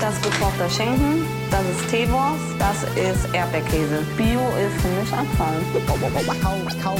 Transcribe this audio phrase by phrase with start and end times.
[0.00, 4.02] Das ist gekochter Schinken, das ist Teewurst, das ist Erdbeerkäse.
[4.16, 5.60] Bio ist für mich Abfall.
[5.86, 5.96] Kau,
[6.42, 6.96] kau,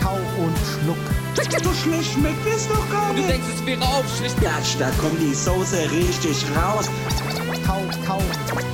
[0.00, 0.96] kau und schluck.
[1.62, 3.30] So schlecht schmeckt es doch gar Du nicht.
[3.30, 4.40] denkst, es wäre aufschlicht.
[4.40, 6.88] Gatsch, da kommt die Soße richtig raus.
[7.66, 8.22] Kau, kau,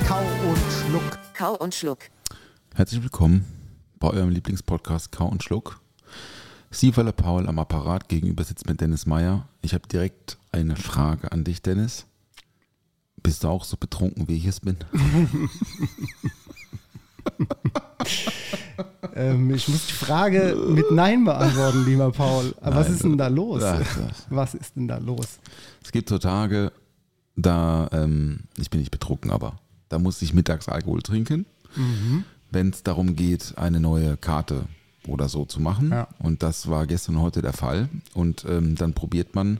[0.07, 1.19] kau und schluck.
[1.33, 1.99] Kau und Schluck.
[2.75, 3.45] Herzlich willkommen
[3.99, 5.79] bei eurem Lieblingspodcast Kau und Schluck.
[6.69, 9.47] Sieverle Paul am Apparat gegenüber sitzt mit Dennis Meyer.
[9.61, 12.05] Ich habe direkt eine Frage an dich, Dennis.
[13.23, 14.77] Bist du auch so betrunken, wie ich es bin?
[19.15, 22.55] Ähm, ich muss die Frage mit Nein beantworten, lieber Paul.
[22.61, 23.61] Aber was Nein, ist denn da los?
[24.29, 25.39] Was ist denn da los?
[25.83, 26.71] Es gibt so Tage,
[27.35, 29.59] da, ähm, ich bin nicht betrunken, aber
[29.89, 31.45] da muss ich mittags Alkohol trinken,
[32.49, 34.65] wenn es darum geht, eine neue Karte
[35.07, 35.91] oder so zu machen.
[35.91, 36.07] Ja.
[36.19, 37.89] Und das war gestern und heute der Fall.
[38.13, 39.59] Und ähm, dann probiert man,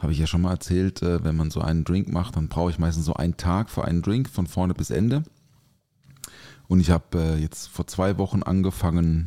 [0.00, 2.70] habe ich ja schon mal erzählt, äh, wenn man so einen Drink macht, dann brauche
[2.70, 5.24] ich meistens so einen Tag für einen Drink von vorne bis Ende.
[6.68, 9.26] Und ich habe äh, jetzt vor zwei Wochen angefangen,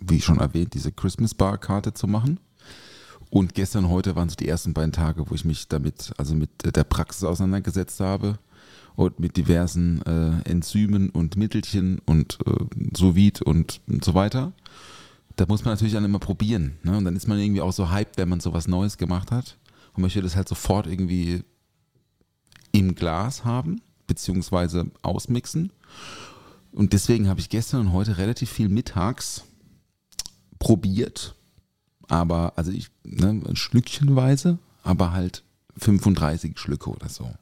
[0.00, 2.40] wie schon erwähnt, diese Christmas Bar Karte zu machen.
[3.30, 6.34] Und gestern und heute waren so die ersten beiden Tage, wo ich mich damit, also
[6.34, 8.38] mit äh, der Praxis auseinandergesetzt habe
[8.96, 14.52] und mit diversen äh, Enzymen und Mittelchen und äh, sous vide und, und so weiter.
[15.36, 16.76] Da muss man natürlich dann immer probieren.
[16.82, 16.96] Ne?
[16.96, 19.56] Und dann ist man irgendwie auch so hyped, wenn man sowas Neues gemacht hat
[19.94, 21.42] und möchte das halt sofort irgendwie
[22.72, 25.72] im Glas haben, beziehungsweise ausmixen.
[26.72, 29.44] Und deswegen habe ich gestern und heute relativ viel mittags
[30.58, 31.34] probiert.
[32.08, 35.44] Aber, also ich, ne, schlückchenweise, aber halt
[35.76, 37.32] 35 Schlücke oder so.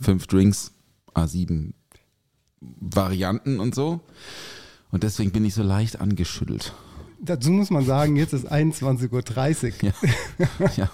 [0.00, 0.72] Fünf Drinks,
[1.14, 1.72] A7
[2.60, 4.00] Varianten und so.
[4.90, 6.72] Und deswegen bin ich so leicht angeschüttelt.
[7.24, 9.92] Dazu muss man sagen, jetzt ist 21.30 Uhr.
[10.38, 10.70] Ja.
[10.76, 10.90] ja.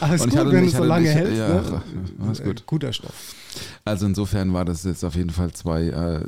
[0.00, 1.36] Aber ist Und gut, hatte- wenn es so lange ich- hält.
[1.36, 1.82] ja, ne?
[2.18, 2.60] ja, gut.
[2.60, 3.34] Äh, Guter Stoff.
[3.84, 6.22] Also insofern war das jetzt auf jeden Fall zwei äh, äh,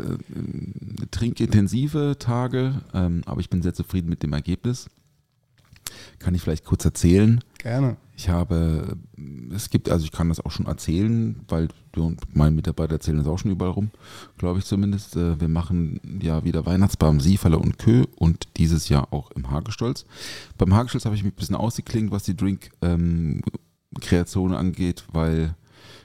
[1.10, 4.88] trinkintensive Tage, ähm, aber ich bin sehr zufrieden mit dem Ergebnis.
[6.18, 7.40] Kann ich vielleicht kurz erzählen.
[7.58, 7.96] Gerne.
[8.22, 8.98] Ich habe,
[9.52, 13.18] es gibt, also ich kann das auch schon erzählen, weil du und mein Mitarbeiter erzählen
[13.18, 13.90] das auch schon überall rum,
[14.38, 15.16] glaube ich zumindest.
[15.16, 20.06] Äh, Wir machen ja wieder Weihnachtsbaum Siefalle und Kö und dieses Jahr auch im Hagestolz.
[20.56, 25.56] Beim Hagestolz habe ich mich ein bisschen ausgeklingt, was die Drink-Kreation angeht, weil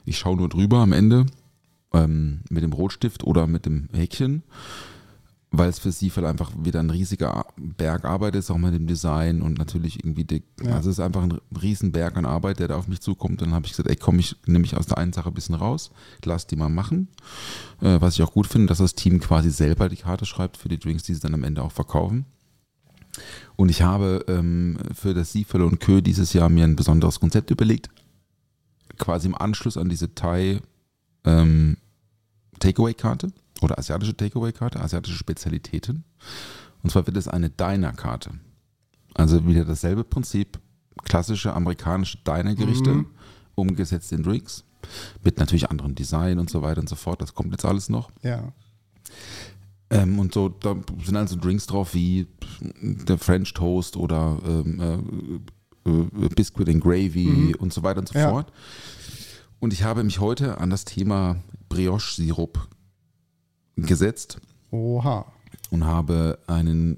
[0.03, 1.27] ich schaue nur drüber am Ende
[1.93, 4.41] ähm, mit dem Rotstift oder mit dem Häkchen
[5.51, 8.85] weil es für sie vielleicht einfach wieder ein riesiger Berg Arbeit ist, auch mit dem
[8.85, 10.75] Design und natürlich irgendwie, die, Ja.
[10.75, 13.41] also es ist einfach ein riesen Berg an Arbeit, der da auf mich zukommt.
[13.41, 15.33] Und dann habe ich gesagt, ey komm, ich nehme mich aus der einen Sache ein
[15.33, 15.91] bisschen raus,
[16.25, 17.07] lass die mal machen.
[17.81, 20.67] Äh, was ich auch gut finde, dass das Team quasi selber die Karte schreibt für
[20.69, 22.25] die Drinks, die sie dann am Ende auch verkaufen.
[23.55, 27.49] Und ich habe ähm, für das Siefele und Kö dieses Jahr mir ein besonderes Konzept
[27.51, 27.89] überlegt,
[28.99, 30.59] quasi im Anschluss an diese Thai
[31.23, 31.77] ähm,
[32.59, 33.31] Takeaway-Karte
[33.61, 36.03] oder asiatische Takeaway-Karte, asiatische Spezialitäten.
[36.83, 38.31] Und zwar wird es eine Diner-Karte.
[39.13, 40.59] Also wieder dasselbe Prinzip,
[41.03, 43.05] klassische amerikanische Diner-Gerichte, Mhm.
[43.55, 44.63] umgesetzt in Drinks,
[45.23, 47.21] mit natürlich anderem Design und so weiter und so fort.
[47.21, 48.11] Das kommt jetzt alles noch.
[48.21, 48.53] Ja.
[49.89, 52.27] Ähm, und so, da sind also Drinks drauf wie
[52.81, 54.79] der French Toast oder ähm,
[55.85, 58.29] äh, äh, Biscuit and Gravy und so weiter und so Ja.
[58.29, 58.51] fort.
[59.59, 61.37] Und ich habe mich heute an das Thema
[61.69, 62.67] Brioche-Sirup
[63.77, 64.39] gesetzt
[64.71, 65.25] Oha.
[65.69, 66.97] und habe einen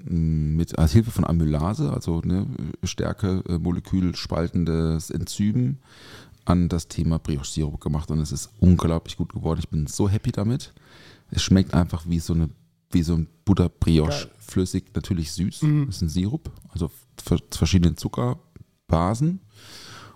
[0.53, 2.47] mm, mit als Hilfe von Amylase, also ne,
[2.84, 5.78] Stärke, äh, Molekül spaltendes Enzym,
[6.45, 9.59] an das Thema Brioche-Sirup gemacht und es ist unglaublich gut geworden.
[9.59, 10.73] Ich bin so happy damit.
[11.29, 12.50] Es schmeckt einfach wie so eine
[12.91, 15.62] wie so ein Butter-Brioche, flüssig, natürlich süß.
[15.62, 15.85] Mhm.
[15.85, 16.89] Das ist ein Sirup, also
[17.23, 19.41] ver- verschiedene Zuckerbasen.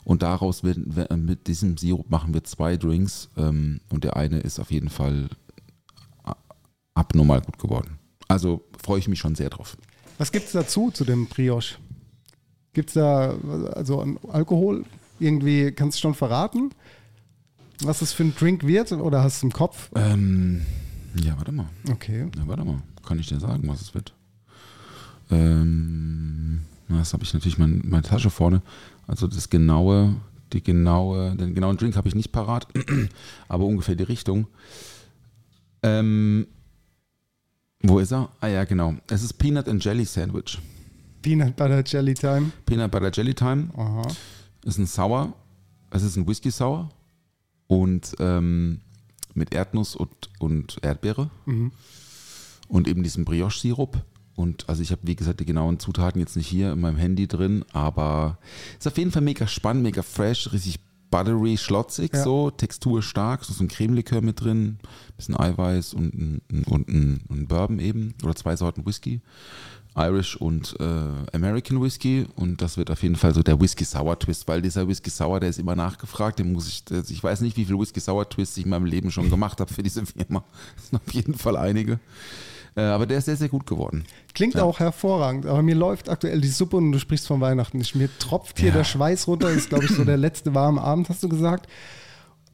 [0.05, 0.75] Und daraus wir-
[1.15, 5.29] mit diesem Sirup machen wir zwei Drinks ähm, und der eine ist auf jeden Fall
[6.93, 7.97] abnormal gut geworden.
[8.27, 9.77] Also freue ich mich schon sehr drauf.
[10.17, 11.75] Was gibt es dazu zu dem Brioche?
[12.73, 13.35] Gibt es da
[13.73, 14.85] also an Alkohol?
[15.19, 16.71] Irgendwie kannst du schon verraten,
[17.81, 19.89] was das für ein Drink wird oder hast du im Kopf?
[19.95, 20.65] Ähm,
[21.15, 21.67] ja, warte mal.
[21.91, 22.27] Okay.
[22.35, 22.81] Ja, warte mal.
[23.05, 24.13] Kann ich dir sagen, was es wird?
[25.29, 28.61] Ähm, das habe ich natürlich mein, meine Tasche vorne.
[29.07, 30.15] Also das genaue,
[30.51, 32.67] die genaue, den genauen Drink habe ich nicht parat,
[33.47, 34.47] aber ungefähr die Richtung.
[35.81, 36.47] Ähm,
[37.83, 38.29] wo ist er?
[38.39, 38.95] Ah ja, genau.
[39.09, 40.59] Es ist Peanut and Jelly Sandwich.
[41.21, 42.51] Peanut Butter Jelly Time.
[42.65, 43.69] Peanut Butter Jelly Time.
[43.77, 44.07] Aha.
[44.63, 45.33] Es ist ein Sour.
[45.91, 46.89] Es ist ein Whisky Sour.
[47.67, 48.81] Und ähm,
[49.33, 51.29] mit Erdnuss und, und Erdbeere.
[51.45, 51.71] Mhm.
[52.67, 54.01] und eben diesem Brioche-Sirup.
[54.35, 57.27] Und also ich habe, wie gesagt, die genauen Zutaten jetzt nicht hier in meinem Handy
[57.27, 58.39] drin, aber
[58.77, 60.79] ist auf jeden Fall mega spannend, mega fresh, richtig
[61.17, 62.23] buttery, schlotzig, Ja.
[62.23, 64.77] so, Textur stark, so ein Cremelikör mit drin,
[65.15, 69.21] bisschen Eiweiß und ein, und ein, ein Bourbon eben oder zwei Sorten Whisky.
[69.95, 74.17] Irish und äh, American Whisky und das wird auf jeden Fall so der Whisky Sour
[74.17, 77.41] Twist, weil dieser Whisky Sour, der ist immer nachgefragt, den muss ich, der- ich weiß
[77.41, 80.03] nicht, wie viel Whisky Sour Twists ich in meinem Leben schon gemacht habe für diese
[80.05, 80.43] Firma.
[80.75, 81.99] Das sind auf jeden Fall einige.
[82.75, 84.05] Äh, aber der ist sehr, sehr gut geworden.
[84.33, 87.95] Klingt auch hervorragend, aber mir läuft aktuell die Suppe und du sprichst von Weihnachten nicht.
[87.95, 88.75] Mir tropft hier Ja.
[88.77, 91.67] der Schweiß runter, ist glaube ich so der letzte warme Abend, hast du gesagt.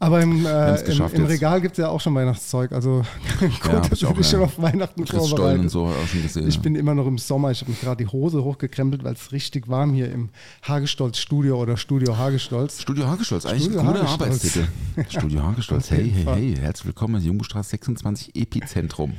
[0.02, 1.26] Aber im, äh, im, im.
[1.26, 2.72] Regal gibt es ja auch schon Weihnachtszeug.
[2.72, 3.04] Also
[3.40, 4.24] gut, dass ich du dich ja.
[4.24, 5.60] schon auf Weihnachten vorbereitet.
[5.60, 6.48] und so auch schon gesehen.
[6.48, 6.62] Ich ja.
[6.62, 7.52] bin immer noch im Sommer.
[7.52, 10.30] Ich habe mir gerade die Hose hochgekrempelt, weil es richtig warm hier im
[10.66, 12.82] Hagestolz Studio oder Studio Hagestolz.
[12.82, 14.22] Studio Hagestolz, eigentlich Studio ein guter Hagestolz.
[14.22, 14.68] Arbeitstitel.
[15.10, 19.16] Studio Hagestolz, hey, hey, hey, herzlich willkommen in Jungbustraße 26 Epizentrum.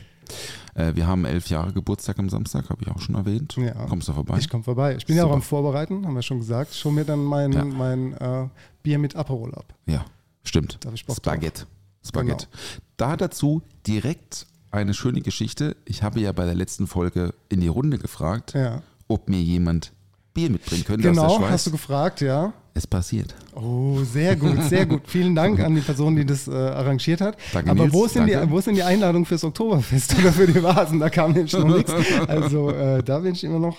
[0.75, 3.57] Äh, wir haben elf Jahre Geburtstag am Samstag, habe ich auch schon erwähnt.
[3.57, 3.73] Ja.
[3.87, 4.39] Kommst du vorbei?
[4.39, 4.97] Ich komme vorbei.
[4.97, 5.35] Ich bin ja auch Super.
[5.37, 6.75] am Vorbereiten, haben wir schon gesagt.
[6.75, 7.65] Schon mir dann mein, Ja.
[7.65, 8.49] mein äh,
[8.83, 9.75] Bier mit Aperol ab.
[9.87, 10.05] Ja,
[10.45, 10.79] stimmt.
[10.81, 11.65] Da ich Bock Spaghetti.
[12.07, 12.47] Spaghetti.
[12.51, 12.83] Genau.
[12.97, 15.77] Da dazu direkt eine schöne Geschichte.
[15.85, 18.83] Ich habe ja bei der letzten Folge in die Runde gefragt, Ja.
[19.09, 19.93] ob mir jemand
[20.33, 21.51] Bier mitbringen könnte aus Genau, der Schweiz.
[21.53, 22.53] hast du gefragt, ja.
[22.75, 23.35] Es passiert.
[23.55, 25.03] Oh, sehr gut, sehr gut.
[25.07, 27.37] Vielen Dank an die Person, die das äh, arrangiert hat.
[27.53, 30.47] Danke, Aber wo ist, denn die, wo ist denn die Einladung fürs Oktoberfest oder für
[30.47, 31.01] die Vasen?
[31.01, 31.93] Da kam nämlich noch nichts.
[32.29, 33.79] Also äh, da bin ich immer noch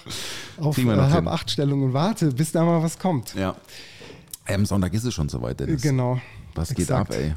[0.57, 0.91] auf äh, hin.
[0.91, 3.33] Hab acht Stellung und warte, bis da mal was kommt.
[3.35, 3.55] Ja.
[4.45, 5.81] Am Sonntag ist es schon soweit, Dennis.
[5.81, 6.19] Genau.
[6.55, 7.11] Was geht Exakt.
[7.11, 7.33] ab, ey?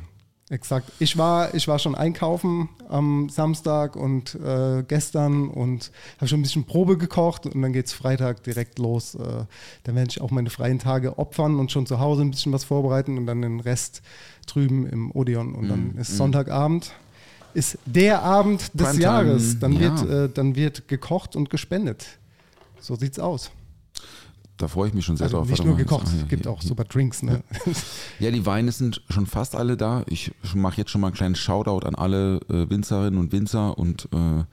[0.55, 0.93] Exakt.
[1.01, 6.43] Ich war, ich war schon einkaufen am Samstag und äh, gestern und habe schon ein
[6.43, 9.17] bisschen Probe gekocht und dann geht es Freitag direkt los.
[9.17, 9.47] Äh,
[9.83, 12.63] dann werde ich auch meine freien Tage opfern und schon zu Hause ein bisschen was
[12.63, 14.03] vorbereiten und dann den Rest
[14.47, 15.57] drüben im Odeon.
[15.57, 16.93] Und dann ist Sonntagabend,
[17.55, 19.59] ist der Abend des Primetime, Jahres.
[19.59, 19.81] Dann, ja.
[19.81, 22.07] wird, äh, dann wird gekocht und gespendet.
[22.79, 23.51] So sieht's aus.
[24.57, 25.49] Da freue ich mich schon sehr Also drauf.
[25.49, 27.23] nicht nur gekocht, es gibt auch super Drinks.
[27.23, 27.43] Ne?
[28.21, 30.05] Ja, die Weine sind schon fast alle da.
[30.07, 34.09] Ich mache jetzt schon mal einen kleinen Shoutout an alle äh, Winzerinnen und Winzer und
[34.13, 34.45] äh,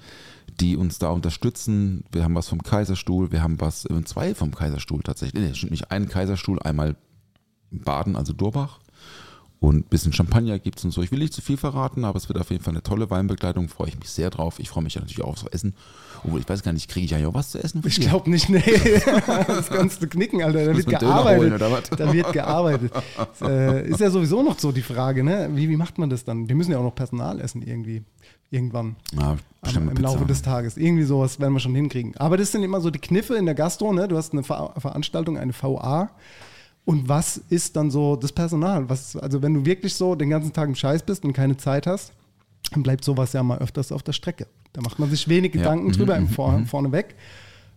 [0.59, 2.03] die uns da unterstützen.
[2.12, 5.44] Wir haben was vom Kaiserstuhl, wir haben was, äh, zwei vom Kaiserstuhl tatsächlich.
[5.44, 6.95] Nee, stimmt nicht, einen Kaiserstuhl, einmal
[7.71, 8.80] Baden, also Durbach.
[9.62, 11.04] Und ein bisschen Champagner gibt es und so.
[11.04, 13.69] Ich will nicht zu viel verraten, aber es wird auf jeden Fall eine tolle Weinbegleitung.
[13.69, 14.58] Freue ich mich sehr drauf.
[14.58, 15.75] Ich freue mich ja natürlich auch aufs Essen.
[16.24, 17.84] Obwohl, ich weiß gar nicht, kriege ich eigentlich auch was zu essen?
[17.86, 18.63] Ich glaube nicht, nee.
[19.48, 20.66] Das kannst du knicken, Alter.
[20.66, 21.54] Da muss wird holen, gearbeitet.
[21.54, 21.90] oder was?
[21.92, 22.92] Da wird gearbeitet.
[23.16, 25.52] Das, äh, ist ja sowieso noch so die Frage, ne?
[25.54, 26.50] Wie, wie macht man das dann?
[26.50, 28.02] Wir müssen ja auch noch Personal essen irgendwie.
[28.50, 28.96] Irgendwann.
[29.13, 29.96] Ja, Am, Im.
[29.98, 30.75] Laufe des Tages.
[30.75, 32.18] Irgendwie sowas werden wir schon hinkriegen.
[32.18, 34.08] Aber das sind immer so die Kniffe in der Gastro, ne?
[34.08, 36.10] Du hast eine Ver Veranstaltung, eine VA.
[36.86, 38.89] Und was ist dann so das Personal?
[38.89, 41.86] Was, also wenn du wirklich so den ganzen Tag im Scheiß bist und keine Zeit
[41.88, 42.12] hast,
[42.72, 44.48] dann bleibt sowas ja mal öfters auf der Strecke.
[44.74, 45.62] Da macht man sich wenig Ja.
[45.62, 47.16] Gedanken Mhm, drüber im mhm, Vor vorneweg.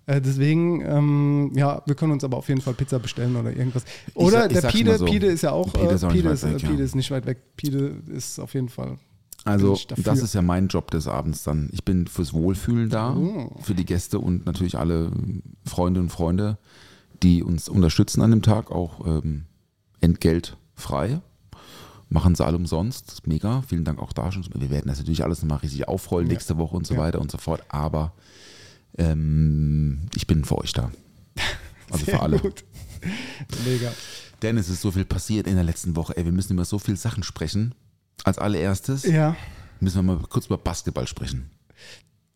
[0.07, 3.85] Äh, deswegen, ähm, ja, wir können uns aber auf jeden Fall Pizza bestellen oder irgendwas.
[4.15, 5.05] Oder sag- ich der Pide, so.
[5.07, 6.69] Pide ist ja auch, Pide äh, ist auch nicht Pide, weit ist, äh, weg, ja.
[6.69, 7.39] Pide ist nicht weit weg.
[7.57, 8.99] Pide ist auf jeden Fall.
[9.47, 11.69] Also, ich das ist ja mein Job des Abends dann.
[11.73, 13.51] Ich bin fürs Wohlfühlen da, Oh.
[13.63, 15.11] für die Gäste und natürlich alle
[15.67, 16.57] Freundinnen und Freunde,
[17.25, 19.47] die uns unterstützen an dem Tag, auch ähm,
[20.01, 21.21] entgeltfrei.
[22.11, 23.27] Machen sie alle umsonst.
[23.27, 23.63] Mega.
[23.63, 24.45] Vielen Dank auch da schon.
[24.55, 26.35] Wir werden das natürlich alles nochmal richtig aufrollen Ja.
[26.35, 27.01] nächste Woche und so Ja.
[27.01, 27.63] weiter und so fort.
[27.69, 28.13] Aber
[28.99, 30.91] ähm, ich bin für euch da.
[31.91, 32.39] Also Sehr für alle.
[32.39, 32.65] Gut.
[33.65, 33.93] Mega.
[34.43, 36.17] Denn es ist so viel passiert in der letzten Woche.
[36.17, 37.75] Ey, wir müssen über so viele Sachen sprechen.
[38.25, 39.35] Als allererstes Ja.
[39.81, 41.51] müssen wir mal kurz über Basketball sprechen.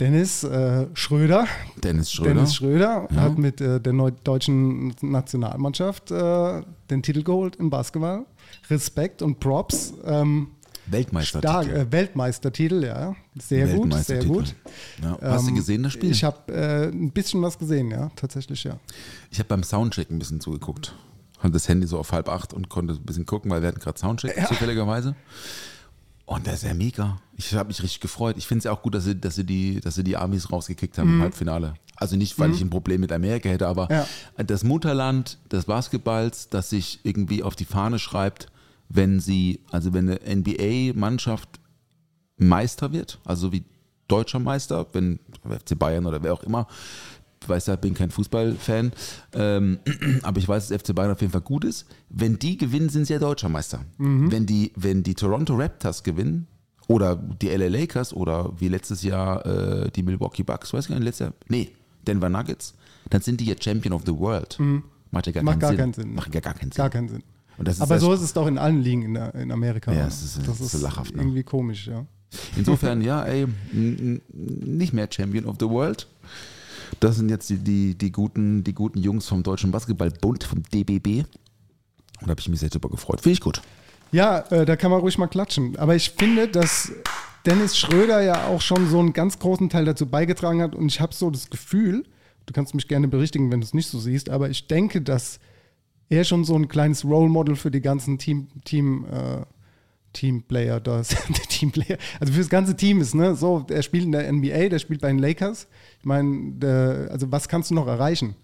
[0.01, 1.47] Dennis äh, Schröder,
[1.83, 2.35] Dennis Schröder.
[2.35, 3.21] Dennis Schröder Ja.
[3.23, 8.25] hat mit äh, der deutschen Nationalmannschaft äh, den Titel geholt im Basketball.
[8.71, 9.95] Respekt und Props.
[10.05, 10.49] Ähm,
[10.87, 11.71] Weltmeistertitel.
[11.77, 13.15] äh, Weltmeistertitel, ja.
[13.39, 14.33] Sehr gut, sehr Weltmeistertitel.
[14.33, 14.55] gut.
[15.03, 15.19] Ja.
[15.21, 16.11] Hast du Ähm, gesehen, das Spiel?
[16.13, 18.79] Ich habe äh, ein bisschen was gesehen, ja, tatsächlich, ja.
[19.31, 20.95] Ich habe beim Soundcheck ein bisschen zugeguckt.
[21.41, 23.81] Hatte das Handy so auf halb acht und konnte ein bisschen gucken, weil wir hatten
[23.81, 25.15] gerade Soundcheck zufälligerweise.
[26.29, 27.19] Und das ist ja mega.
[27.39, 28.37] Ich habe mich richtig gefreut.
[28.37, 30.53] Ich finde es ja auch gut, dass sie, dass, sie die, dass sie die Amis
[30.53, 31.73] rausgekickt haben im Halbfinale.
[31.97, 33.95] Also nicht, weil ich ein Problem mit Amerika hätte, aber Mhm.
[34.37, 34.45] Ja.
[34.45, 38.49] das Mutterland des Basketballs, das sich irgendwie auf die Fahne schreibt,
[38.91, 41.49] wenn sie, also wenn eine NBA-Mannschaft
[42.37, 43.65] Meister wird, also wie
[44.07, 45.19] deutscher Meister, wenn
[45.49, 46.67] FC Bayern oder wer auch immer,
[47.47, 48.93] weiß ja, bin kein Fußballfan,
[49.35, 49.79] ähm,
[50.23, 51.87] aber ich weiß, dass FC Bayern auf jeden Fall gut ist.
[52.09, 53.81] Wenn die gewinnen, sind sie ja deutscher Meister.
[53.99, 56.47] Wenn, die, wenn die Toronto Raptors gewinnen
[56.89, 60.97] oder die LA Lakers oder wie letztes Jahr äh, die Milwaukee Bucks, weiß ich gar
[60.97, 61.71] nicht, letztes Jahr, nee,
[62.07, 62.75] Denver Nuggets,
[63.11, 64.59] dann sind die ja Champion of the World.
[65.11, 65.79] Macht ja gar, Macht keinen, gar Sinn.
[65.79, 66.15] keinen Sinn.
[66.15, 66.77] Macht ja gar keinen Sinn.
[66.79, 67.23] Gar keinen Sinn.
[67.81, 69.93] Aber so ist es doch in allen Ligen in, der, in Amerika.
[69.93, 71.23] Ja, es ist- das ist ist lachhaft, ne?
[71.23, 72.07] irgendwie komisch, ja.
[72.57, 76.07] Insofern, ja, ey, nicht mehr Champion of the World.
[77.01, 81.25] Das sind jetzt die, die, die, guten, die guten Jungs vom Deutschen Basketballbund, vom DBB.
[82.21, 83.21] Da habe ich mich sehr drüber gefreut.
[83.21, 83.63] Finde ich gut.
[84.11, 85.77] Ja, äh, da kann man ruhig mal klatschen.
[85.77, 86.93] Aber ich finde, dass
[87.47, 90.75] Dennis Schröder ja auch schon so einen ganz großen Teil dazu beigetragen hat.
[90.75, 92.05] Und ich habe so das Gefühl,
[92.47, 95.39] du kannst mich gerne berichtigen, wenn du es nicht so siehst, aber ich denke, dass
[96.09, 99.45] er schon so ein kleines Role Model für die ganzen Team, Team, äh,
[100.13, 101.17] Teamplayer da ist.
[101.49, 103.35] Teamplayer, also für das ganze Team ist, ne?
[103.37, 105.67] So, er spielt in der NBA, der spielt bei den Lakers.
[106.01, 108.35] Ich meine, also was kannst du noch erreichen,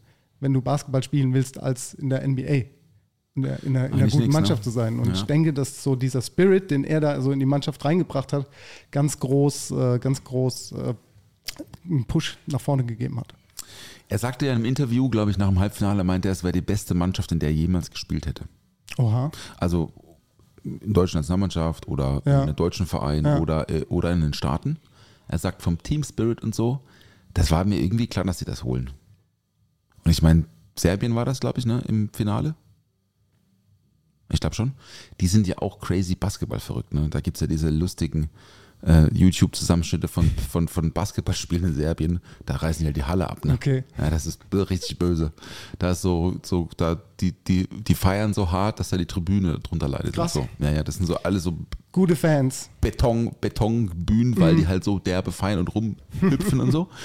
[0.40, 2.64] wenn du Basketball spielen willst, als in der NBA?
[3.36, 4.28] In der, in der, in der guten nix, ne?
[4.28, 4.98] Mannschaft zu sein.
[5.00, 5.12] Und Ja.
[5.14, 8.46] ich denke, dass so dieser Spirit, den er da so in die Mannschaft reingebracht hat,
[8.92, 10.94] ganz groß, äh, ganz groß äh,
[11.90, 13.34] einen Push nach vorne gegeben hat.
[14.08, 16.60] Er sagte ja im Interview, glaube ich, nach dem Halbfinale, meinte er, es wäre die
[16.60, 18.44] beste Mannschaft, in der er jemals gespielt hätte.
[18.98, 19.32] Oha.
[19.56, 19.90] Also
[20.64, 22.42] in deutschen Nationalmannschaft oder Ja.
[22.42, 23.38] in einem deutschen Verein Ja.
[23.38, 24.78] oder, äh, oder in den Staaten.
[25.28, 26.80] Er sagt vom Team Spirit und so,
[27.34, 28.90] das war mir irgendwie klar, dass sie das holen.
[30.04, 30.44] Und ich meine,
[30.78, 32.54] Serbien war das, glaube ich, ne, im Finale.
[34.32, 34.72] Ich glaube schon.
[35.20, 36.94] Die sind ja auch crazy Basketball verrückt.
[36.94, 37.08] Ne?
[37.08, 38.30] Da gibt es ja diese lustigen
[39.14, 42.20] YouTube-Zusammenschnitte von, von, von Basketballspielen in Serbien.
[42.44, 43.44] Da reißen die halt die Halle ab.
[43.44, 43.54] Ne?
[43.54, 43.84] Okay.
[43.96, 45.32] Ja, das ist richtig böse.
[45.78, 49.58] Da ist so, so da, die, die, die feiern so hart, dass da die Tribüne
[49.60, 50.14] drunter leidet.
[50.14, 50.34] Krass.
[50.34, 50.46] So.
[50.58, 51.56] Ja, ja, das sind so alle so
[51.92, 52.68] Gute Fans.
[52.80, 54.40] Beton, Betonbühnen, Mhm.
[54.40, 56.88] weil die halt so derbe feiern und rumhüpfen und so.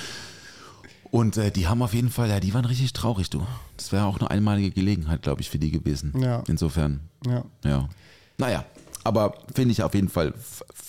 [1.12, 3.44] Und äh, die haben auf jeden Fall, ja, die waren richtig traurig, du.
[3.78, 6.14] Das wäre auch eine einmalige Gelegenheit, glaube ich, für die gewesen.
[6.22, 6.44] Ja.
[6.48, 7.44] Insofern, Ja.
[7.66, 7.90] ja.
[8.38, 8.64] Naja,
[9.04, 10.34] aber finde ich auf jeden Fall,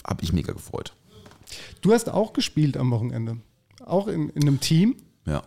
[0.06, 0.92] habe ich mega gefreut.
[1.80, 3.38] Du hast auch gespielt am Wochenende.
[3.84, 4.96] Auch in, in einem Team.
[5.26, 5.42] Ja.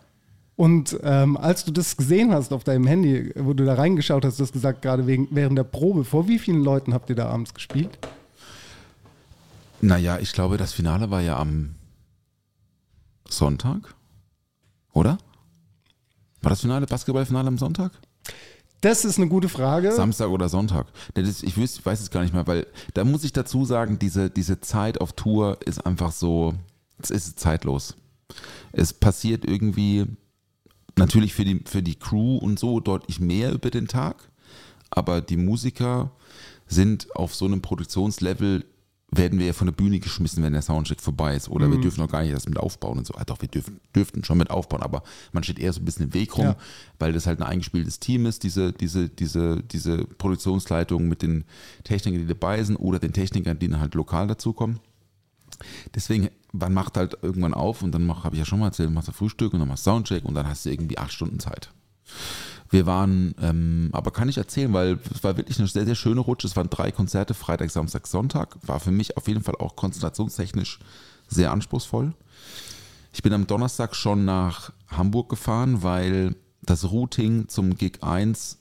[0.56, 4.40] Und ähm, als du das gesehen hast auf deinem Handy, wo du da reingeschaut hast,
[4.40, 7.30] du hast gesagt, gerade wegen, während der Probe, vor wie vielen Leuten habt ihr da
[7.30, 7.98] abends gespielt?
[9.82, 11.76] Naja, ich glaube, das Finale war ja am
[13.28, 13.96] Sonntag,
[14.94, 15.18] oder?
[16.42, 17.92] War das Finale, Basketballfinale am Sonntag?
[18.84, 19.94] Das ist eine gute Frage.
[19.94, 20.88] Samstag oder Sonntag.
[21.16, 25.00] Ich weiß es gar nicht mehr, weil da muss ich dazu sagen, diese, diese Zeit
[25.00, 26.54] auf Tour ist einfach so,
[27.00, 27.96] es ist zeitlos.
[28.74, 30.06] Es passiert irgendwie
[30.98, 34.18] natürlich für die, für die Crew und so deutlich mehr über den Tag,
[34.90, 36.12] aber die Musiker
[36.68, 38.66] sind auf so einem Produktionslevel,
[39.18, 41.50] werden wir ja von der Bühne geschmissen, wenn der Soundcheck vorbei ist.
[41.50, 43.14] Oder wir dürfen noch gar nicht erst mit aufbauen und so.
[43.16, 46.06] Ah, doch, wir dürfen, dürften schon mit aufbauen, aber man steht eher so ein bisschen
[46.08, 46.56] im Weg rum, Ja.
[47.00, 51.44] weil das halt ein eingespieltes Team ist, diese, diese, diese, diese Produktionsleitung mit den
[51.84, 54.80] Technikern, die dabei sind oder den Technikern, die dann halt lokal dazukommen.
[55.96, 59.08] Deswegen, man macht halt irgendwann auf und dann habe ich ja schon mal erzählt, machst
[59.08, 61.72] du Frühstück und dann machst du Soundcheck und dann hast du irgendwie acht Stunden Zeit.
[62.74, 66.22] Wir waren, ähm, aber kann ich erzählen, weil es war wirklich eine sehr, sehr schöne
[66.22, 66.48] Rutsche.
[66.48, 68.58] Es waren drei Konzerte, Freitag, Samstag, Sonntag.
[68.64, 70.80] War für mich auf jeden Fall auch konzentrationstechnisch
[71.28, 72.14] sehr anspruchsvoll.
[73.14, 78.58] Ich bin am Donnerstag schon nach Hamburg gefahren, weil das Routing zum Gig 1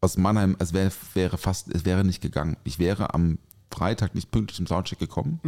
[0.00, 2.56] aus Mannheim, es wäre, wäre fast, es wäre nicht gegangen.
[2.62, 3.38] Ich wäre am
[3.72, 5.40] Freitag nicht pünktlich zum Soundcheck gekommen,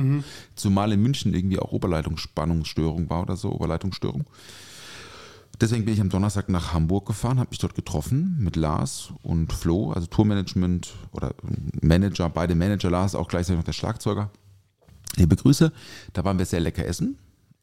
[0.56, 4.24] zumal in München irgendwie auch Oberleitungsspannungsstörung war oder so, Oberleitungsstörung.
[5.60, 9.52] Deswegen bin ich am Donnerstag nach Hamburg gefahren, habe mich dort getroffen mit Lars und
[9.52, 11.34] Flo, also Tourmanagement oder
[11.80, 14.30] Manager, beide Manager, Lars auch gleichzeitig noch der Schlagzeuger.
[15.16, 15.72] Liebe Grüße,
[16.12, 17.16] da waren wir sehr lecker essen.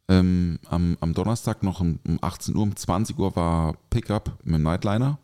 [0.08, 4.56] Ähm, am, am Donnerstag noch um, um 18 Uhr, um 20 Uhr war Pickup mit
[4.56, 5.20] dem Nightliner.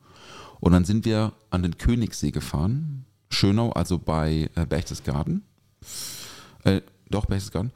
[0.60, 3.06] Und dann sind wir an den Königssee gefahren.
[3.30, 5.44] Schönau, also bei äh, Berchtesgaden.
[6.64, 7.72] Äh, doch, Berchtesgaden.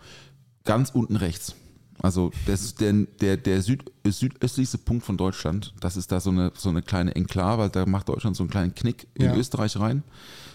[0.66, 1.56] Ganz unten rechts.
[2.02, 5.74] Also das ist der, der, der Süd, südöstlichste Punkt von Deutschland.
[5.80, 7.70] Das ist da so eine, so eine kleine Enklave.
[7.70, 9.36] Da macht Deutschland so einen kleinen Knick in Ja.
[9.36, 10.04] Österreich rein.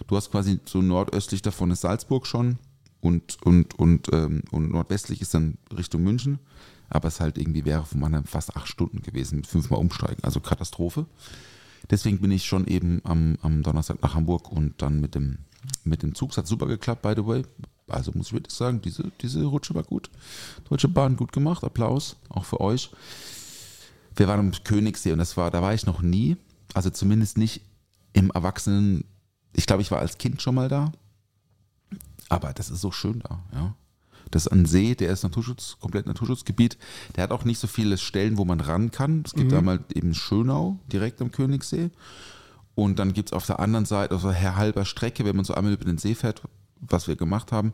[0.07, 2.59] Du hast quasi so nordöstlich davon ist Salzburg schon
[3.01, 6.39] und, und, und, ähm, und nordwestlich ist dann Richtung München.
[6.91, 10.25] Aber es halt irgendwie wäre von Mannheim fast acht Stunden gewesen mit fünfmal umsteigen.
[10.25, 11.07] Also Katastrophe.
[11.91, 15.39] Deswegen bin ich schon eben am, am Donnerstag nach Hamburg und dann mit dem,
[15.85, 16.31] mit dem Zug.
[16.31, 17.43] Es hat super geklappt, by the way.
[17.89, 20.11] Also muss ich wirklich sagen, diese, diese Rutsche war gut.
[20.69, 21.65] Deutsche Bahn gut gemacht.
[21.65, 22.91] Applaus, auch für euch.
[24.17, 26.37] Wir waren am Königssee und das war, da war ich noch nie.
[26.75, 27.63] Also zumindest nicht
[28.13, 29.05] im Erwachsenen.
[29.53, 30.93] Ich glaube, ich war als Kind schon mal da.
[32.29, 33.75] Aber das ist so schön da, ja.
[34.31, 36.77] Das ist ein See, der ist Naturschutz, komplett Naturschutzgebiet.
[37.17, 39.23] Der hat auch nicht so viele Stellen, wo man ran kann.
[39.25, 41.91] Es gibt einmal eben Schönau, direkt am Königssee.
[42.75, 45.55] Und dann gibt es auf der anderen Seite, auf der halber Strecke, wenn man so
[45.55, 46.43] einmal über den See fährt,
[46.81, 47.73] was wir gemacht haben,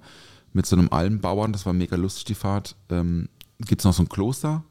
[0.52, 4.02] mit so einem Almbauern, das war mega lustig, die Fahrt, ähm, gibt es noch so
[4.02, 4.62] ein Kloster.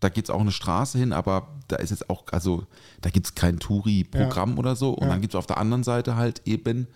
[0.00, 2.66] Da gibt es auch eine Straße hin, aber da ist jetzt auch, also
[3.00, 4.90] da gibt es kein Touri-Programm oder so.
[4.90, 5.08] Und Ja.
[5.10, 6.86] dann gibt es auf der anderen Seite halt eben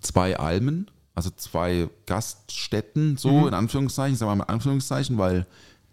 [0.00, 5.46] zwei Almen, also zwei Gaststätten, so in Anführungszeichen, sagen wir mal in Anführungszeichen, weil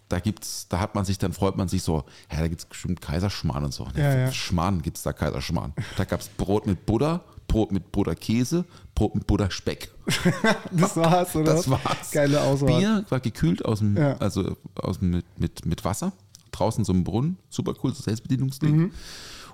[0.07, 2.65] da gibt's, da hat man sich, dann freut man sich so, ja, da gibt es
[2.65, 3.87] bestimmt Kaiserschmarrn und so.
[3.95, 4.31] Ja, ja.
[4.31, 5.73] Schmarrn gibt es da Kaiserschmarrn.
[5.97, 8.63] Da gab es Brot mit Butter, Brot mit Butterkäse,
[8.95, 9.91] Brot mit Butterspeck.
[10.71, 11.53] Das war's, oder?
[11.55, 12.11] Das war's.
[12.11, 12.79] Geile Auswahl.
[12.79, 14.15] Bier war gekühlt aus dem, Ja.
[14.19, 16.13] also aus mit, mit, mit Wasser,
[16.51, 18.75] draußen so im Brunnen, super cool, so Selbstbedienungsding.
[18.77, 18.91] Mhm.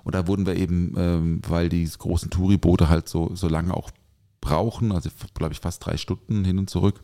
[0.04, 3.90] Und da wurden wir eben, ähm, weil die großen Touriboote halt so, so lange auch
[4.40, 7.00] brauchen, also glaube ich fast drei Stunden hin und zurück,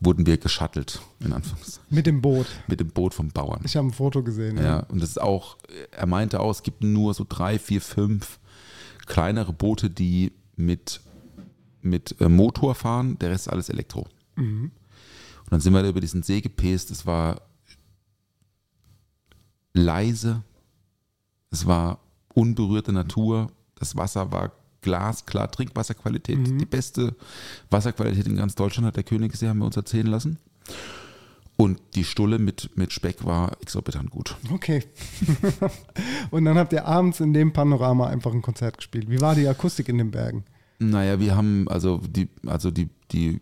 [0.00, 2.46] wurden wir geschattelt, in Anführungszeichen, Mit dem Boot.
[2.66, 3.60] mit dem Boot vom Bauern.
[3.64, 4.56] Ich habe ein Foto gesehen.
[4.58, 5.56] Ja, und das ist auch,
[5.90, 8.38] er meinte auch, es gibt nur so drei, vier, fünf
[9.06, 11.00] kleinere Boote, die mit,
[11.80, 14.06] mit äh, Motor fahren, der Rest ist alles Elektro.
[15.44, 17.42] Und dann sind wir da über diesen See gepäst, es war
[19.74, 20.42] leise,
[21.50, 22.00] es war
[22.34, 27.14] unberührte Natur, das Wasser war glasklar, Trinkwasserqualität, die beste
[27.70, 30.38] Wasserqualität in ganz Deutschland hat der Königssee, haben wir uns erzählen lassen.
[31.56, 34.36] Und die Stulle mit, mit Speck war exorbitant gut.
[34.50, 34.82] Okay.
[36.30, 39.08] und dann habt ihr abends in dem Panorama einfach ein Konzert gespielt.
[39.10, 40.44] Wie war die Akustik in den Bergen?
[40.78, 43.40] Naja, wir haben, also die, also die, die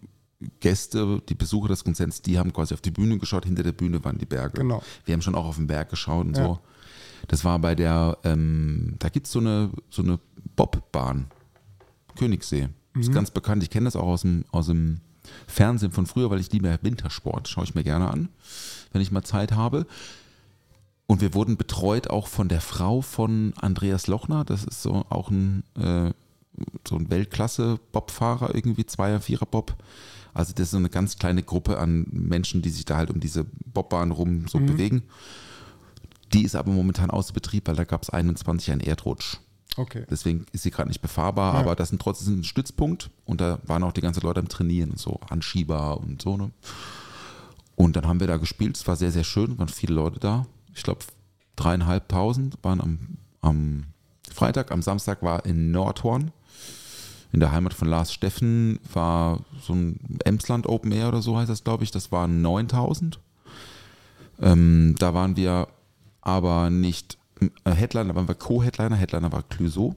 [0.60, 4.02] Gäste, die Besucher des Konzerts, die haben quasi auf die Bühne geschaut, hinter der Bühne
[4.04, 4.58] waren die Berge.
[4.60, 4.82] Genau.
[5.04, 6.44] Wir haben schon auch auf den Berg geschaut und Ja.
[6.44, 6.58] so.
[7.28, 10.18] Das war bei der, ähm, da gibt es so eine, so eine
[10.56, 11.26] Bobbahn,
[12.18, 12.68] Königssee.
[12.94, 13.00] Mhm.
[13.00, 15.00] Ist ganz bekannt, ich kenne das auch aus dem, aus dem
[15.46, 18.28] Fernsehen von früher, weil ich liebe Wintersport, schaue ich mir gerne an,
[18.92, 19.86] wenn ich mal Zeit habe.
[21.06, 24.44] Und wir wurden betreut auch von der Frau von Andreas Lochner.
[24.44, 26.12] Das ist so auch ein, äh,
[26.86, 29.76] so ein Weltklasse-Bobfahrer, irgendwie Zweier-, Vierer-Bob.
[30.32, 33.18] Also das ist so eine ganz kleine Gruppe an Menschen, die sich da halt um
[33.18, 35.02] diese Bobbahn rum so bewegen.
[36.32, 39.38] Die ist aber momentan außer Betrieb, weil da gab es 21 einen Erdrutsch.
[39.80, 40.04] Okay.
[40.10, 41.60] Deswegen ist sie gerade nicht befahrbar, Ja.
[41.60, 44.90] aber das sind trotzdem ein Stützpunkt und da waren auch die ganzen Leute am Trainieren
[44.90, 46.36] und so, Anschieber und so.
[46.36, 46.50] Ne?
[47.76, 50.46] Und dann haben wir da gespielt, es war sehr, sehr schön, waren viele Leute da.
[50.74, 51.00] Ich glaube,
[51.56, 52.98] dreieinhalbtausend waren am,
[53.40, 53.84] am
[54.32, 56.30] Freitag, am Samstag war in Nordhorn,
[57.32, 61.48] in der Heimat von Lars Steffen, war so ein Emsland Open Air oder so heißt
[61.50, 63.18] das, glaube ich, das waren 9000.
[64.40, 65.68] Ähm, da waren wir
[66.22, 67.18] aber nicht
[67.64, 69.94] Headliner, da waren wir Co-Headliner, Headliner war Clouseau.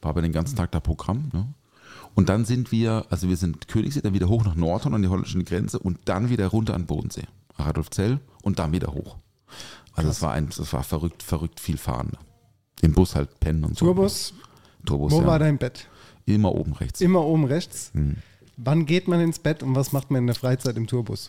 [0.00, 1.30] War aber den ganzen Tag da Programm.
[1.32, 1.54] Ne?
[2.14, 5.08] Und dann sind wir, also wir sind Königssee, dann wieder hoch nach Nordhorn an die
[5.08, 7.24] holländische Grenze und dann wieder runter an Bodensee,
[7.56, 9.16] Radolfzell und dann wieder hoch.
[9.94, 12.12] Also es war ein, das war verrückt, verrückt viel fahren.
[12.80, 13.86] Im Bus halt pennen und so.
[13.86, 14.34] Tourbus,
[14.84, 15.26] Tourbus, wo ja.
[15.26, 15.88] war dein Bett?
[16.26, 17.00] Immer oben rechts.
[17.00, 17.90] Immer oben rechts.
[17.94, 18.16] Hm.
[18.56, 21.28] Wann geht man ins Bett und was macht man in der Freizeit im Tourbus?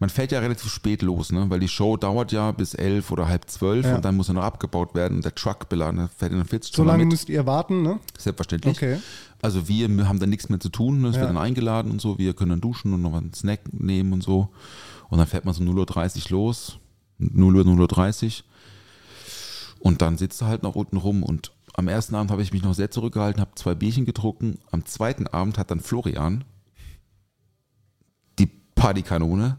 [0.00, 1.48] Man fährt ja relativ spät los, ne?
[1.48, 3.94] weil die Show dauert ja bis elf oder halb zwölf Ja.
[3.96, 5.22] und dann muss er noch abgebaut werden.
[5.22, 7.12] Der Truck beladen, der fährt in 40 So lange mit.
[7.12, 8.00] müsst ihr warten, ne?
[8.18, 8.76] Selbstverständlich.
[8.76, 8.98] Okay.
[9.40, 11.08] Also wir haben da nichts mehr zu tun, ne?
[11.08, 11.20] es Ja.
[11.22, 14.22] wird dann eingeladen und so, wir können dann duschen und noch einen Snack nehmen und
[14.22, 14.48] so.
[15.10, 16.78] Und dann fährt man so 0.30 Uhr los,
[17.18, 18.44] 0 Uhr, 0.30 Uhr.
[19.78, 22.62] Und dann sitzt er halt noch unten rum und am ersten Abend habe ich mich
[22.62, 24.58] noch sehr zurückgehalten, habe zwei Bierchen getrunken.
[24.70, 26.44] Am zweiten Abend hat dann Florian
[28.38, 29.56] die Partykanone,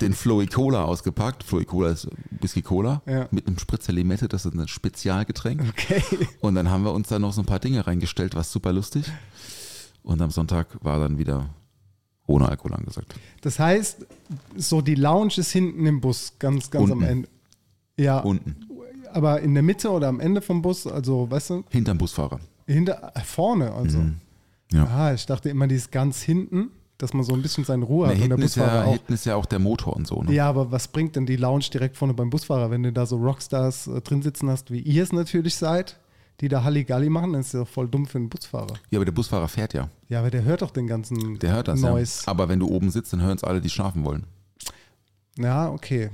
[0.00, 1.42] den Floey Cola ausgepackt.
[1.44, 2.08] Floey Cola ist
[2.40, 3.28] Whisky Cola Ja.
[3.30, 5.62] mit einem Spritzer Limette, das ist ein Spezialgetränk.
[5.68, 6.02] Okay.
[6.40, 9.04] Und dann haben wir uns da noch so ein paar Dinge reingestellt, was super lustig.
[10.02, 11.50] Und am Sonntag war dann wieder
[12.26, 13.14] ohne Alkohol angesagt.
[13.42, 14.06] Das heißt,
[14.56, 17.04] so die Lounge ist hinten im Bus, ganz, ganz am Unten.
[17.04, 17.28] Ende.
[17.98, 18.56] Ja, Unten,
[19.12, 22.40] aber in der Mitte oder am Ende vom Bus, also, weißt du, hinterm Busfahrer.
[22.66, 23.98] hinter, äh, vorne, also.
[23.98, 24.16] Mhm.
[24.72, 24.84] Ja.
[24.86, 26.70] Ah, ich dachte immer, die ist ganz hinten,
[27.02, 28.86] dass man so ein bisschen seine Ruhe Na, hat und der hinten, ist ja, Busfahrer
[28.86, 28.92] auch.
[28.92, 30.22] hinten ist ja auch der Motor und so.
[30.22, 30.32] Ne?
[30.32, 33.16] Ja, aber was bringt denn die Lounge direkt vorne beim Busfahrer, wenn du da so
[33.16, 35.98] Rockstars äh, drin sitzen hast, wie ihr es natürlich seid,
[36.40, 38.74] die da Halligalli machen, dann ist ja voll dumm für einen Busfahrer.
[38.90, 39.88] Ja, aber der Busfahrer fährt ja.
[40.08, 42.22] Ja, aber der hört doch den ganzen Der hört das Noise.
[42.24, 42.30] ja.
[42.30, 44.24] Aber wenn du oben sitzt, dann hören es alle, die schlafen wollen.
[45.38, 46.10] Ja, okay.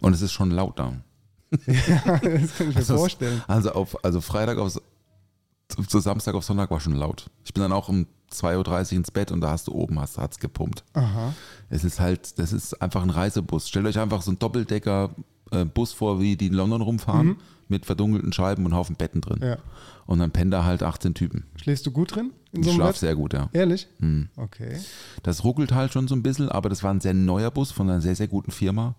[0.00, 0.92] Und es ist schon laut da.
[1.66, 3.42] Ja, das kann ich mir Also, vorstellen.
[3.46, 4.72] also, auf, also Freitag auf,
[5.68, 7.30] zu, zu Samstag auf Sonntag war schon laut.
[7.44, 10.18] Ich bin dann auch um 2.30 Uhr ins Bett und da hast du oben, hast
[10.18, 10.84] hat's gepumpt.
[10.94, 11.34] Aha.
[11.70, 13.68] Es ist halt, das ist einfach ein Reisebus.
[13.68, 17.36] Stellt euch einfach so einen Doppeldecker-Bus vor, wie die in London rumfahren,
[17.68, 19.38] mit verdunkelten Scheiben und Haufen Betten drin.
[19.40, 19.46] Mhm.
[19.46, 19.56] Ja.
[20.06, 21.44] Und dann pennen da halt 18 Typen.
[21.56, 22.32] Schläfst du gut drin?
[22.52, 23.00] In Ich so einem schlafe Bett?
[23.00, 23.48] sehr gut, ja.
[23.52, 23.86] Ehrlich?
[24.00, 24.28] Hm.
[24.36, 24.78] Okay.
[25.22, 27.88] Das ruckelt halt schon so ein bisschen, aber das war ein sehr neuer Bus von
[27.88, 28.96] einer sehr, sehr guten Firma.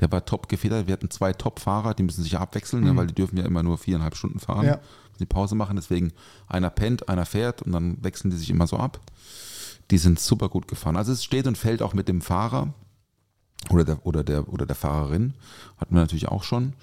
[0.00, 0.86] Der war top gefedert.
[0.86, 3.62] Wir hatten zwei Top-Fahrer, die müssen sich ja abwechseln, ne, weil die dürfen ja immer
[3.62, 4.62] nur viereinhalb Stunden fahren.
[4.62, 4.72] Mhm.
[4.72, 4.80] Ja.
[5.18, 6.12] Die Pause machen, deswegen
[6.46, 9.00] einer pennt, einer fährt und dann wechseln die sich immer so ab.
[9.90, 10.96] Die sind super gut gefahren.
[10.96, 12.72] Also es steht und fällt auch mit dem Fahrer
[13.70, 15.34] oder der, oder der, oder der Fahrerin.
[15.78, 16.74] Hatten wir natürlich auch schon.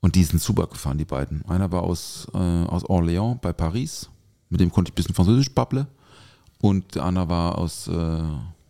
[0.00, 1.44] Und die sind super gefahren, die beiden.
[1.46, 4.08] Einer war aus, äh, aus Orléans bei Paris.
[4.48, 5.86] Mit dem konnte ich ein bisschen Französisch babble.
[6.60, 8.22] Und der andere war aus, äh,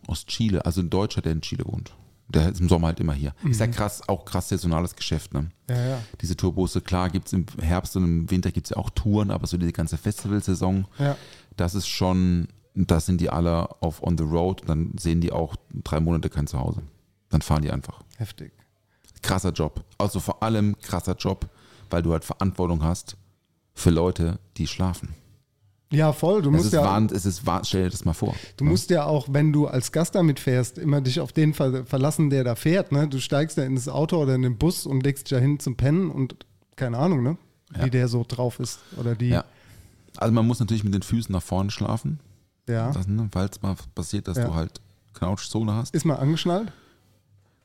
[0.07, 1.93] aus Chile, also ein Deutscher, der in Chile wohnt.
[2.27, 3.33] Der ist im Sommer halt immer hier.
[3.47, 5.51] Ist ja krass, auch krass saisonales Geschäft, ne?
[5.69, 5.99] Ja, ja.
[6.21, 9.29] Diese Tourbusse, klar, gibt es im Herbst und im Winter gibt es ja auch Touren,
[9.31, 11.15] aber so die ganze Festivalsaison, Ja.
[11.55, 15.55] das ist schon, da sind die alle auf on the road, dann sehen die auch
[15.83, 16.81] drei Monate kein Zuhause.
[17.29, 18.01] Dann fahren die einfach.
[18.17, 18.51] Heftig.
[19.21, 19.83] Krasser Job.
[19.97, 21.47] Also vor allem krasser Job,
[21.89, 23.17] weil du halt Verantwortung hast
[23.73, 25.09] für Leute, die schlafen.
[25.95, 26.41] Ja, voll.
[26.41, 28.35] Du Es musst ist, ja, wahn, es ist wahn, stell dir das mal vor.
[28.57, 31.85] du musst ja auch, wenn du als Gast damit fährst, immer dich auf den ver
[31.85, 32.91] verlassen, der da fährt.
[32.91, 33.07] Ne?
[33.07, 35.59] Du steigst ja in das Auto oder in den Bus und legst dich da hin
[35.59, 36.35] zum Pennen und
[36.75, 37.37] keine Ahnung, ne?
[37.75, 37.85] Ja.
[37.85, 38.79] Wie der so drauf ist.
[38.97, 39.29] Oder die.
[39.29, 39.45] Ja.
[40.17, 42.19] Also man muss natürlich mit den Füßen nach vorne schlafen,
[42.69, 42.91] Ja.
[42.91, 44.47] das, ne, falls mal passiert, dass Ja.
[44.47, 44.79] du halt
[45.13, 45.93] Knautschzone hast.
[45.95, 46.71] Ist man angeschnallt?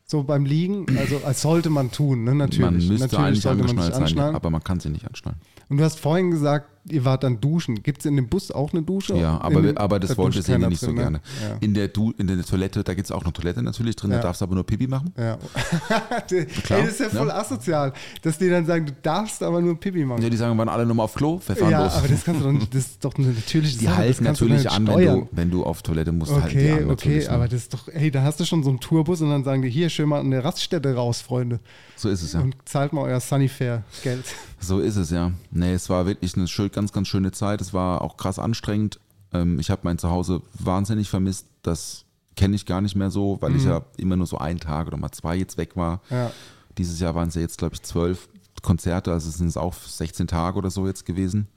[0.04, 0.86] So beim Liegen?
[0.98, 2.34] Also als sollte man tun, ne?
[2.34, 2.60] Natürlich.
[2.60, 4.34] man müsste Natürlich eigentlich sollte man sich angeschnallt sein, anschnallen.
[4.34, 5.38] aber man kann sie nicht anschnallen.
[5.68, 7.82] Und du hast vorhin gesagt, ihr wart dann duschen.
[7.82, 9.16] Gibt es in dem Bus auch eine Dusche?
[9.16, 11.02] Ja, aber, dem- aber das da wollte keiner nicht so drin, ne?
[11.02, 11.20] gerne.
[11.42, 11.56] Ja.
[11.60, 14.16] In, der du in der Toilette, da gibt es auch eine Toilette natürlich drin, Ja.
[14.18, 15.12] da darfst du aber nur Pipi machen.
[15.18, 15.38] Ja.
[16.30, 17.34] Ey, das ist ja voll ne?
[17.34, 20.22] asozial, dass die dann sagen, du darfst aber nur Pipi machen.
[20.22, 21.94] Ja, die sagen, wir waren alle nochmal auf Klo, wir fahren Ja, los.
[21.94, 24.70] aber das kannst du doch nicht, das ist doch eine natürliche die Sache, halten natürlich
[24.70, 27.26] an, wenn du, wenn du auf Toilette musst, die Okay, an okay, natürlich.
[27.28, 27.32] ne?
[27.34, 29.62] aber das ist doch, hey, da hast du schon so einen Tourbus und dann sagen
[29.62, 31.60] die, hier, schön mal an der Raststätte raus, Freunde.
[31.96, 32.40] So ist es ja.
[32.40, 34.24] Und zahlt mal euer Sunnyfair-Geld.
[34.58, 35.32] So ist es ja.
[35.50, 37.60] Nee, es war wirklich eine schön, ganz, ganz schöne Zeit.
[37.60, 39.00] Es war auch krass anstrengend.
[39.32, 41.46] Ähm, ich habe mein Zuhause wahnsinnig vermisst.
[41.62, 42.04] Das
[42.36, 44.96] kenne ich gar nicht mehr so, weil ich ja immer nur so einen Tag oder
[44.96, 46.00] mal zwei jetzt weg war.
[46.10, 46.30] Ja.
[46.78, 48.28] Dieses Jahr waren es ja jetzt, glaube ich, zwölf
[48.62, 51.48] Konzerte, also sind es auch 16 Tage oder so jetzt gewesen.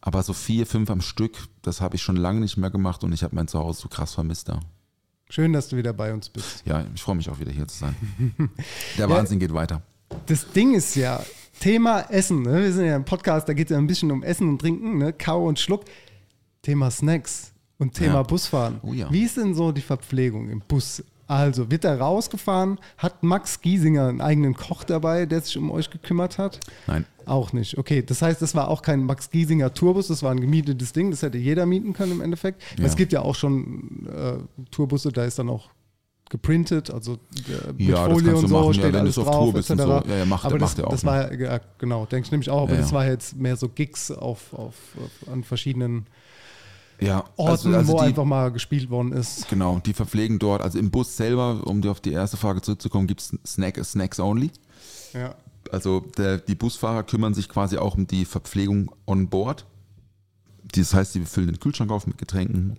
[0.00, 3.12] Aber so vier, fünf am Stück, das habe ich schon lange nicht mehr gemacht und
[3.12, 4.60] ich habe mein Zuhause so krass vermisst da.
[5.28, 6.62] Schön, dass du wieder bei uns bist.
[6.64, 7.96] Ja, ich freue mich auch wieder hier zu sein.
[8.98, 9.82] Der Wahnsinn geht weiter.
[10.26, 11.20] Das Ding ist ja,
[11.60, 12.62] Thema Essen, ne?
[12.62, 14.98] wir sind ja im Podcast, da geht es ja ein bisschen um Essen und Trinken,
[14.98, 15.12] ne?
[15.12, 15.84] Kau und Schluck.
[16.62, 18.22] Thema Snacks und Thema Ja.
[18.22, 18.80] Busfahren.
[18.82, 19.10] Oh ja.
[19.10, 21.02] Wie ist denn so die Verpflegung im Bus?
[21.28, 22.78] Also, wird er rausgefahren?
[22.98, 26.60] Hat Max Giesinger einen eigenen Koch dabei, der sich um euch gekümmert hat?
[26.86, 27.76] Nein, Auch nicht.
[27.78, 31.10] Okay, das heißt, das war auch kein Max Giesinger Tourbus, das war ein gemietetes Ding,
[31.10, 32.62] das hätte jeder mieten können im Endeffekt.
[32.78, 32.84] Ja.
[32.84, 34.34] Es gibt ja auch schon äh,
[34.70, 35.70] Tourbusse, da ist dann auch
[36.30, 39.44] geprintet, also äh, mit Ja, Folie und so machen, ja, steht wenn du alles drauf,
[39.44, 39.88] Tour bist und etc.
[39.88, 40.10] so.
[40.10, 42.30] Ja, ja, macht- aber macht das, er auch, das war ja, ja, genau, denke ich
[42.32, 42.96] nämlich auch, aber Ja, das ja.
[42.96, 46.06] war jetzt mehr so Gigs auf, auf, auf an verschiedenen
[47.00, 47.24] ja.
[47.36, 49.48] Orten, also, also wo die, einfach mal gespielt worden ist.
[49.48, 53.06] Genau, die verpflegen dort, also im Bus selber, um dir auf die erste Frage zurückzukommen,
[53.06, 54.50] gibt es Snack, Snacks only.
[55.12, 55.34] Ja.
[55.70, 59.66] Also der, die Busfahrer kümmern sich quasi auch um die Verpflegung on board.
[60.74, 62.78] Das heißt, sie füllen den Kühlschrank auf mit Getränken.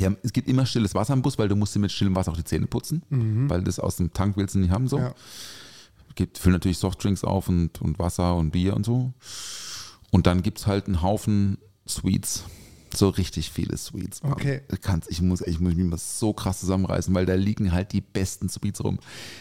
[0.00, 2.32] Haben, es gibt immer stilles Wasser im Bus, weil du musst dir mit stillem Wasser
[2.32, 3.02] auch die Zähne putzen,
[3.48, 4.88] weil das aus dem Tank willst du nicht haben.
[4.88, 4.98] So.
[4.98, 5.14] Ja.
[6.16, 9.12] Gibt, füllen natürlich Softdrinks auf und, und Wasser und Bier und so.
[10.10, 12.44] Und dann gibt es halt einen Haufen Sweets.
[12.94, 14.22] So richtig viele Sweets.
[14.22, 14.32] Mann.
[14.32, 14.62] Okay.
[14.80, 18.00] Kannst, ich, muss, ich muss mich mal so krass zusammenreißen, weil da liegen halt die
[18.00, 18.98] besten Sweets rum.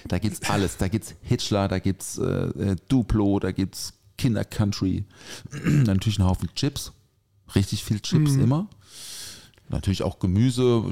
[0.08, 0.78] Da gibt's alles.
[0.78, 5.06] Da gibt's Hitchler, da gibt's äh, äh, Duplo, da gibt's Kinder Country.
[5.64, 6.92] Natürlich ein Haufen Chips.
[7.54, 8.68] Richtig viel Chips immer.
[9.70, 10.84] Natürlich auch Gemüse,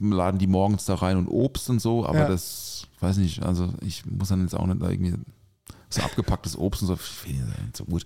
[0.00, 2.28] laden die morgens da rein und Obst und so, aber Ja.
[2.28, 5.14] das, weiß nicht, also ich muss dann jetzt auch nicht da irgendwie
[5.88, 8.04] so abgepacktes Obst und so, finde ich nicht so gut.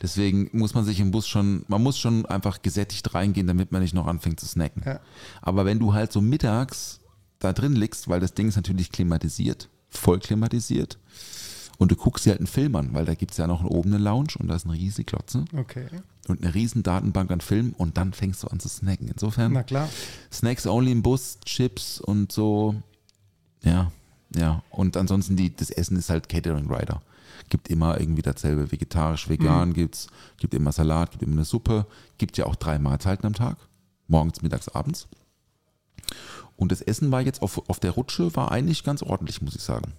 [0.00, 3.82] Deswegen muss man sich im Bus schon, man muss schon einfach gesättigt reingehen, damit man
[3.82, 4.82] nicht noch anfängt zu snacken.
[4.84, 5.00] Ja.
[5.40, 7.00] Aber wenn du halt so mittags
[7.38, 10.98] da drin liegst, weil das Ding ist natürlich klimatisiert, voll klimatisiert,
[11.78, 13.94] und du guckst dir halt einen Film an, weil da gibt es ja noch oben
[13.94, 15.86] eine Lounge und da ist eine riesige Glotze Okay.
[16.28, 19.08] und eine riesen Datenbank an Filmen und dann fängst du an zu snacken.
[19.08, 19.88] Insofern Na klar.
[20.32, 22.74] Snacks only im Bus, Chips und so.
[23.62, 23.90] Ja,
[24.36, 24.62] ja.
[24.70, 27.02] Und ansonsten die, das Essen ist halt Catering Rider.
[27.48, 28.70] Gibt immer irgendwie dasselbe.
[28.72, 29.74] Vegetarisch, vegan Mhm.
[29.74, 30.06] gibt's,
[30.38, 31.86] gibt immer Salat, gibt immer eine Suppe.
[32.18, 33.56] Gibt ja auch drei Mahlzeiten am Tag.
[34.08, 35.06] Morgens, mittags, abends.
[36.56, 39.62] Und das Essen war jetzt auf, auf der Rutsche, war eigentlich ganz ordentlich, muss ich
[39.62, 39.92] sagen.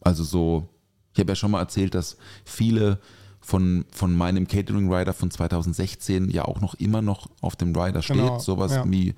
[0.00, 0.68] Also so,
[1.12, 2.98] ich habe ja schon mal erzählt, dass viele
[3.40, 8.02] von, von meinem Catering Rider von 2016 ja auch noch immer noch auf dem Rider
[8.02, 8.16] steht.
[8.16, 8.84] Genau, Sowas ja.
[8.90, 9.14] wie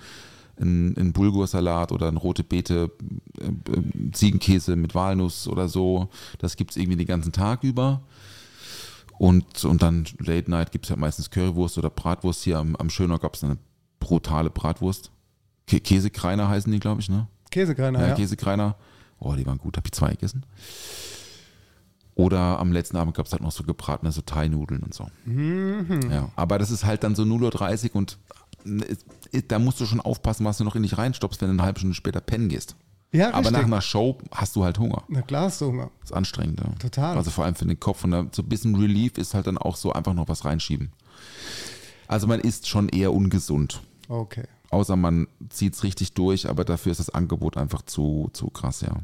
[0.61, 2.91] ein, ein Bulgursalat oder ein rote Beete,
[3.41, 6.09] äh, äh, Ziegenkäse mit Walnuss oder so.
[6.39, 8.03] Das gibt es irgendwie den ganzen Tag über.
[9.19, 12.45] Und, und dann Late Night gibt es ja meistens Currywurst oder Bratwurst.
[12.45, 13.59] Hier am, am Schöner gab es eine
[13.99, 15.11] brutale Bratwurst.
[15.67, 17.27] Kä Käsekreiner heißen die, glaube ich, ne?
[17.51, 18.15] Käsekreiner, Ja, ja.
[18.15, 18.77] Käsekreiner.
[19.21, 20.45] Oh, die waren gut, habe ich zwei gegessen.
[22.15, 25.07] Oder am letzten Abend gab es halt noch so gebratene so Thai-Nudeln und so.
[25.25, 26.01] Mhm.
[26.11, 28.19] Ja, aber das ist halt dann so 0.30 Uhr und
[29.33, 31.63] äh, da musst du schon aufpassen, was du noch in dich reinstopfst, wenn du eine
[31.63, 32.77] halbe Stunde später pennen gehst.
[33.13, 33.53] Ja, Aber richtig.
[33.53, 35.03] nach einer Show hast du halt Hunger.
[35.09, 35.91] Na klar hast du Hunger.
[36.01, 36.61] Das ist anstrengend.
[36.61, 36.71] Ja.
[36.79, 37.17] Total.
[37.17, 38.05] Also vor allem für den Kopf.
[38.05, 40.93] Und da, so ein bisschen Relief ist halt dann auch so einfach noch was reinschieben.
[42.07, 43.81] Also man isst schon eher ungesund.
[44.09, 44.45] Okay.
[44.71, 48.83] Außer man zieht es richtig durch, aber dafür ist das Angebot einfach zu, zu krass,
[48.83, 48.97] ja.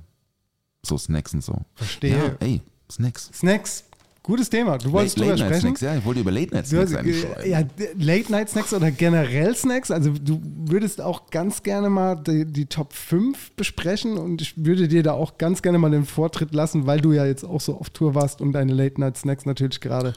[0.85, 1.57] So Snacks und so.
[1.75, 2.17] Verstehe.
[2.17, 3.31] Ja, ey, Snacks.
[3.35, 3.85] Snacks,
[4.23, 4.79] gutes Thema.
[4.79, 5.77] Du wolltest drüber Late Night sprechen.
[5.77, 7.63] Snacks, ja, ich wollte über Late Night Snacks hast, ja,
[7.99, 9.91] Late Night Snacks oder generell Snacks.
[9.91, 14.87] Also du würdest auch ganz gerne mal die, die Top 5 besprechen und ich würde
[14.87, 17.77] dir da auch ganz gerne mal den Vortritt lassen, weil du ja jetzt auch so
[17.77, 20.13] auf Tour warst und deine Late Night Snacks natürlich gerade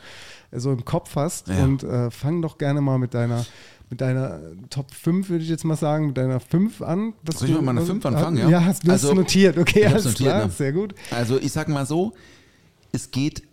[0.51, 1.47] so im Kopf hast.
[1.47, 1.63] Ja.
[1.63, 3.45] Und äh, fang doch gerne mal mit deiner
[3.89, 7.13] mit deiner Top 5, würde ich jetzt mal sagen, mit deiner 5 an.
[7.34, 8.49] Soll ich meiner was- 5 anfangen, Ah, ja?
[8.49, 9.58] Ja, hast du Also, notiert.
[9.58, 10.52] Okay, alles notiert, klar, ne?
[10.52, 10.93] sehr gut.
[11.12, 12.13] Also ich sag mal so,
[12.91, 13.43] es geht,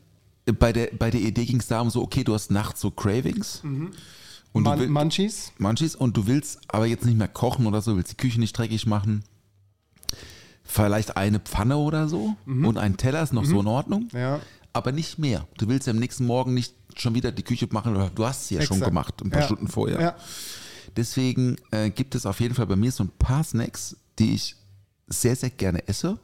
[0.58, 3.60] bei der, bei der Idee ging es darum, so, okay, du hast nachts so Cravings
[3.64, 3.92] und
[4.52, 5.52] du Man, will, Munchies.
[5.58, 8.56] Munchies und du willst aber jetzt nicht mehr kochen oder so, willst die Küche nicht
[8.56, 9.24] dreckig machen.
[10.64, 14.18] Vielleicht eine Pfanne oder so und ein Teller ist noch so in Ordnung, Mhm.
[14.18, 14.40] Ja.
[14.76, 15.46] Aber nicht mehr.
[15.58, 18.48] Du willst ja am nächsten Morgen nicht schon wieder die Küche machen oder du hast
[18.48, 18.90] sie ja schon Exakt.
[18.90, 19.46] gemacht, ein paar Ja.
[19.46, 20.00] Stunden vorher.
[20.00, 20.16] Ja.
[20.96, 24.56] Deswegen äh, gibt es auf jeden Fall bei mir so ein paar Snacks, die ich
[25.08, 26.18] sehr, sehr gerne esse.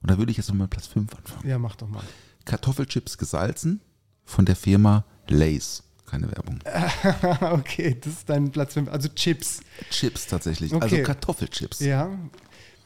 [0.00, 1.48] Und da würde ich jetzt nochmal Platz 5 anfangen.
[1.48, 2.02] ja, mach doch mal.
[2.44, 3.80] Kartoffelchips gesalzen
[4.24, 5.82] von der Firma Lays.
[6.06, 6.58] Keine Werbung.
[7.58, 8.88] okay, das ist dein Platz 5.
[8.88, 9.60] Also Chips.
[9.90, 10.72] Chips tatsächlich.
[10.72, 10.82] Okay.
[10.84, 11.80] Also Kartoffelchips.
[11.80, 12.10] Ja.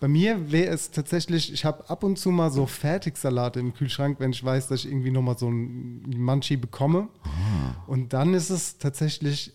[0.02, 4.18] Bei mir wäre es tatsächlich, ich habe ab und zu mal so Fertigsalate im Kühlschrank,
[4.18, 7.06] wenn ich weiß, dass ich irgendwie nochmal so ein Munchie bekomme.
[7.22, 7.28] Ah.
[7.86, 9.52] Und dann ist es tatsächlich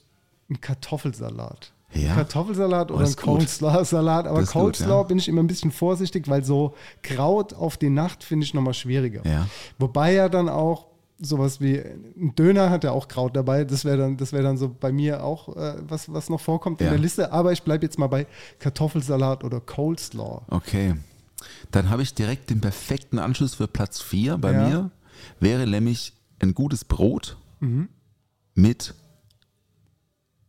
[0.50, 1.74] ein Kartoffelsalat.
[1.92, 2.16] Ja?
[2.16, 3.26] Kartoffelsalat Oh, oder ein ist gut.
[3.26, 4.26] Coleslaw-Salat.
[4.26, 5.04] Aber ist gut, Coleslaw ja.
[5.04, 8.74] bin ich immer ein bisschen vorsichtig, weil so Kraut auf die Nacht finde ich nochmal
[8.74, 9.28] schwieriger.
[9.28, 9.50] Ja.
[9.80, 10.87] Wobei ja dann auch
[11.20, 13.64] sowas wie ein Döner hat ja auch Kraut dabei.
[13.66, 16.80] Das wäre dann, das wäre dann so bei mir auch äh, was, was noch vorkommt
[16.82, 16.92] in Ja.
[16.92, 17.32] der Liste.
[17.32, 18.28] Aber ich bleibe jetzt mal bei
[18.60, 20.42] Kartoffelsalat oder Coleslaw.
[20.50, 20.96] Okay.
[21.72, 24.68] Dann habe ich direkt den perfekten Anschluss für Platz 4 bei Ja.
[24.70, 24.92] mir.
[25.40, 27.90] Wäre nämlich ein gutes Brot Mhm.
[28.54, 28.94] mit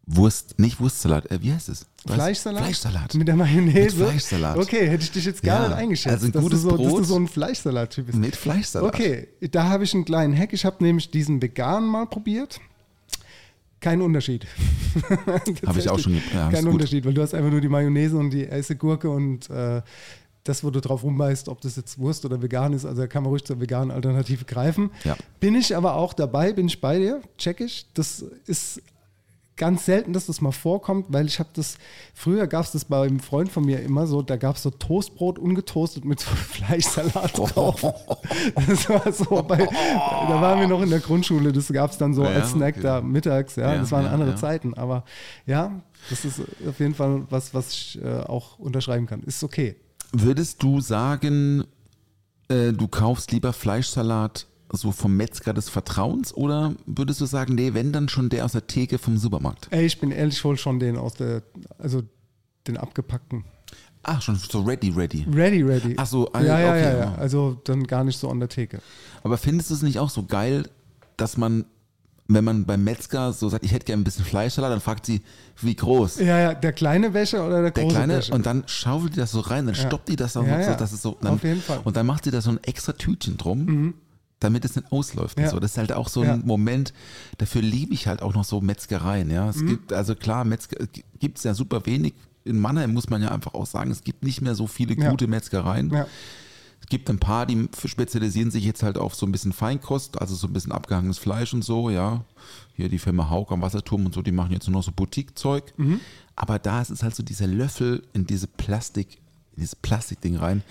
[0.07, 1.87] Wurst, nicht Wurstsalat, äh, wie heißt es?
[2.09, 2.16] Was?
[2.16, 2.62] Fleischsalat?
[2.62, 3.14] Fleischsalat.
[3.14, 3.97] Mit der Mayonnaise?
[3.97, 4.57] Mit Fleischsalat.
[4.59, 6.77] Okay, hätte ich dich jetzt gar Ja, nicht eingeschätzt, also ein dass, gutes du so,
[6.77, 8.18] dass du Brot so ein Fleischsalat-Typ bist.
[8.18, 8.94] Mit Fleischsalat.
[8.94, 10.53] Okay, da habe ich einen kleinen Hack.
[10.53, 12.61] Ich habe nämlich diesen vegan mal probiert.
[13.81, 14.44] Kein Unterschied.
[15.64, 16.21] Habe ich auch schon.
[16.35, 16.66] Ja, Kein.
[16.66, 19.83] Unterschied, weil du hast einfach nur die Mayonnaise und die heiße Gurke und äh,
[20.42, 23.23] das, wo du drauf rumbeißt, ob das jetzt Wurst oder vegan ist, also da kann
[23.23, 24.90] man ruhig zur veganen Alternative greifen.
[25.05, 25.16] Ja.
[25.40, 27.87] Bin ich aber auch dabei, bin ich bei dir, check ich.
[27.94, 28.83] Das ist
[29.59, 31.77] ganz selten, dass das mal vorkommt, weil ich habe das,
[32.14, 34.71] früher gab es das bei einem Freund von mir immer so, da gab es so
[34.71, 37.83] Toastbrot ungetoastet mit so Fleischsalat drauf.
[38.66, 42.14] Das war so bei, da waren wir noch in der Grundschule, das gab es dann
[42.14, 42.83] so Ja, als Snack okay.
[42.83, 44.35] da mittags, ja, Ja, das waren ja, andere.
[44.37, 45.05] Zeiten, aber
[45.47, 49.23] ja, das ist auf jeden Fall was, was ich äh, auch unterschreiben kann.
[49.23, 49.77] Ist okay.
[50.12, 51.64] Würdest du sagen,
[52.49, 57.72] äh, du kaufst lieber Fleischsalat so vom Metzger des Vertrauens oder würdest du sagen, nee,
[57.74, 59.68] wenn dann schon der aus der Theke vom Supermarkt?
[59.70, 61.42] Ey, ich bin ehrlich, ich hol schon den aus der,
[61.78, 62.02] also
[62.66, 63.44] den abgepackten.
[64.02, 65.26] Ach, schon so ready, ready.
[65.31, 65.94] Ready, ready.
[65.96, 67.14] Ach so, ah, ja, ja, okay, ja, ja.
[67.16, 68.81] Also dann gar nicht so an der Theke.
[69.22, 70.68] Aber findest du es nicht auch so geil,
[71.16, 71.64] dass man,
[72.28, 75.22] wenn man beim Metzger so sagt, ich hätte gerne ein bisschen Fleischsalat, dann fragt sie,
[75.61, 76.20] wie groß?
[76.20, 78.33] Ja, ja, der kleine Wäsche oder der Der große kleine Wäsche?
[78.35, 79.87] und dann schaufelt die das so rein, dann Ja.
[79.87, 81.16] stoppt die das dann Ja, so, dass es so.
[81.20, 81.78] Dann, Auf jeden Fall.
[81.78, 81.85] Mhm.
[81.87, 83.94] Und dann macht sie da so ein extra Tütchen drum,
[84.40, 85.38] damit es nicht ausläuft.
[85.38, 85.51] Ja.
[85.51, 85.59] so.
[85.59, 86.37] Das ist halt auch so ein Ja.
[86.37, 86.46] Mhm.
[86.46, 86.92] Moment,
[87.38, 89.31] dafür liebe ich halt auch noch so Metzgereien.
[89.31, 90.87] Ja, es gibt also klar, Metzger
[91.18, 92.14] gibt es ja super wenig.
[92.44, 95.11] In Mannheim muss man ja einfach auch sagen, es gibt nicht mehr so viele Ja.
[95.11, 95.90] gute Metzgereien.
[95.90, 96.07] Ja.
[96.81, 100.35] Es gibt ein paar, die spezialisieren sich jetzt halt auf so ein bisschen Feinkost, also
[100.37, 102.24] so ein bisschen abgehangenes Fleisch und so, ja.
[102.74, 105.74] Hier die Firma Haug am Wasserturm und so, die machen jetzt nur noch so Boutique-Zeug.
[105.77, 106.01] Mhm.
[106.37, 109.16] Aber da ist es halt so dieser Löffel in diese Plastik,
[109.57, 110.62] in dieses Plastikding rein.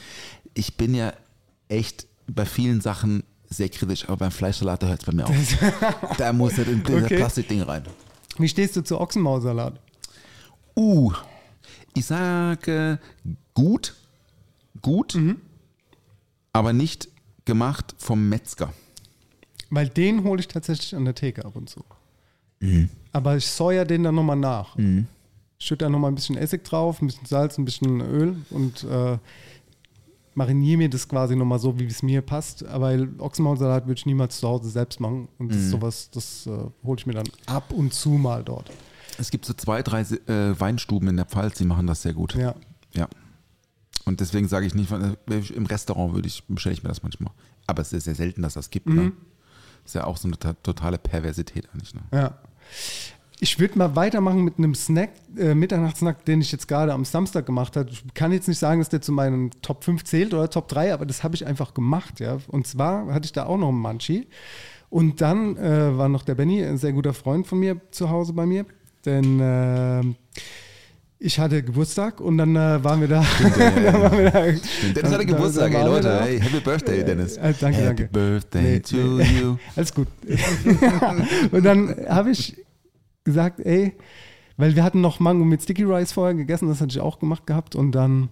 [0.53, 1.13] Ich bin ja
[1.67, 6.15] echt bei vielen Sachen sehr kritisch, aber beim Fleischsalat, da hört es bei mir auf.
[6.17, 7.15] da muss halt in dieses Okay.
[7.17, 7.83] Plastikding rein.
[8.38, 9.79] Wie stehst du zu Ochsenmaulsalat?
[10.75, 11.12] Uh,
[11.95, 12.99] ich sage
[13.53, 13.95] gut,
[14.81, 15.38] gut, Mhm.
[16.53, 17.07] aber nicht
[17.45, 18.73] gemacht vom Metzger.
[19.69, 21.83] Weil den hole ich tatsächlich an der Theke ab und zu.
[22.60, 22.89] Mhm.
[23.12, 24.75] Aber ich säuer den dann nochmal nach.
[25.60, 29.17] Schütte da nochmal ein bisschen Essig drauf, ein bisschen Salz, ein bisschen Öl und äh,
[30.38, 32.63] mariniere mir das quasi nochmal so, wie es mir passt.
[32.65, 35.28] Aber Ochsenmaulsalat würde ich niemals zu Hause selbst machen.
[35.39, 35.50] Und Mhm.
[35.50, 36.52] das ist sowas, das äh,
[36.84, 38.69] hole ich mir dann ab und zu mal dort.
[39.17, 42.36] Es gibt so zwei, drei äh, Weinstuben in der Pfalz, die machen das sehr gut.
[42.36, 42.54] Ja.
[42.93, 43.08] Ja.
[44.06, 45.15] Und deswegen sage ich nicht, äh,
[45.56, 47.34] im Restaurant würde ich, bestelle ich mir das manchmal.
[47.65, 48.86] Aber es ist sehr selten, dass das gibt.
[48.88, 48.95] Mhm.
[48.95, 49.12] Ne?
[49.86, 51.95] Ist ja auch so eine to- totale Perversität eigentlich.
[51.95, 52.02] Ne?
[52.13, 52.38] Ja.
[53.39, 57.45] Ich würde mal weitermachen mit einem Snack, äh, Mitternachtssnack, den ich jetzt gerade am Samstag
[57.45, 57.89] gemacht habe.
[57.91, 60.93] Ich kann jetzt nicht sagen, dass der zu meinen Top 5 zählt oder Top 3,
[60.93, 62.39] aber das habe ich einfach gemacht, ja.
[62.47, 64.28] Und zwar hatte ich da auch noch einen Munchie.
[64.89, 68.34] Und dann äh, war noch der Benny, ein sehr guter Freund von mir, zu Hause
[68.34, 68.65] bei mir.
[69.06, 70.02] Denn äh,
[71.19, 73.23] ich hatte Geburtstag und dann äh, waren wir da.
[73.41, 76.21] dann waren wir da Stimmt, Dennis hatte Geburtstag, ey Leute, da.
[76.21, 77.38] hey, Happy Birthday, Dennis.
[77.38, 78.10] Äh, danke, Happy danke.
[78.12, 79.39] Birthday Nee, to nee.
[79.39, 79.58] you.
[79.76, 80.08] Alles gut.
[81.52, 82.56] und dann habe ich
[83.28, 83.94] gesagt, ey,
[84.56, 87.46] weil wir hatten noch Mango mit Sticky Rice vorher gegessen, das hatte ich auch gemacht
[87.46, 87.76] gehabt.
[87.76, 88.30] Und dann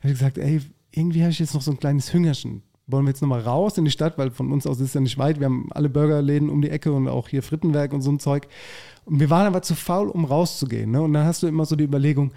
[0.00, 0.60] habe ich gesagt, ey,
[0.90, 2.62] irgendwie habe ich jetzt noch so ein kleines Hüngerchen.
[2.86, 5.00] Wollen wir jetzt nochmal raus in die Stadt, weil von uns aus ist es ja
[5.00, 5.40] nicht weit.
[5.40, 8.48] Wir haben alle Burgerläden um die Ecke und auch hier Frittenwerk und so ein Zeug.
[9.04, 10.90] Und wir waren aber zu faul, um rauszugehen.
[10.90, 11.02] Ne?
[11.02, 12.32] Und dann hast du immer so die Überlegung,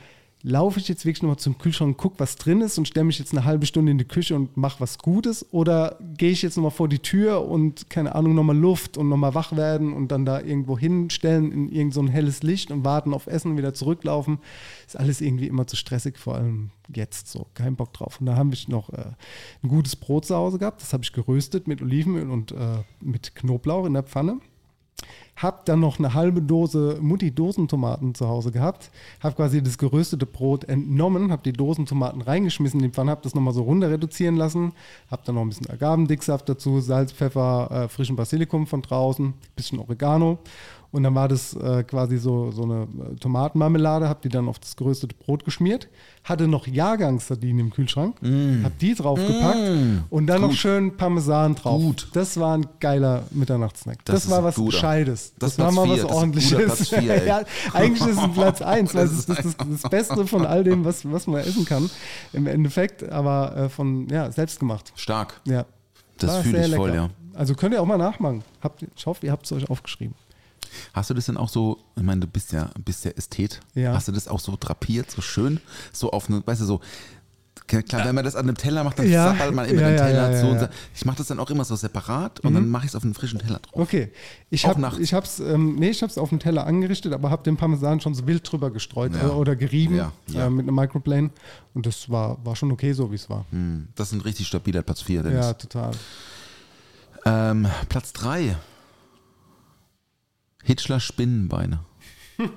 [0.47, 3.19] laufe ich jetzt wirklich nochmal zum Kühlschrank und guck, was drin ist und stelle mich
[3.19, 5.45] jetzt eine halbe Stunde in die Küche und mache was Gutes?
[5.51, 9.35] Oder gehe ich jetzt nochmal vor die Tür und, keine Ahnung, nochmal Luft und nochmal
[9.35, 13.13] wach werden und dann da irgendwo hinstellen in irgend so ein helles Licht und warten
[13.13, 14.39] auf Essen und wieder zurücklaufen?
[14.85, 17.47] Ist alles irgendwie immer zu stressig, vor allem jetzt so.
[17.53, 18.21] Kein Bock drauf.
[18.21, 19.11] Und da habe ich noch äh,
[19.63, 20.81] ein gutes Brot zu Hause gehabt.
[20.81, 24.39] Das habe ich geröstet mit Olivenöl und äh, mit Knoblauch in der Pfanne.
[25.37, 28.89] Hab dann noch eine halbe Dose Mutti-Dosentomaten zu Hause gehabt.
[29.21, 33.35] Hab quasi das geröstete Brot entnommen, hab die Dosentomaten reingeschmissen in die Pfanne, hab das
[33.35, 34.73] nochmal so runter reduzieren lassen.
[35.11, 39.79] Hab dann noch ein bisschen Agavendicksaft dazu, Salz, Pfeffer, äh, frischen Basilikum von draußen, bisschen
[39.79, 40.39] Oregano.
[40.91, 44.59] Und dann war das äh, quasi so, so eine äh, Tomatenmarmelade, hab die dann auf
[44.59, 45.89] das geröstete Brot geschmiert.
[46.23, 48.17] Hatte noch Jahrgangssardinen im Kühlschrank,
[48.63, 49.59] hab die draufgepackt
[50.09, 51.81] und dann noch schön Parmesan drauf.
[51.81, 52.09] Gut.
[52.13, 54.03] Das war ein geiler Mitternachtssnack.
[54.03, 54.71] Das, Das war was guter.
[54.71, 55.33] Gescheites.
[55.39, 56.03] Das Das, war mal vier.
[56.03, 56.89] was ordentliches.
[56.89, 57.41] vier, ja,
[57.73, 60.63] eigentlich ist es ein Platz 1, weil Das es ist das, das, Beste von all
[60.65, 61.89] dem, was, was man essen kann
[62.33, 64.91] im Endeffekt, aber äh, von, ja, selbst gemacht.
[64.95, 65.39] Stark.
[65.45, 65.65] Ja.
[66.17, 67.03] Das fühle ich voll, lecker.
[67.03, 67.09] ja.
[67.35, 68.43] Also könnt ihr auch mal nachmachen.
[68.61, 70.15] Habt, ich hoffe, ihr habt es euch aufgeschrieben.
[70.93, 73.59] Hast du das denn auch so, ich meine, du bist ja, bist ja Ästhet.
[73.75, 73.93] Ja.
[73.93, 75.59] Hast du das auch so drapiert, so schön,
[75.93, 76.81] so auf eine, weißt du, so,
[77.65, 79.25] klar, wenn man das an einem Teller macht, dann Ja.
[79.33, 80.47] sabbert man immer Ja, den Teller ja, so.
[80.53, 80.67] ja, so.
[80.95, 83.13] Ich mache das dann auch immer so separat und dann mache ich es auf einen
[83.13, 83.73] frischen Teller drauf.
[83.81, 84.11] Okay.
[84.49, 87.57] Ich habe ich hab's, ähm, nee, ich hab's auf dem Teller angerichtet, aber habe den
[87.57, 89.99] Parmesan schon so wild drüber gestreut äh, oder gerieben.
[90.33, 91.31] Äh, mit einem Microplane.
[91.73, 93.45] Und das war, war schon okay, so wie es war.
[93.51, 95.45] Hm, Das ist ein richtig stabiler Platz 4, Dennis.
[95.45, 95.91] Ja, total.
[97.25, 98.55] Ähm, Platz 3.
[100.67, 101.79] Hitchler Spinnenbeine.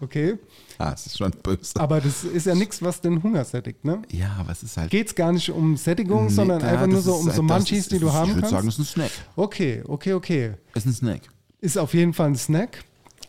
[0.00, 0.38] Okay.
[0.78, 1.78] Ah, es ist schon böse.
[1.78, 4.00] Aber das ist ja nichts, was den Hunger sättigt, ne?
[4.10, 4.90] ja, aber es ist halt.
[4.90, 7.58] Geht es gar nicht um Sättigung, Nee, sondern einfach nur so um halt- so das
[7.58, 8.50] Munchies, die du haben Ich würde kannst?
[8.52, 9.10] sagen, es ist ein Snack.
[9.36, 10.54] Okay, okay, okay.
[10.72, 11.20] Es ist ein Snack.
[11.60, 12.82] Ist auf jeden Fall ein Snack,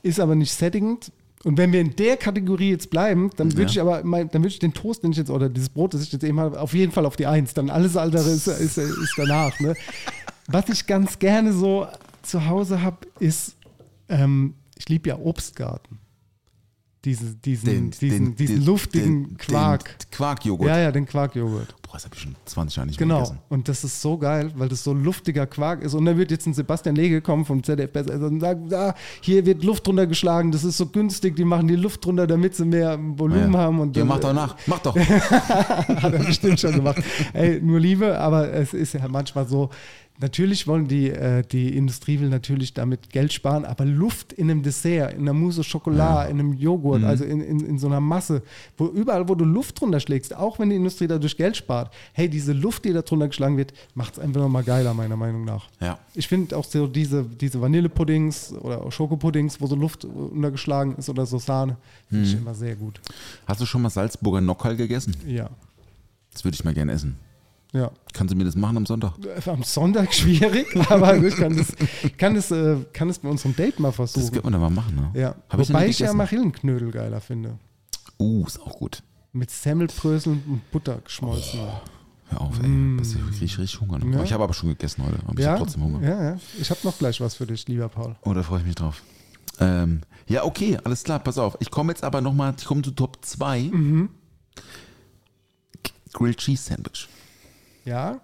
[0.04, 1.12] ist aber nicht sättigend.
[1.44, 3.70] Und wenn wir in der Kategorie jetzt bleiben, dann würde Ja.
[3.70, 6.04] ich aber mein, dann würde ich den Toast, den ich jetzt, oder dieses Brot, das
[6.04, 7.54] ich jetzt eben habe, auf jeden Fall auf die Eins.
[7.54, 9.60] Dann alles andere ist, ist, ist danach.
[9.60, 9.76] Ne?
[10.48, 11.88] Was ich ganz gerne so
[12.24, 13.56] zu Hause habe, ist,
[14.10, 16.00] ähm, ich liebe ja Obstgarten.
[17.04, 19.98] Diese, diesen, diesen, diesen luftigen den- Quark.
[19.98, 20.70] Den Quarkjoghurt.
[20.70, 21.74] ja, ja, den Quarkjoghurt.
[21.82, 23.20] Boah, das habe ich schon 20 Jahre nicht mehr Genau.
[23.22, 23.40] gegessen.
[23.50, 25.96] Und das ist so geil, weil das so luftiger Quark ist.
[25.96, 27.90] Und da wird jetzt ein Sebastian Lege kommen vom ZDF
[28.22, 32.06] und sagen, ah, hier wird Luft runtergeschlagen, das ist so günstig, die machen die Luft
[32.06, 33.60] runter, damit sie mehr Volumen Ja.
[33.60, 33.80] haben.
[33.80, 34.56] Und ja, dann- mach doch nach.
[34.68, 34.96] Mach doch.
[34.96, 37.02] hat er bestimmt schon gemacht.
[37.34, 39.72] Ey, nur Liebe, aber es ist ja manchmal so.
[40.22, 44.62] Natürlich wollen die, äh, die Industrie will natürlich damit Geld sparen, aber Luft in einem
[44.62, 48.00] Dessert, in einer Mousse au Chocolat, in einem Joghurt, also in, in, in so einer
[48.00, 48.44] Masse,
[48.78, 52.30] wo überall, wo du Luft drunter schlägst, auch wenn die Industrie dadurch Geld spart, hey,
[52.30, 55.68] diese Luft, die da drunter geschlagen wird, macht es einfach nochmal geiler, meiner Meinung nach.
[55.80, 55.98] Ja.
[56.14, 61.26] Ich finde auch so diese, diese Vanillepuddings oder Schokopuddings, wo so Luft untergeschlagen ist oder
[61.26, 61.78] so Sahne,
[62.10, 63.02] finde ich immer sehr gut.
[63.48, 65.16] Hast du schon mal Salzburger Nockerl gegessen?
[65.26, 65.50] Ja.
[66.32, 67.18] Das würde ich mal gerne essen.
[67.74, 67.92] Ja.
[68.14, 69.14] Kannst du mir das machen am Sonntag?
[69.46, 71.74] Am Sonntag schwierig, aber ich kann das,
[72.18, 74.32] kann das, äh, kann das bei unserem Date mal Das versuchen.
[74.34, 75.20] könnte man da mal machen, ne?
[75.20, 75.36] Ja.
[75.50, 76.14] Hab ich Wobei nie ich ja.
[76.14, 77.58] Marillenknödel geiler finde.
[78.20, 79.04] Uh, ist auch gut.
[79.32, 81.62] Mit Semmelbröseln und Butter geschmolzen.
[82.28, 82.98] Hör auf, ey.
[82.98, 84.04] Das ich krieg richtig Hunger.
[84.04, 84.14] Mm.
[84.14, 84.24] Ja.
[84.24, 85.20] Ich habe aber schon gegessen heute.
[85.26, 86.02] Aber ich ja, habe trotzdem Hunger.
[86.06, 86.38] ja, ja.
[86.60, 88.16] Ich habe noch gleich was für dich, lieber Paul.
[88.24, 89.02] Oh, da freue ich mich drauf.
[89.60, 91.58] Ähm, ja, okay, alles klar, pass auf.
[91.62, 93.70] Ich komme jetzt aber nochmal, ich komme zu Top 2.
[93.72, 94.10] Mhm.
[96.14, 97.08] Grilled Cheese Sandwich.
[97.86, 98.20] Ja.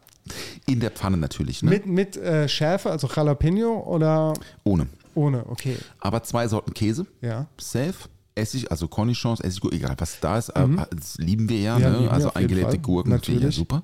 [0.65, 1.69] In der Pfanne natürlich, ne?
[1.69, 4.33] Mit, mit äh, Schärfe, also Jalapeno oder
[4.65, 4.87] Ohne.
[5.15, 5.45] ohne?
[5.47, 5.77] Okay.
[5.99, 7.05] Aber zwei Sorten Käse.
[7.21, 7.47] Ja.
[7.57, 7.93] Safe.
[8.35, 11.83] Essig, also Cornichons, Essig, egal was da ist, äh, das lieben wir ja, Mhm.
[11.83, 12.11] Ja, ne?
[12.11, 12.77] also eingelegte.
[12.77, 13.55] Gurken, das finde ich ja Natürlich.
[13.55, 13.83] super.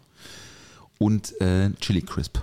[0.99, 2.37] Und äh, Chili Crisp.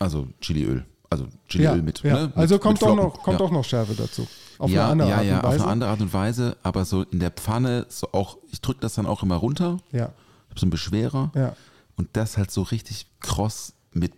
[0.00, 0.84] Also Chiliöl.
[1.10, 2.02] Also Chiliöl ja, mit.
[2.02, 2.14] ja.
[2.14, 2.22] Ne?
[2.28, 3.04] Mit, also kommt, mit doch Flocken.
[3.04, 3.46] noch, kommt ja.
[3.46, 4.26] doch noch Schärfe dazu.
[4.58, 5.54] Auf ja, eine andere ja, Art ja, und Weise.
[5.56, 8.80] auf eine andere Art und Weise, aber so in der Pfanne, so auch, ich drücke
[8.80, 10.10] das dann auch immer runter, Ja,
[10.50, 11.54] hab so einen Beschwerer ja.
[11.96, 14.12] Und das halt so richtig kross mit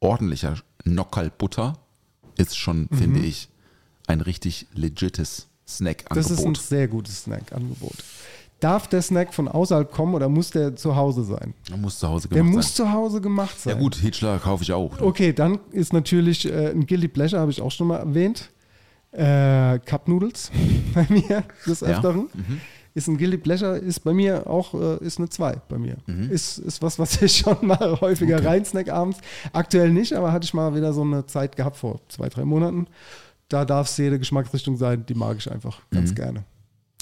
[0.00, 1.78] ordentlicher Nockerl-Butter
[2.36, 3.48] ist schon, finde ich,
[4.06, 6.16] ein richtig legites Snack-Angebot.
[6.30, 6.30] Mhm.
[6.34, 7.94] Das ist ein sehr gutes Snack-Angebot.
[8.60, 11.54] Darf der Snack von außerhalb kommen oder muss der zu Hause sein?
[11.70, 12.86] Man muss zu Hause Der gemacht muss sein.
[12.86, 13.74] zu Hause gemacht sein.
[13.76, 14.98] Ja gut, Hitchler kaufe ich auch.
[14.98, 15.06] ne?
[15.06, 18.50] Okay, dann ist natürlich äh, ein Guilty Pleasure, habe ich auch schon mal erwähnt.
[19.12, 20.50] Äh, Cup Noodles
[20.94, 21.88] bei mir des Ja.
[21.88, 22.28] Öfteren.
[22.98, 25.98] Ist ein Guilty Pleasure, ist bei mir auch, äh, ist eine 2 bei mir.
[26.30, 29.18] Ist, ist was, was ich schon mal häufiger reinsnack abends.
[29.52, 32.88] Aktuell nicht, aber hatte ich mal wieder so eine Zeit gehabt vor zwei, drei Monaten.
[33.48, 36.44] Da darf es jede Geschmacksrichtung sein, die mag ich einfach ganz gerne.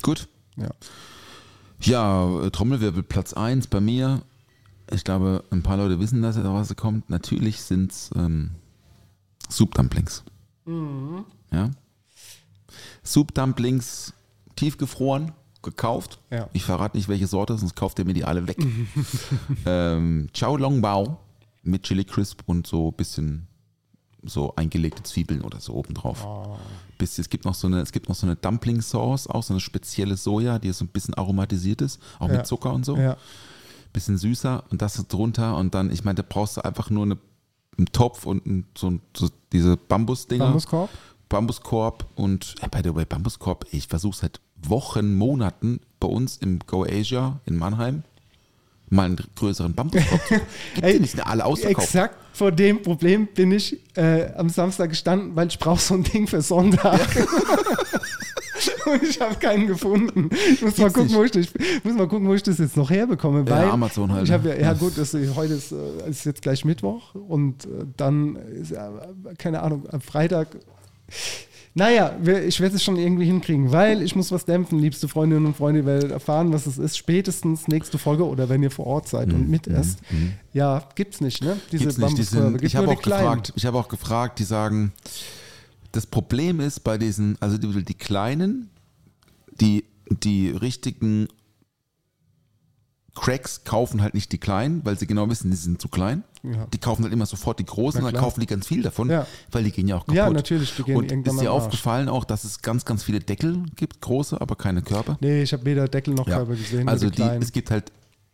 [0.03, 0.29] Gut.
[0.57, 0.69] Ja.
[1.81, 4.23] Ja, äh, Trommelwirbel Platz 1 bei mir.
[4.93, 7.09] Ich glaube, ein paar Leute wissen, dass er was kommt.
[7.11, 8.51] Natürlich sind es ähm,
[9.51, 10.25] Soup Dumplings.
[11.53, 11.71] Ja.
[13.03, 14.13] Soup Dumplings
[14.57, 15.33] tiefgefroren,
[15.67, 16.19] gekauft.
[16.31, 16.49] Ja.
[16.55, 18.57] Ich verrate nicht, welche Sorte, sonst kauft ihr mir die alle weg.
[19.67, 21.19] ähm, Chow Long Bao
[21.63, 23.47] mit Chili Crisp und so ein bisschen
[24.25, 26.25] so eingelegte Zwiebeln oder so obendrauf.
[26.25, 26.57] Oh.
[26.99, 29.53] Bis, es gibt noch so eine, es gibt noch so eine Dumpling Sauce, auch so
[29.53, 32.39] eine spezielle Soja, die so ein bisschen aromatisiert ist, auch Ja.
[32.39, 32.97] mit Zucker und so.
[32.97, 33.17] Ja.
[33.93, 37.05] Bisschen süßer und das ist drunter und dann, ich meine, da brauchst du einfach nur
[37.05, 37.19] eine,
[37.79, 40.45] einen Topf und ein, so, so diese Bambusdinger.
[40.45, 40.91] Bambuskorb?
[41.29, 46.59] Bambuskorb und äh, by the way, Bambuskorb, ich versuche seit Wochen, Monaten bei uns im
[46.67, 48.03] Go Asia in Mannheim
[48.89, 50.21] mal einen größeren Bambuskorb.
[50.29, 50.35] zu-
[50.75, 51.87] Gibt ja nicht alle ausverkauft.
[51.89, 56.05] Exakt vor dem Problem bin ich äh, am Samstag gestanden, weil ich brauche so ein
[56.05, 57.01] Ding für Sonntag.
[58.87, 60.31] Und ich habe keinen gefunden.
[60.53, 61.17] Ich muss mal, gucken, nicht.
[61.17, 63.41] wo ich, das, ich muss mal gucken, wo ich das jetzt noch herbekomme.
[63.41, 64.61] Ja, Weil Amazon halt, Ich habe ja, ne?
[64.61, 64.73] ja Ja.
[64.75, 68.79] gut, das, heute ist, äh, ist jetzt gleich Mittwoch und äh, dann ist, äh,
[69.39, 70.49] keine Ahnung, am Freitag.
[71.79, 72.17] Naja,
[72.47, 75.85] ich werde es schon irgendwie hinkriegen, weil ich muss was dämpfen, liebste Freundinnen und Freunde,
[75.85, 79.51] werdet erfahren, was es ist, spätestens nächste Folge oder wenn ihr vor Ort seid und
[79.51, 79.99] mit esst.
[80.55, 81.59] Ja, gibt's nicht, ne?
[81.71, 82.19] Diese Mhm, Gibt's nicht.
[82.19, 84.93] Die sind, ich habe auch gefragt, ich habe auch gefragt, die sagen,
[85.93, 88.71] das Problem ist bei diesen, also die, die kleinen,
[89.61, 91.29] die, die richtigen
[93.17, 96.23] Cracks kaufen halt nicht die kleinen, weil sie genau wissen, die sind zu klein.
[96.43, 96.67] Ja.
[96.73, 99.27] Die kaufen halt immer sofort die großen dann kaufen die ganz viel davon, Ja.
[99.51, 100.15] weil die gehen ja auch kaputt.
[100.15, 103.65] Ja, natürlich, die gehen und ist dir aufgefallen auch, dass es ganz, ganz viele Deckel
[103.75, 105.17] gibt, große, aber keine Körper?
[105.21, 106.37] Nee, ich habe weder Deckel noch Ja.
[106.37, 106.89] Körbe gesehen.
[106.89, 107.91] Also die es gibt halt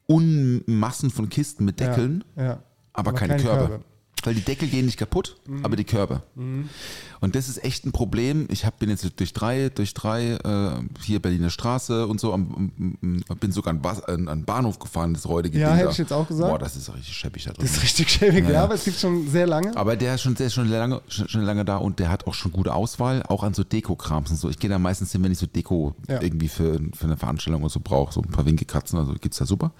[0.06, 2.58] Unmassen von Kisten mit Deckeln, ja.
[2.92, 3.68] aber, keine, keine Körbe.
[3.68, 3.84] Körbe.
[4.24, 6.22] Weil die Deckel gehen nicht kaputt, aber die Körbe.
[6.36, 8.46] Und das ist echt ein Problem.
[8.50, 10.70] Ich hab, bin jetzt durch drei, durch drei äh,
[11.02, 15.28] hier Berliner Straße und so, am, am, bin sogar an, an, an Bahnhof gefahren, das
[15.28, 15.90] räudige Ja, Ding hätte da.
[15.92, 16.50] ich jetzt auch gesagt.
[16.50, 17.64] Boah, das ist richtig scheppig da drin.
[17.66, 18.62] Das ist richtig schäbig, ja, Ja.
[18.64, 19.76] aber es gibt schon sehr lange.
[19.76, 22.26] Aber der ist schon, der ist schon lange, schon, schon lange da und der hat
[22.28, 24.48] auch schon gute Auswahl, auch an so Deko-Krams und so.
[24.50, 26.20] Ich gehe da meistens hin, wenn ich so Deko Ja.
[26.22, 29.46] irgendwie für, für eine Veranstaltung oder so brauche, so ein paar Winkelkatzen, also gibt's da
[29.46, 29.72] super.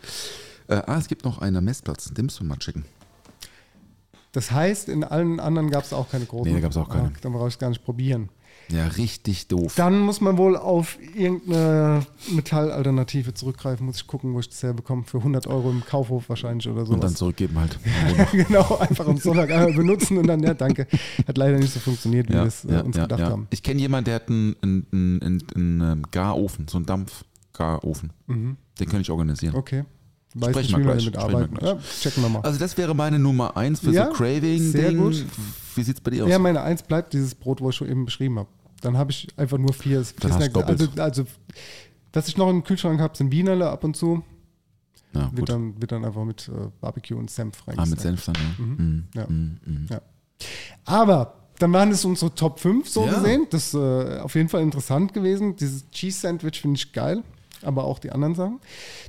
[0.68, 2.84] Äh, ah, es gibt noch einen Messplatz, den müssen wir mal checken.
[4.32, 6.50] Das heißt, in allen anderen gab es auch keine großen.
[6.50, 7.08] Nee, da gab's auch keine.
[7.08, 8.30] Ah, dann brauche ich es gar nicht probieren.
[8.70, 9.74] Ja, richtig doof.
[9.76, 13.84] Dann muss man wohl auf irgendeine Metallalternative zurückgreifen.
[13.84, 15.04] Muss ich gucken, wo ich das herbekomme.
[15.04, 16.94] Für 100 Euro im Kaufhof wahrscheinlich oder so.
[16.94, 17.78] und dann zurückgeben halt.
[18.32, 20.86] genau, einfach am Sonntag einmal benutzen und dann, ja, danke.
[21.26, 23.30] Hat leider nicht so funktioniert, wie wir Ja, es äh, ja, uns ja, gedacht ja.
[23.30, 23.48] haben.
[23.50, 28.12] Ich kenne jemanden, der hat einen, einen, einen, einen, ähm, Garofen, so einen Dampfgarofen.
[28.28, 29.52] Den könnte ich organisieren.
[29.52, 29.58] Mhm.
[29.58, 29.84] Okay.
[30.34, 31.54] Weiß Sprechen wir gleich, damit arbeiten.
[31.54, 31.70] gleich.
[31.74, 32.40] Ja, checken wir mal.
[32.40, 34.70] Also das wäre meine Nummer eins für Ja, so Craving.
[34.70, 34.98] sehr Ding.
[34.98, 35.24] gut.
[35.74, 36.30] Wie sieht's bei dir aus?
[36.30, 38.48] Ja, meine Eins bleibt dieses Brot, wo ich schon eben beschrieben habe.
[38.80, 40.54] Dann habe ich einfach nur vier, vier Snacks.
[40.56, 41.24] Also, also,
[42.12, 44.22] was ich noch im Kühlschrank habe, sind Wienerle ab und zu.
[45.14, 48.00] ja, Wird dann, wird dann einfach mit äh, Barbecue und Senf Ah, mit.
[48.00, 48.64] Senf dann, ja.
[48.64, 49.04] Mhm.
[49.14, 49.26] Ja.
[49.28, 49.58] Mhm.
[49.64, 49.86] Mhm.
[49.90, 50.00] Ja.
[50.84, 53.46] Aber dann waren es unsere Top 5 so gesehen.
[53.50, 55.56] Das ist äh, auf jeden Fall interessant gewesen.
[55.56, 57.22] Dieses Cheese Sandwich finde ich geil.
[57.64, 58.60] Aber auch die anderen Sachen.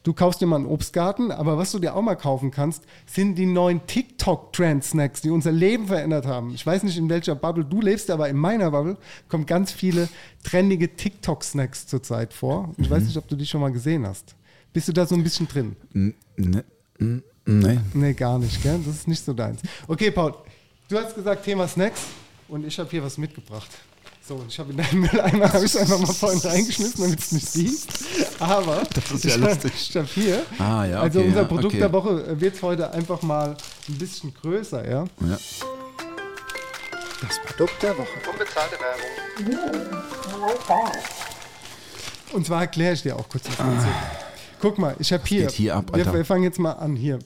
[0.04, 3.36] Du kaufst dir mal einen Obstgarten, aber was du dir auch mal kaufen kannst, sind
[3.36, 6.54] die neuen TikTok-Trend-Snacks, die unser Leben verändert haben.
[6.54, 8.98] Ich weiß nicht, in welcher Bubble du lebst, aber in meiner Bubble
[9.30, 10.08] kommen ganz viele
[10.44, 12.74] trendige TikTok-Snacks zurzeit vor.
[12.78, 12.94] Ich Mhm.
[12.94, 14.36] weiß nicht, ob du die schon mal gesehen hast.
[14.72, 15.76] Bist du da so ein bisschen drin?
[15.94, 16.64] Ne, ne,
[17.46, 17.80] nee.
[17.94, 18.80] Nee, gar nicht, gell?
[18.86, 19.62] Das ist nicht so deins.
[19.88, 20.34] Okay, Paul,
[20.90, 22.02] du hast gesagt Thema Snacks
[22.48, 23.70] und ich habe hier was mitgebracht.
[24.26, 27.34] So, und ich habe in deinen Mülleimer habe ich einfach mal vorhin reingeschmissen, damit es
[27.34, 27.90] nicht siehst.
[28.40, 29.72] Aber das ist ja ich lustig.
[29.76, 30.46] Ich habe hier.
[30.60, 31.80] Ah, ja, also okay, unser ja, Produkt okay.
[31.80, 33.58] der Woche wird heute einfach mal
[33.90, 35.04] ein bisschen größer, ja?
[35.28, 35.38] Ja.
[37.22, 38.08] Das Produkt der Woche.
[38.32, 40.04] Unbezahlte Werbung.
[42.32, 43.90] Und zwar erkläre ich dir auch kurz das Prinzip.
[44.62, 46.14] Guck mal, ich habe hier, geht hier ab, wir, Alter?
[46.14, 47.20] wir fangen jetzt mal an hier.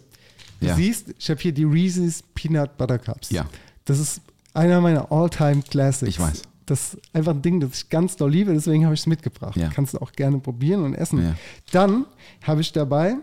[0.59, 0.75] Du Ja.
[0.75, 3.29] siehst, ich habe hier die Reese's Peanut Butter Cups.
[3.29, 3.45] Ja.
[3.85, 4.21] Das ist
[4.55, 6.09] einer meiner All-Time Classics.
[6.09, 6.41] Ich weiß.
[6.67, 9.55] Das ist einfach ein Ding, das ich ganz doll liebe, deswegen habe ich es mitgebracht.
[9.57, 9.69] Ja.
[9.69, 11.23] Kannst du auch gerne probieren und essen.
[11.23, 11.35] Ja.
[11.71, 12.05] Dann
[12.43, 13.15] habe ich dabei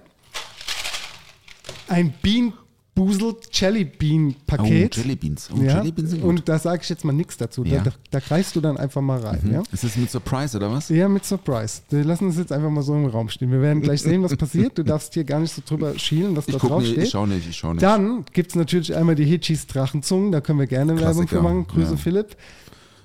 [1.88, 2.54] ein Bean
[2.94, 4.96] Boozled Jelly Bean Oh, Paket.
[4.96, 5.50] Jellybeans.
[5.52, 5.78] Oh, ja.
[5.78, 6.28] Jellybeans sind gut.
[6.28, 7.64] Und da sage ich jetzt mal nichts dazu.
[7.64, 7.78] Ja.
[7.78, 9.50] Da, da, da greifst du dann einfach mal rein.
[9.52, 9.62] Ja?
[9.72, 10.90] Ist das mit Surprise oder was?
[10.90, 11.82] Ja, mit Surprise.
[11.90, 13.50] Wir lassen es jetzt einfach mal so im Raum stehen.
[13.50, 14.78] Wir werden gleich sehen, was passiert.
[14.78, 17.04] Du darfst hier gar nicht so drüber schielen, was Ich da drauf nicht, steht.
[17.04, 17.82] ich schau nicht, ich schau nicht.
[17.82, 20.30] Dann gibt es natürlich einmal die Hitchis Drachenzungen.
[20.30, 21.66] Da können wir gerne Werbung für Klassiker, machen.
[21.66, 21.96] Grüße ja.
[21.96, 22.36] Philipp.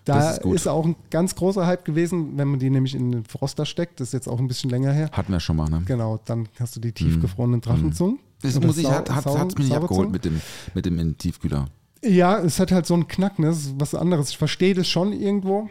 [0.06, 3.24] Da ist, ist auch ein ganz großer Hype gewesen, wenn man die nämlich in den
[3.26, 4.00] Froster steckt.
[4.00, 5.10] Das ist jetzt auch ein bisschen länger her.
[5.12, 5.84] Hatten wir schon mal, ne?
[5.86, 8.16] Genau, dann hast du die tiefgefrorenen Drachenzungen.
[8.16, 8.20] Mhm.
[8.41, 10.41] Das muss ich, hat, hat's mich nicht abgeholt mit dem,
[10.74, 11.66] mit dem in Tiefkühler.
[12.04, 13.47] Ja, es hat halt so einen Knack, ne?
[13.47, 14.30] Das ist was anderes.
[14.30, 15.64] Ich verstehe das schon irgendwo.
[15.64, 15.70] Mhm.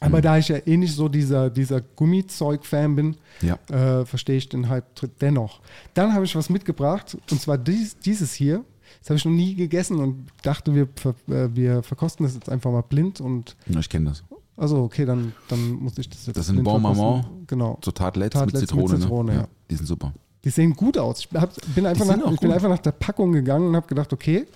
[0.00, 3.58] Aber da ich ja eh nicht so dieser, dieser Gummizeug-Fan bin, Ja.
[3.70, 4.84] äh, verstehe ich den Hype
[5.20, 5.60] dennoch.
[5.94, 8.64] Dann habe ich was mitgebracht und zwar dies, dieses hier.
[9.00, 12.48] Das habe ich noch nie gegessen und dachte, wir, ver, äh, wir verkosten das jetzt
[12.48, 14.22] einfach mal blind und Ja, Ich kenne das.
[14.56, 16.80] also okay, dann, dann muss ich das jetzt Das sind Bon.
[16.82, 17.24] Maman.
[17.46, 17.78] Genau.
[17.84, 18.98] So Tartlets, mit Tartlets mit Zitrone.
[19.00, 19.38] Zitrone, ne?
[19.40, 19.48] ja.
[19.70, 20.12] Die sind super.
[20.44, 21.20] Die sehen gut aus.
[21.30, 24.12] Ich hab, bin, einfach nach, ich bin einfach nach der Packung gegangen und habe gedacht,
[24.12, 24.46] okay,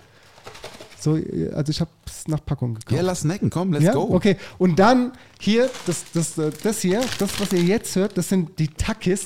[1.00, 1.18] so,
[1.52, 2.92] also ich habe es nach Packung gekauft.
[2.92, 4.08] Ja, lass snacken, komm, let's Ja, go.
[4.14, 4.36] okay.
[4.58, 8.56] Und dann hier, das, das, äh, das hier, das, was ihr jetzt hört, das sind
[8.60, 9.24] die Takis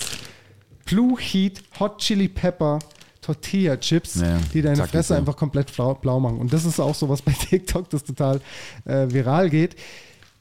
[0.86, 2.78] Blue Heat Hot Chili Pepper
[3.26, 6.38] Tortilla Chips, Ja, die deine Takis, Fresse einfach komplett blau, machen.
[6.38, 8.40] Und das ist auch so was bei TikTok, das total
[8.84, 9.74] äh, viral geht.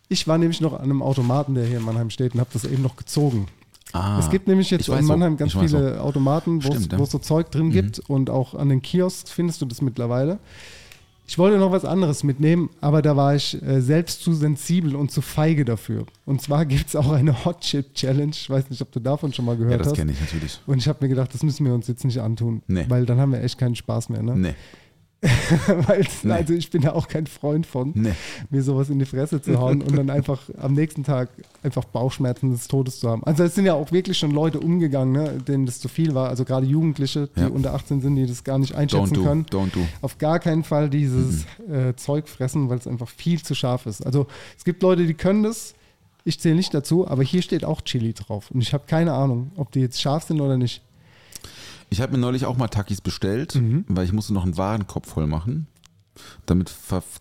[0.07, 2.63] Ich war nämlich noch an einem Automaten, der hier in Mannheim steht und habe das
[2.63, 3.47] eben noch gezogen.
[3.91, 6.88] Ah, es gibt nämlich jetzt in so, Mannheim ganz ich weiß viele Automaten, wo es
[6.91, 7.05] ja.
[7.05, 10.38] so Zeug drin gibt und auch an den Kiosks findest du das mittlerweile.
[11.28, 15.09] Ich wollte noch was anderes mitnehmen, aber da war ich äh, selbst zu sensibel und
[15.11, 16.05] zu feige dafür.
[16.26, 18.32] Und zwar gibt es auch eine Hot Chip Challenge.
[18.32, 19.95] Ich weiß nicht, ob du davon schon mal gehört Ja, das hast.
[19.95, 20.59] kenne ich natürlich.
[20.67, 22.86] Und ich habe mir gedacht, das müssen wir uns jetzt nicht antun, Nee.
[22.89, 24.21] weil dann haben wir echt keinen Spaß mehr.
[24.21, 24.36] Ne?
[24.36, 24.53] Nee.
[26.23, 26.32] Nee.
[26.32, 28.13] Also ich bin ja auch kein Freund von, Nee.
[28.49, 31.30] mir sowas in die Fresse zu hauen und dann einfach am nächsten Tag
[31.63, 33.23] einfach Bauchschmerzen des Todes zu haben.
[33.23, 36.30] Also es sind ja auch wirklich schon Leute umgegangen, ne, denen das zu viel war.
[36.30, 37.47] Also gerade Jugendliche, die Ja.
[37.47, 39.45] unter 18 sind, die das gar nicht Don't einschätzen do, können.
[39.45, 39.80] don't do.
[40.01, 44.05] Auf gar keinen Fall dieses äh, Zeug fressen, weil es einfach viel zu scharf ist.
[44.05, 45.73] Also es gibt Leute, die können das.
[46.23, 48.49] Ich zähle nicht dazu, aber hier steht auch Chili drauf.
[48.51, 50.82] Und ich habe keine Ahnung, ob die jetzt scharf sind oder nicht.
[51.95, 53.85] Ich habe mir neulich auch mal Takis bestellt, Mhm.
[53.87, 55.65] weil ich musste noch einen Warenkorb voll machen,
[56.45, 56.69] damit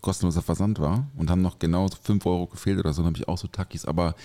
[0.02, 3.28] kostenloser Versand war und haben noch genau 5 Euro gefehlt oder so, dann habe ich
[3.28, 4.16] auch so Takis, aber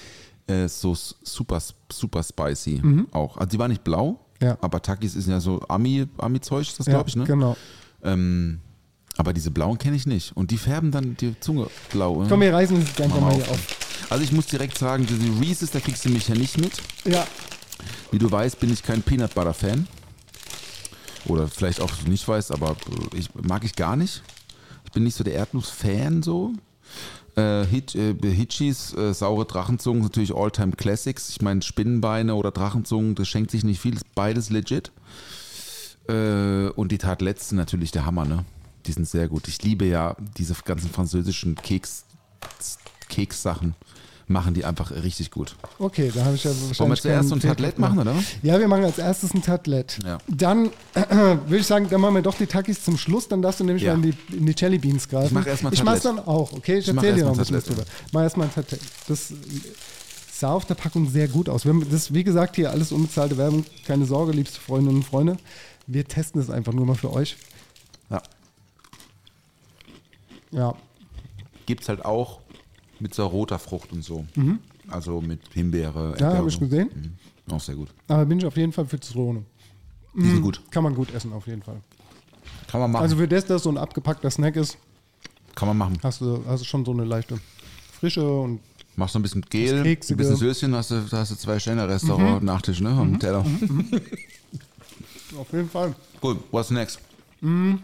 [0.47, 2.81] äh, so super, super spicy
[3.11, 3.37] auch.
[3.37, 4.47] Also die war nicht blau, Mhm.
[4.47, 4.57] Ja.
[4.61, 7.25] aber Takis ist ja so Ami- Ami-Zeug, ist das Ja, glaube ich, ne?
[7.25, 7.55] Genau.
[8.03, 8.59] Ähm,
[9.17, 12.23] aber diese blauen kenne ich nicht und die färben dann die Zunge blau.
[12.23, 12.27] ne?
[12.27, 13.59] Komm, wir reißen jetzt einfach mal mal hier auf.
[14.09, 16.71] Also ich muss direkt sagen, diese Reese's, da kriegst du mich ja nicht mit.
[17.05, 17.27] Ja,
[18.11, 19.87] Wie du weißt, bin ich kein Peanut Butter Fan.
[21.29, 22.75] Oder vielleicht auch nicht weißt, aber
[23.15, 24.23] ich mag ich gar nicht.
[24.85, 26.53] Ich bin nicht so der Erdnuss-Fan so.
[27.35, 31.29] Äh, Hit, äh, Hitchis, äh, saure Drachenzungen, natürlich All-Time Classics.
[31.29, 34.91] Ich meine, Spinnenbeine oder Drachenzungen, das schenkt sich nicht viel, ist beides legit.
[36.07, 38.45] Äh, und die Tartlets sind natürlich der Hammer, ne?
[38.87, 39.47] Die sind sehr gut.
[39.47, 42.05] Ich liebe ja diese ganzen französischen Keks,
[43.09, 43.75] Keks-Sachen.
[44.31, 45.55] Machen die einfach richtig gut.
[45.79, 48.13] okay, da habe ich ja wahrscheinlich Wollen wir zuerst ein Fehlgriff machen, oder?
[48.43, 49.97] Ja, wir machen als erstes ein Tartlet.
[50.05, 50.19] Ja.
[50.27, 53.27] Dann würde ich sagen, dann machen wir doch die Takis zum Schluss.
[53.27, 53.95] Dann darfst du nämlich Ja.
[53.97, 55.25] mal in die, in die Jelly Beans greifen.
[55.29, 56.25] Ich mach erst mal Ich mach's Tartlet.
[56.27, 56.77] dann auch, okay?
[56.77, 57.83] Ich, Ich erzähle dir noch ein bisschen drüber.
[58.11, 58.81] Mach erstmal ein Tartlet.
[59.07, 59.33] Das
[60.31, 61.65] sah auf der Packung sehr gut aus.
[61.65, 63.65] Haben das, wie gesagt, hier alles unbezahlte Werbung.
[63.87, 65.37] Keine Sorge, liebste Freundinnen und Freunde.
[65.87, 67.35] Wir testen es einfach nur mal für euch.
[68.11, 68.21] Ja.
[70.51, 70.75] Ja,
[71.65, 72.39] Gibt es halt auch
[72.99, 74.25] mit so roter Frucht und so.
[74.87, 76.15] Also mit Himbeere.
[76.19, 76.89] ja habe ich und gesehen.
[77.47, 77.53] Mhm.
[77.53, 77.89] Auch sehr gut.
[78.07, 79.43] Aber bin ich auf jeden Fall für Zitrone.
[80.15, 80.61] Die sind gut.
[80.71, 81.81] Kann man gut essen, auf jeden Fall.
[82.67, 83.03] Kann man machen.
[83.03, 84.77] Also für das, dass so ein abgepackter Snack ist,
[85.55, 85.97] Kann man machen.
[86.03, 87.39] hast du, hast du schon so eine leichte
[87.99, 88.59] Frische und
[88.95, 92.43] Machst noch ein bisschen Gel, ein bisschen Söschen, hast du, hast du zwei Sterne Restaurant
[92.43, 92.89] Nachtisch, ne?
[92.89, 93.39] Am Teller.
[95.39, 95.95] auf jeden Fall.
[96.21, 96.37] Cool.
[96.51, 96.99] What's next?
[97.41, 97.77] Die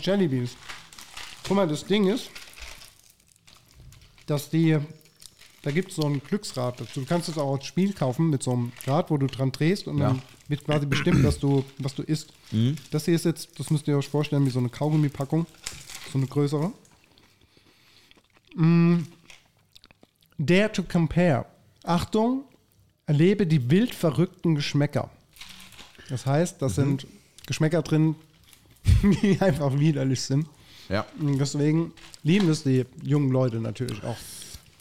[0.00, 0.52] Jelly Beans.
[1.48, 2.30] Guck mal, das Ding ist,
[4.26, 4.78] dass die,
[5.62, 7.00] da gibt es so ein Glücksrad dazu.
[7.00, 9.86] Du kannst es auch als Spiel kaufen mit so einem Rad, wo du dran drehst
[9.88, 10.22] und dann Ja.
[10.48, 12.32] wird quasi bestimmt, was du, was du isst.
[12.90, 15.46] Das hier ist jetzt, das müsst ihr euch vorstellen, wie so eine Kaugummipackung.
[16.12, 16.72] So eine größere.
[18.54, 18.98] Mm.
[20.38, 21.46] Dare to compare.
[21.84, 22.44] Achtung,
[23.06, 25.10] erlebe die wild verrückten Geschmäcker.
[26.08, 27.06] Das heißt, das sind
[27.46, 28.14] Geschmäcker drin,
[29.22, 30.46] die einfach widerlich sind.
[30.92, 31.06] Ja.
[31.18, 34.16] Und deswegen lieben es die jungen Leute natürlich auch.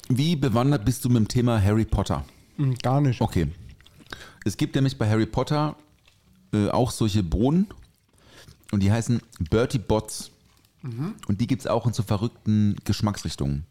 [0.09, 2.25] Wie bewandert bist du mit dem Thema Harry Potter?
[2.57, 3.21] Hm, Gar nicht.
[3.21, 3.47] Okay.
[4.43, 5.77] Es gibt nämlich bei Harry Potter
[6.53, 7.67] äh, auch solche Bohnen
[8.71, 10.31] und die heißen Bertie Bots.
[10.83, 13.65] Und die gibt es auch in so verrückten Geschmacksrichtungen.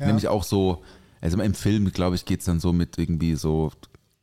[0.00, 0.06] Ja.
[0.06, 0.82] Nämlich auch so,
[1.20, 3.70] also im Film, glaube ich, geht es dann so mit irgendwie so,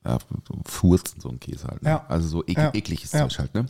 [0.05, 1.81] ja, so Furzen, so ein Käse halt.
[1.81, 1.89] Ne?
[1.91, 2.05] Ja.
[2.09, 3.11] Also so ek ekliges.
[3.11, 3.67] Zeug halt, ne?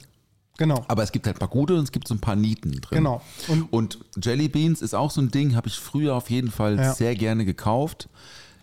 [0.58, 0.86] Genau.
[0.88, 2.98] Aber es gibt halt ein paar gute und es gibt so ein paar Nieten drin.
[3.00, 3.22] Genau.
[3.48, 6.78] Und, Und- Jelly Beans ist auch so ein Ding, habe ich früher auf jeden Fall
[6.78, 6.94] Ja.
[6.94, 8.08] sehr gerne gekauft.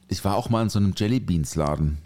[0.08, 1.98] Ich war auch mal in so einem Jelly Beans Laden.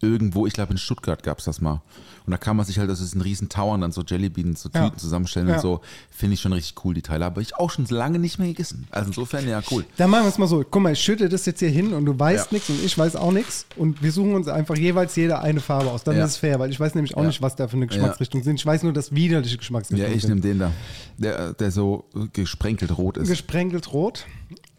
[0.00, 1.80] Irgendwo, ich glaube in Stuttgart gab es das mal.
[2.26, 4.62] Und da kann man sich halt, das ist ein riesen Tower und dann so Jellybeans,
[4.62, 4.84] so Ja.
[4.86, 5.54] Tüten zusammenstellen Ja.
[5.54, 5.80] und so.
[6.10, 7.24] Finde ich schon richtig cool, die Teile.
[7.24, 8.88] Aber ich auch schon lange nicht mehr gegessen.
[8.90, 9.84] Also insofern, ja, cool.
[9.96, 10.64] Dann machen wir es mal so.
[10.68, 12.54] Guck mal, ich schütte das jetzt hier hin und du weißt Ja.
[12.56, 13.66] nichts und ich weiß auch nichts.
[13.76, 16.02] Und wir suchen uns einfach jeweils jeder eine Farbe aus.
[16.02, 16.24] Dann Ja.
[16.24, 17.28] ist es fair, weil ich weiß nämlich auch Ja.
[17.28, 18.56] nicht, was da für eine Geschmacksrichtung sind.
[18.58, 20.72] Ich weiß nur, dass widerliche Ja, Geschmacksrichtungen ich nehme den da.
[21.18, 23.28] Der, der so gesprenkelt rot ist.
[23.28, 24.26] Gesprenkelt rot.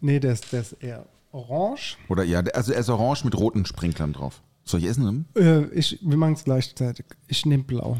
[0.02, 1.96] Nee, der ist, der ist eher orange.
[2.08, 4.42] Oder ja, also er ist orange mit roten Sprinklern drauf.
[4.66, 5.26] Soll ich essen?
[5.36, 7.06] Äh, ich, wir machen es gleichzeitig.
[7.28, 7.98] Ich nehme blau.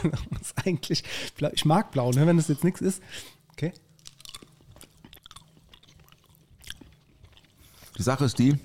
[0.64, 1.04] eigentlich
[1.36, 1.50] blau.
[1.52, 3.02] Ich mag blau, ne, wenn das jetzt nichts ist.
[3.52, 3.74] Okay.
[7.98, 8.56] Die Sache ist die,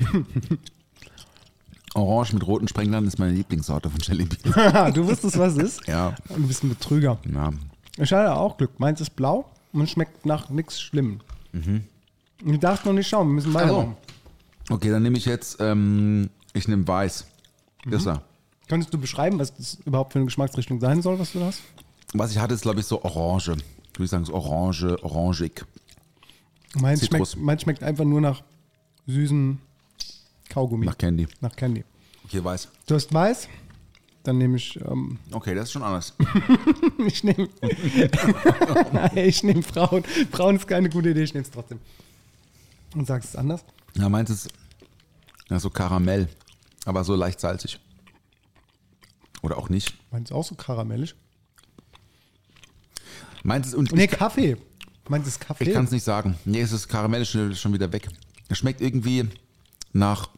[1.96, 4.44] orange mit roten Sprenklern ist meine Lieblingssorte von Jellybeans.
[4.56, 5.88] Haha, du wusstest, was es ist?
[5.88, 6.16] Ja.
[6.30, 7.20] Und du bist ein Betrüger.
[7.32, 7.52] ja.
[7.98, 8.80] Ich hatte auch Glück.
[8.80, 11.20] Meins ist blau und schmeckt nach nichts Schlimmem.
[11.52, 11.84] Mhm.
[12.44, 13.96] Du darfst noch nicht schauen, wir müssen weitermachen.
[14.70, 17.28] Okay, dann nehme ich jetzt, ähm, ich nehme weiß.
[17.86, 17.92] Mhm.
[17.92, 18.22] Das da.
[18.68, 21.62] Könntest du beschreiben, was das überhaupt für eine Geschmacksrichtung sein soll, was du da hast?
[22.14, 23.48] Was ich hatte, ist, glaube ich, so orange.
[23.48, 25.66] Würde ich sagen, so orange, orangig.
[26.76, 27.32] Meins Zitrus.
[27.34, 28.42] schmeckt, meins schmeckt einfach nur nach
[29.08, 29.60] süßen
[30.50, 30.86] Kaugummi.
[30.86, 31.28] Nach Candy.
[31.42, 31.84] nach Candy.
[32.26, 32.70] Okay, weiß.
[32.88, 33.48] Du hast weiß,
[34.24, 36.14] dann nehme ich, ähm, Okay, das ist schon anders.
[37.06, 37.50] ich nehme,
[38.94, 40.04] Nein, ich nehme Braun.
[40.32, 41.80] Braun ist keine gute Idee, ich nehme es trotzdem.
[42.96, 43.64] Und sagst es anders?
[43.96, 44.50] Ja, meins ist
[45.50, 46.30] ja, so Karamell,
[46.86, 47.80] aber so leicht salzig.
[49.42, 49.94] Oder auch nicht.
[50.12, 51.16] Meins ist auch so karamellig.
[53.44, 54.58] Meins ist, und Nee, Kaffee.
[55.10, 55.66] Meins ist Kaffee.
[55.66, 56.38] ich kann es nicht sagen.
[56.46, 58.08] Nee, es ist Karamell ist schon, wieder weg.
[58.48, 59.28] Es schmeckt irgendwie
[59.92, 60.30] nach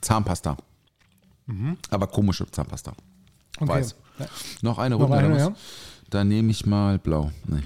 [0.00, 0.56] Zahnpasta.
[1.90, 2.92] Aber komische Zahnpasta.
[3.58, 3.68] Okay.
[3.68, 3.96] Weiß.
[4.18, 4.26] Ja.
[4.62, 5.16] Noch eine Noch Runde.
[5.16, 5.40] eine, was?
[5.40, 5.54] ja.
[6.10, 7.32] Dann nehme ich mal blau.
[7.46, 7.62] Nee.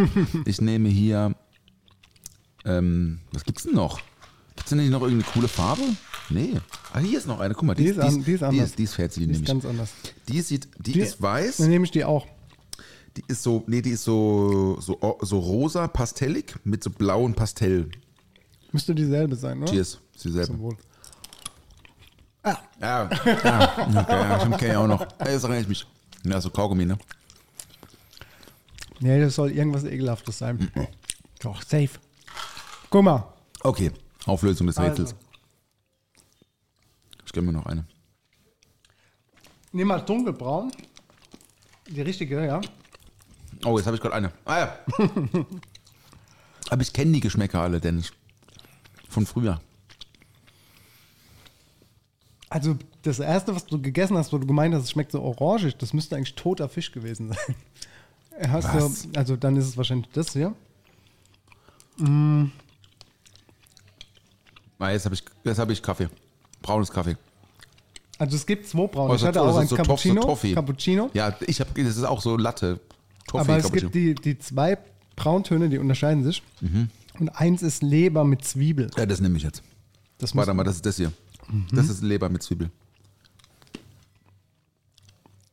[0.44, 1.34] ich nehme hier.
[2.64, 4.00] Ähm, was gibt's denn noch?
[4.56, 5.82] Gibt's denn nicht noch irgendeine coole Farbe?
[6.30, 6.54] Nee.
[6.92, 7.54] Ah, hier ist noch eine.
[7.54, 8.64] Guck mal, die, Die ist, an- die ist die anders.
[8.70, 9.90] ist, die ist fancy, die, Die ist ganz anders.
[10.28, 11.56] Die sieht, die, Die- ist weiß.
[11.58, 12.26] Dann nehme ich die auch.
[13.16, 17.90] Die ist so, nee, die ist so, so, so rosa, pastellig mit so blauen Pastell.
[18.70, 19.72] Müsste dieselbe sein, oder?
[19.72, 19.98] Cheers.
[20.14, 20.46] Ist dieselbe.
[20.46, 20.76] Zum Wohl.
[22.44, 25.04] Ja, ja, okay, ja, ich kenne ja auch noch.
[25.18, 25.86] Das erinnere ich mich.
[26.24, 26.96] Ja, so Kaugummi, ne?
[29.00, 30.70] Nee, das soll irgendwas Ekelhaftes sein.
[30.74, 30.86] Mhm.
[31.40, 31.90] Doch, safe.
[32.88, 33.24] Guck mal.
[33.62, 33.90] Okay,
[34.26, 35.14] Auflösung des Rätsels.
[37.30, 37.84] Also, Ich gebe mir noch eine.
[39.72, 40.72] nimm mal dunkelbraun.
[41.88, 42.60] Die richtige, ja.
[43.64, 44.32] Oh, jetzt habe ich gerade eine.
[44.44, 44.78] Ah ja.
[46.70, 48.12] Aber ich kenne die Geschmäcker alle, Dennis.
[49.08, 49.60] Von früher.
[52.48, 55.76] Also das erste, was du gegessen hast, wo du gemeint hast, es schmeckt so orangig,
[55.76, 57.54] das müsste eigentlich toter Fisch gewesen sein.
[58.50, 59.02] Hast Was?
[59.02, 60.54] Du, also dann ist es wahrscheinlich das hier.
[64.78, 66.08] Ah, jetzt habe ich, jetzt hab ich Kaffee.
[66.62, 67.16] Braunes Kaffee.
[68.18, 69.12] Also es gibt zwei braune.
[69.12, 70.20] Oh, ich so- hatte auch ein so Cappuccino.
[70.22, 70.52] Toffee.
[70.54, 71.10] Cappuccino.
[71.14, 72.80] Ja, ich habe, das ist auch so Latte.
[73.26, 73.90] Toffee, aber es Cappuccino.
[73.90, 74.78] gibt die, die zwei
[75.16, 76.42] Brauntöne, die unterscheiden sich.
[76.60, 76.90] Mhm.
[77.18, 78.90] Und eins ist Leber mit Zwiebel.
[78.96, 79.62] Ja, das nehme ich jetzt.
[80.18, 81.12] Das Warte mal, das ist das hier.
[81.48, 81.66] Mhm.
[81.72, 82.70] Das ist Leber mit Zwiebel.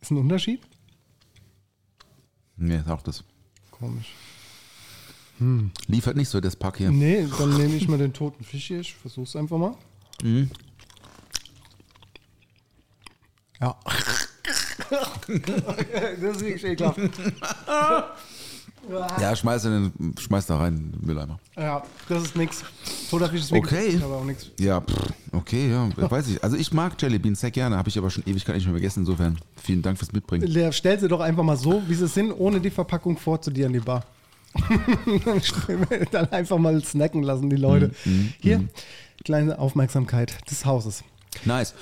[0.01, 0.61] ist ein Unterschied?
[2.57, 3.23] Nee, ist auch das.
[3.71, 4.13] Komisch.
[5.87, 6.89] Liefert nicht so das Pack hier.
[6.89, 8.79] Nee, dann nehme ich mal den toten Fisch hier.
[8.79, 9.75] Ich versuch's einfach mal.
[10.23, 10.49] Mhm.
[13.59, 13.75] Ja.
[15.29, 16.99] das ist wirklich ekelhaft.
[19.19, 21.39] Ja, schmeiß, in den, schmeiß da rein, in Mülleimer.
[21.57, 22.63] Ja, das ist nix.
[23.11, 23.99] Wirklich Okay.
[24.01, 24.49] aber auch nix.
[24.59, 24.95] Ja, pff,
[25.33, 26.41] okay, ja, weiß ich.
[26.41, 29.01] Also ich mag Jellybeans sehr gerne, habe ich aber schon Ewigkeit nicht mehr gegessen.
[29.01, 30.47] Insofern vielen Dank fürs Mitbringen.
[30.47, 33.51] Lea, stell sie doch einfach mal so, wie sie sind, ohne die Verpackung vor zu
[33.51, 34.05] dir an die Bar.
[36.11, 37.91] Dann einfach mal snacken lassen, die Leute.
[38.05, 38.63] Mhm, Hier,
[39.25, 41.03] kleine Aufmerksamkeit des Hauses.
[41.45, 41.73] Nice.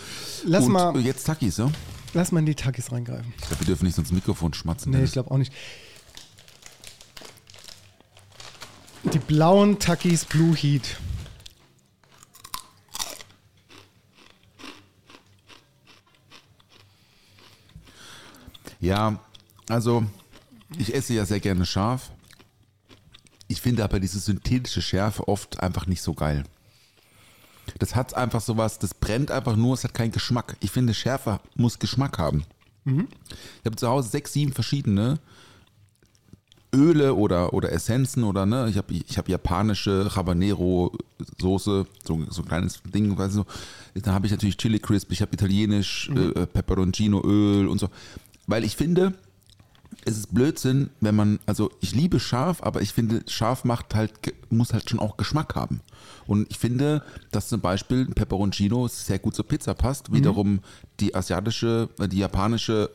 [0.46, 1.72] Lass Und mal- jetzt Takis, ja?
[2.14, 3.34] Lass mal in die Takis reingreifen.
[3.38, 4.92] Ich glaub, wir dürfen nicht ins Mikrofon schmatzen.
[4.92, 5.52] Nee, ich glaube auch nicht.
[9.14, 10.98] Die blauen Takis Blue Heat.
[18.80, 19.20] Ja,
[19.70, 20.06] also
[20.78, 22.12] ich esse ja sehr gerne scharf.
[23.48, 26.44] Ich finde aber diese synthetische Schärfe oft einfach nicht so geil.
[27.80, 30.58] Das hat einfach sowas, das brennt einfach nur, es hat keinen Geschmack.
[30.60, 32.46] Ich finde, Schärfe muss Geschmack haben.
[33.60, 35.20] Ich habe zu Hause sechs, sieben verschiedene
[36.74, 42.48] Öle oder, oder Essenzen oder ne, ich habe ich hab japanische Habanero-Soße, so, so ein
[42.48, 43.46] kleines Ding, weißt du.
[43.96, 47.90] Dann habe ich natürlich Chili Crisp, ich habe italienisch äh, Peperoncino-Öl und so.
[48.46, 49.14] Weil ich finde,
[50.06, 54.14] es ist Blödsinn, wenn man, also ich liebe scharf, aber ich finde, scharf macht halt,
[54.50, 55.82] muss halt schon auch Geschmack haben.
[56.28, 60.14] Und ich finde, dass zum Beispiel ein Peperoncino sehr gut zur Pizza passt.
[60.14, 60.60] Wiederum
[61.00, 62.92] die asiatische, äh, die japanische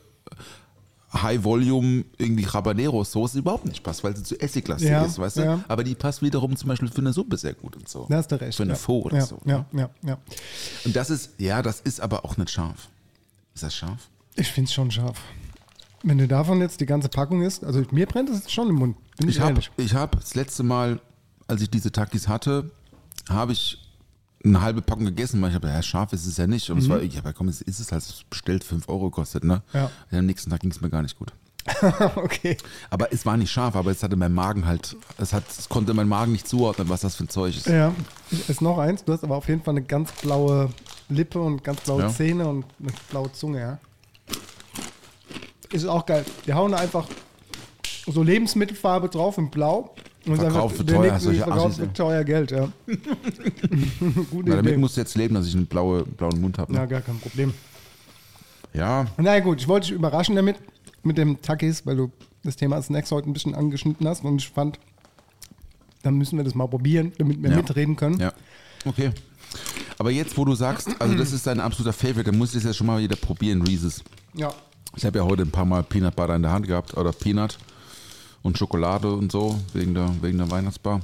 [1.12, 5.38] High Volume irgendwie Habanero Soße überhaupt nicht passt, weil sie zu essiglastig Ja, ist, weißt
[5.38, 5.42] du?
[5.42, 5.64] ja.
[5.66, 8.06] Aber die passt wiederum zum Beispiel für eine Suppe sehr gut und so.
[8.08, 8.56] Da hast du recht.
[8.56, 8.78] Für eine ja.
[8.78, 9.40] Faux oder ja, so.
[9.44, 9.66] ne?
[9.72, 10.18] Ja, ja, ja.
[10.84, 12.88] Und das ist, ja, das ist aber auch nicht scharf.
[13.54, 14.08] Ist das scharf?
[14.36, 15.20] Ich finde es schon scharf.
[16.02, 18.96] Wenn du davon jetzt die ganze Packung isst, also mir brennt es schon im Mund,
[19.18, 21.00] bin ich, habe hab das letzte Mal,
[21.46, 22.70] als ich diese Takis hatte,
[23.28, 23.78] habe ich
[24.42, 26.70] eine halbe Packung gegessen, weil ich habe, ja, scharf ist es ja nicht.
[26.70, 29.62] Und es war, ja, komm, es ist es halt es bestellt 5 Euro kostet, ne?
[29.72, 29.90] Ja.
[30.10, 31.32] Am nächsten Tag ging es mir gar nicht gut.
[32.16, 32.56] okay.
[32.88, 35.92] Aber es war nicht scharf, aber es hatte mein Magen halt, es, hat, es konnte
[35.92, 37.66] mein Magen nicht zuordnen, was das für ein Zeug ist.
[37.66, 37.92] Ja,
[38.30, 39.04] ich esse noch eins.
[39.04, 40.70] Du hast aber auf jeden Fall eine ganz blaue
[41.10, 42.08] Lippe und ganz blaue Ja.
[42.08, 43.78] Zähne und eine blaue Zunge, ja.
[45.72, 46.24] Ist auch geil.
[46.44, 47.06] Wir hauen da einfach
[48.06, 49.94] so Lebensmittelfarbe drauf in Blau.
[50.26, 52.68] Und einfach für teuer, nächste solche verkauft Assis, für teuer Geld, ja.
[54.44, 56.72] Na, damit musst du jetzt leben, dass ich einen blaue, blauen Mund habe.
[56.74, 56.88] Ja, Ne?
[56.88, 57.54] gar kein Problem.
[58.74, 60.56] Ja, Na ja, gut, ich wollte dich überraschen damit,
[61.02, 62.10] mit dem Takis, weil du
[62.44, 64.78] das Thema Snacks heute ein bisschen angeschnitten hast und ich fand,
[66.02, 67.56] dann müssen wir das mal probieren, damit wir Ja.
[67.56, 68.18] mitreden können.
[68.20, 68.32] ja.
[68.84, 69.10] Okay.
[69.98, 72.72] Aber jetzt, wo du sagst, also das ist dein absoluter Favorite, dann muss es ja
[72.72, 74.02] schon mal wieder probieren, Reese's.
[74.34, 74.52] Ja.
[74.96, 77.58] Ich habe ja heute ein paar Mal Peanut Butter in der Hand gehabt oder Peanut
[78.42, 81.00] und Schokolade und so wegen der, wegen der Weihnachtsbar.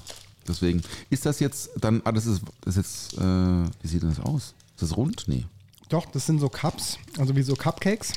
[0.49, 4.11] Deswegen ist das jetzt dann, ah, das ist, das ist jetzt, äh, wie sieht denn
[4.11, 4.55] das aus?
[4.75, 5.25] Ist das rund?
[5.27, 5.45] Nee.
[5.89, 8.13] Doch, das sind so Cups, also wie so Cupcakes.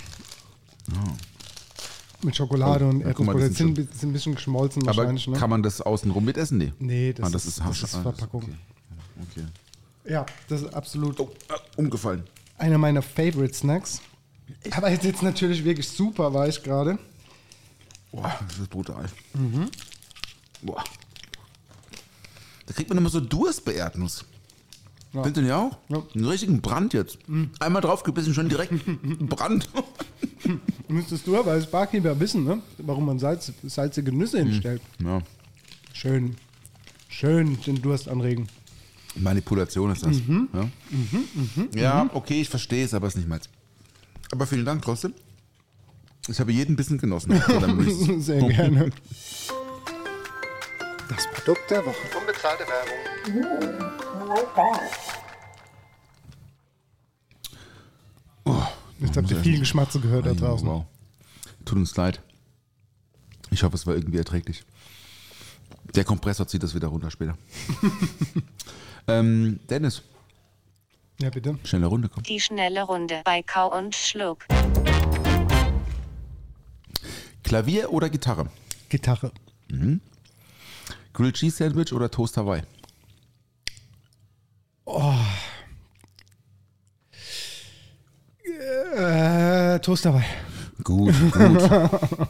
[2.22, 3.47] Mit Schokolade Oh, und Erdnussbutter.
[3.49, 5.28] Die sind sind, ein bisschen geschmolzen Aber wahrscheinlich.
[5.28, 5.38] Ne?
[5.38, 6.57] kann man das außenrum mitessen?
[6.57, 6.74] Nee.
[6.80, 8.41] Nee, das, Ah, das ist, das ist ah, das Verpackung.
[8.43, 8.55] okay.
[9.32, 9.45] Okay.
[10.11, 12.24] Ja, das ist absolut Ah, umgefallen.
[12.57, 14.01] einer meiner Favorite Snacks.
[14.72, 16.97] Aber jetzt jetzt natürlich wirklich super weich gerade.
[18.12, 19.06] Boah, das ist brutal.
[19.34, 19.70] Mhm.
[20.62, 20.84] Boah.
[22.66, 24.26] Da kriegt man immer so Durst bei Erdnuss.
[25.14, 25.24] Ja.
[25.24, 25.78] Findest du nicht auch?
[25.89, 26.04] Ja.
[26.14, 27.18] Einen richtigen Brand jetzt.
[27.60, 28.74] Einmal draufgebissen, schon direkt
[29.30, 29.68] Brand.
[30.88, 32.62] Müsstest du aber als Barkeeper wissen, ne?
[32.78, 34.82] warum man Salz, salzige Nüsse hinstellt.
[35.04, 35.22] ja.
[35.93, 36.36] Schön,
[37.10, 38.47] schön den Durst anregen.
[39.16, 40.18] Manipulation ist das.
[40.18, 40.47] Mhm.
[41.74, 43.50] Ja, ja okay, ich verstehe es, aber es ist nicht meins.
[44.32, 45.14] Aber vielen Dank trotzdem.
[46.28, 47.32] Ich habe jeden Bissen genossen.
[48.22, 48.92] Sehr gerne.
[51.10, 51.96] Das Produkt der Woche.
[52.20, 53.90] Unbezahlte Werbung.
[59.00, 60.68] Jetzt habt ihr viel Geschmatze gehört da draußen.
[60.68, 60.86] Wow.
[61.66, 62.22] Tut uns leid.
[63.50, 64.64] Ich hoffe, es war irgendwie erträglich.
[65.96, 67.38] Der Kompressor zieht das wieder runter später.
[69.08, 70.04] ähm, Dennis,
[71.22, 71.59] Ja, bitte.
[71.63, 72.24] schnelle Runde, komm.
[72.24, 74.45] Die schnelle Runde bei Kau und Schluck.
[77.43, 78.47] Klavier oder Gitarre?
[78.88, 79.32] Gitarre.
[81.13, 82.63] Grilled Cheese Sandwich oder Toast Hawaii?
[88.95, 90.26] Äh, Toast dabei.
[90.84, 91.70] Gut, gut.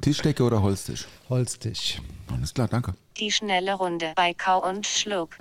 [0.00, 1.06] Tischdecke oder Holztisch?
[1.28, 2.00] Holztisch.
[2.32, 2.94] Alles klar, danke.
[3.18, 5.36] Die schnelle Runde bei Kau und Schluck.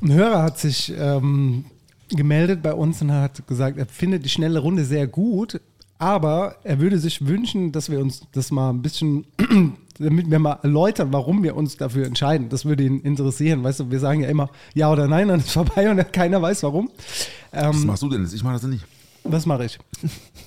[0.00, 1.64] Ein Hörer hat sich ähm,
[2.10, 5.60] gemeldet bei uns und hat gesagt, er findet die schnelle Runde sehr gut,
[5.98, 9.26] aber er würde sich wünschen, dass wir uns das mal ein bisschen,
[9.98, 12.48] damit wir mal erläutern, warum wir uns dafür entscheiden.
[12.48, 13.64] Das würde ihn interessieren.
[13.64, 16.40] Weißt du, wir sagen ja immer ja oder nein, dann ist es vorbei und keiner
[16.40, 16.90] weiß warum.
[17.50, 18.34] Was Ähm, machst du denn jetzt?
[18.34, 18.84] Ich mache das nicht.
[19.24, 19.78] Was mache ich?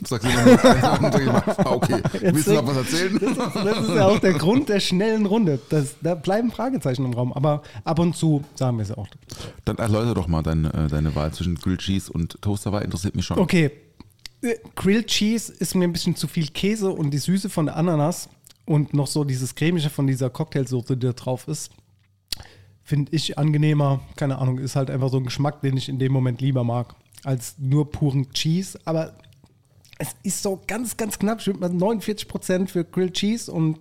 [0.06, 2.02] Sagst du immer, sag ich mal, okay.
[2.22, 3.20] Willst du noch was erzählen?
[3.20, 5.60] Das ist ja auch der Grund der schnellen Runde.
[5.70, 9.08] Das, da bleiben Fragezeichen im Raum, aber ab und zu sagen wir es auch.
[9.66, 12.84] Dann erläuter doch mal deine, äh, deine Wahl zwischen Grilled Cheese und Toast Hawaii.
[12.84, 13.38] Interessiert mich schon.
[13.38, 13.72] Okay.
[14.42, 17.76] Äh, Grilled Cheese ist mir ein bisschen zu viel Käse und die Süße von der
[17.76, 18.30] Ananas
[18.66, 21.72] und noch so dieses Cremische von dieser Cocktailsoße, die da drauf ist,
[22.84, 24.02] finde ich angenehmer.
[24.16, 26.96] Keine Ahnung, ist halt einfach so ein Geschmack, den ich in dem Moment lieber mag,
[27.24, 28.80] als nur puren Cheese.
[28.86, 29.16] Aber
[29.98, 31.40] es ist so ganz, ganz knapp.
[31.40, 33.80] Ich würde mal 49% für Grilled Cheese und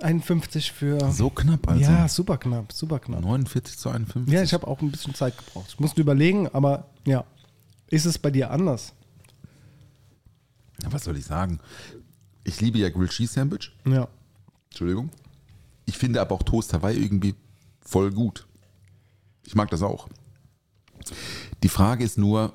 [0.00, 1.10] 51 für.
[1.12, 1.80] So knapp also.
[1.80, 3.22] Ja, super knapp, super knapp.
[3.22, 4.32] 49 zu 51.
[4.32, 5.66] Ja, ich habe auch ein bisschen Zeit gebraucht.
[5.68, 7.24] Ich musste überlegen, aber ja.
[7.88, 8.92] Ist es bei dir anders?
[10.82, 11.60] Ja, was soll ich sagen?
[12.42, 13.72] Ich liebe ja Grilled Cheese Sandwich.
[13.86, 14.08] Ja.
[14.70, 15.10] Entschuldigung.
[15.86, 17.34] Ich finde aber auch Toast Hawaii irgendwie
[17.80, 18.46] voll gut.
[19.44, 20.08] Ich mag das auch.
[21.64, 22.52] Die Frage ist nur,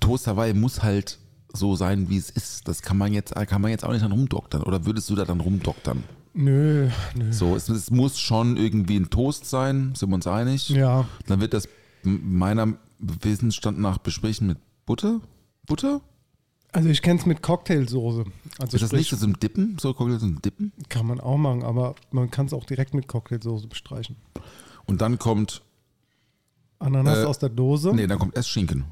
[0.00, 1.18] Toast Hawaii muss halt
[1.52, 2.66] so sein, wie es ist.
[2.66, 4.62] Das kann man jetzt, kann man jetzt auch nicht dann rumdoktern.
[4.62, 6.02] Oder würdest du da dann rumdoktern?
[6.32, 7.30] Nö, nö.
[7.30, 10.70] So, es, es muss schon irgendwie ein Toast sein, sind wir uns einig?
[10.70, 11.06] Ja.
[11.26, 11.68] Dann wird das
[12.04, 15.20] meiner Wissensstand nach besprechen mit Butter?
[15.66, 16.00] Butter?
[16.72, 18.24] Also ich kenne es mit Cocktailsoße.
[18.60, 19.76] Also Ist das nicht so zum Dippen?
[19.78, 20.72] So Cocktail zum Dippen?
[20.88, 24.16] Kann man auch machen, aber man kann es auch direkt mit Cocktailsoße bestreichen.
[24.86, 25.60] Und dann kommt,
[26.82, 27.92] Ananas Äh, aus der Dose.
[27.94, 28.84] nee, dann kommt erst Schinken.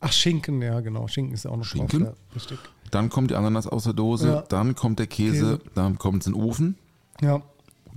[0.00, 1.08] Ach, Schinken, ja genau.
[1.08, 2.04] Schinken ist auch noch Schinken?
[2.04, 2.14] drauf.
[2.30, 2.58] Ja, richtig.
[2.90, 4.42] Dann kommt die Ananas aus der Dose, Ja.
[4.42, 5.70] dann kommt der Käse, Käse.
[5.74, 6.76] dann kommt es in den Ofen,
[7.20, 7.42] Ja,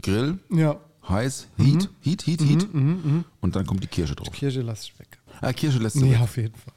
[0.01, 0.79] Grill, ja.
[1.07, 1.63] heiß, Mhm.
[1.65, 2.67] Heat, Heat, Heat, Heat.
[3.41, 4.31] Und dann kommt die Kirsche drauf.
[4.31, 5.19] Kirsche lasse ich weg.
[5.41, 6.21] Ah, Kirsche lässt du Nee, weg.
[6.21, 6.73] auf jeden Fall.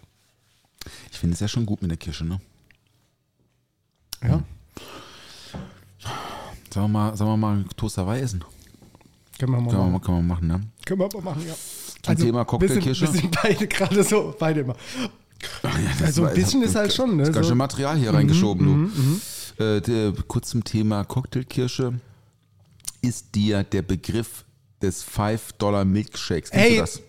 [1.10, 2.40] Ich finde es ja schon gut mit der Kirsche, ne?
[4.22, 4.42] Ja,
[6.70, 8.42] Sagen wir mal, sagen wir mal Toast Hawaii essen.
[9.38, 10.02] können wir mal Kann man, machen.
[10.04, 10.60] kann man machen, ne?
[10.86, 11.54] Können wir aber machen, ja.
[12.02, 13.06] Zum Thema Cocktailkirsche?
[13.12, 14.76] Wir sind, beide gerade so, beide immer.
[16.02, 17.24] Also ein bisschen ist halt schon, ne?
[17.24, 18.92] Das ganz schön Material hier reingeschoben,
[19.58, 19.64] du.
[19.64, 21.94] Äh, der, kurz zum Thema Cocktailkirsche.
[23.00, 24.44] Ist dir der Begriff
[24.80, 27.02] des 5-Dollar Milkshakes, kennst Ey, du das?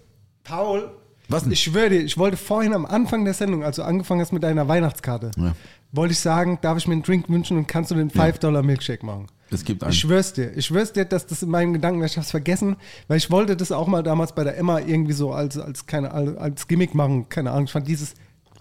[0.43, 0.91] Paul,
[1.29, 1.51] Was denn?
[1.51, 4.41] ich schwöre dir, ich wollte vorhin am Anfang der Sendung, als du angefangen hast mit
[4.43, 5.55] deiner Weihnachtskarte, Ja.
[5.91, 9.27] wollte ich sagen, darf ich mir einen Drink wünschen und kannst du den 5-Dollar-Milkshake machen?
[9.53, 9.93] Es gibt Ich einen.
[9.93, 10.55] schwör's dir.
[10.57, 12.75] Ich schwör's dir, dass das in meinen Gedanken, ich hab's vergessen,
[13.07, 16.11] weil ich wollte das auch mal damals bei der Emma irgendwie so als, als, keine,
[16.11, 17.29] als Gimmick machen.
[17.29, 17.65] Keine Ahnung.
[17.65, 18.13] Ich fand dieses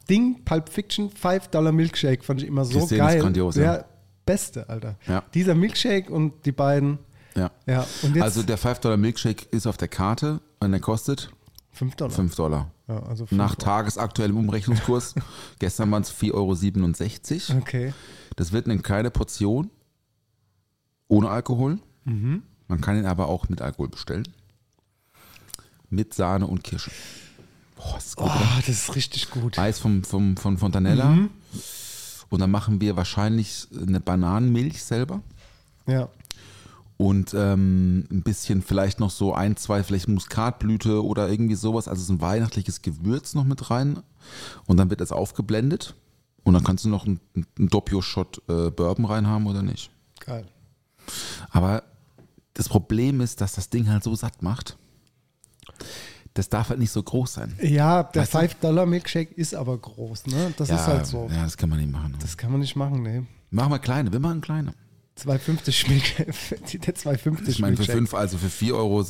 [0.09, 3.21] Ding, Pulp Fiction, 5-Dollar Milkshake, fand ich immer so Die Szene ist geil.
[3.21, 3.63] grandios, ja.
[3.63, 3.85] Der
[4.27, 4.97] beste, Alter.
[5.09, 5.23] Ja.
[5.35, 6.99] Dieser Milkshake und die beiden,
[7.37, 7.51] Ja.
[7.67, 7.87] ja.
[8.21, 11.31] Also der 5-Dollar Milkshake ist auf der Karte und der kostet
[11.73, 12.13] 5 Dollar.
[12.15, 12.71] 5 Dollar.
[12.89, 13.61] Ja, also fünf Nach Euro.
[13.63, 15.15] tagesaktuellem Umrechnungskurs.
[15.61, 17.61] Gestern waren es 4,67 Euro.
[17.63, 17.95] Okay.
[18.37, 19.71] Das wird eine kleine Portion
[21.13, 21.79] ohne Alkohol.
[22.05, 22.43] Mhm.
[22.69, 24.27] Man kann ihn aber auch mit Alkohol bestellen.
[25.91, 26.91] Mit Sahne und Kirsche.
[27.77, 28.49] Boah, ist gut, Oh, oder?
[28.67, 29.59] das ist richtig gut.
[29.59, 31.11] Eis vom, vom, von Fontanella.
[31.11, 31.31] Mhm.
[32.31, 35.21] Und dann machen wir wahrscheinlich eine Bananenmilch selber.
[35.87, 36.09] Ja.
[36.97, 41.89] Und ähm, ein bisschen vielleicht noch so ein, zwei, vielleicht Muskatblüte oder irgendwie sowas.
[41.89, 44.03] Also so ein weihnachtliches Gewürz noch mit rein.
[44.67, 45.95] Und dann wird das aufgeblendet.
[46.43, 47.21] Und dann kannst du noch einen,
[47.59, 49.91] einen Doppio-Shot äh, Bourbon reinhaben oder nicht.
[50.21, 50.47] Geil.
[51.51, 51.83] Aber
[52.55, 54.77] das Problem ist, dass das Ding halt so satt macht.
[56.35, 57.55] Das darf halt nicht so groß sein.
[57.61, 58.39] Ja, der Weißt du?
[58.39, 60.55] 5-Dollar-Milkshake ist aber groß, ne?
[60.57, 61.29] Das ist halt so.
[61.31, 62.17] Ja, das kann man nicht machen.
[62.21, 63.27] Das kann man nicht machen, ne?
[63.51, 64.75] Machen wir kleine, wir machen kleine.
[65.19, 66.79] 2,50 Milkshake.
[66.79, 67.99] Der 2,50 Ich meine, für Milkshake.
[67.99, 69.05] fünf, also für vier Euro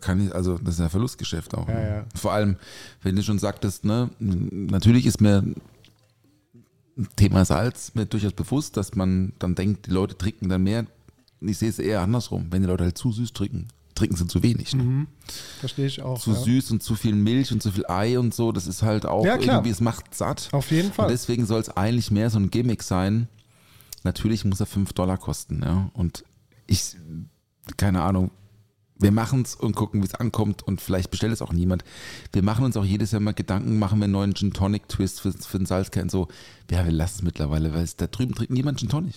[0.00, 1.68] kann ich, also das ist ja Verlustgeschäft auch.
[1.68, 1.88] Ja, ne?
[1.88, 2.04] ja.
[2.14, 2.56] Vor allem,
[3.02, 5.44] wenn du schon sagtest, ne, natürlich ist mir
[7.16, 10.86] Thema Salz mir durchaus bewusst, dass man dann denkt, die Leute trinken dann mehr.
[11.40, 12.46] Ich sehe es eher andersrum.
[12.50, 14.74] Wenn die Leute halt zu süß trinken, trinken sie zu wenig.
[14.74, 15.06] Ne?
[15.60, 16.20] Verstehe ich auch.
[16.20, 16.36] Zu Mhm.
[16.36, 16.42] ja.
[16.42, 19.24] süß und zu viel Milch und zu viel Ei und so, das ist halt auch
[19.24, 20.48] Ja, irgendwie, es macht satt.
[20.52, 21.06] Auf jeden Fall.
[21.06, 23.28] Und deswegen soll es eigentlich mehr so ein Gimmick sein.
[24.02, 25.90] Natürlich muss er 5 Dollar kosten, ja.
[25.94, 26.24] Und
[26.66, 26.96] ich,
[27.76, 28.30] keine Ahnung,
[29.00, 31.84] wir machen es und gucken, wie es ankommt und vielleicht bestellt es auch niemand.
[32.32, 35.20] Wir machen uns auch jedes Jahr mal Gedanken, machen wir einen neuen Gin Tonic Twist
[35.20, 36.28] für, für den Salzkern so.
[36.70, 39.14] Ja, wir lassen es mittlerweile, weil es, da drüben trinkt niemand Gin Tonic.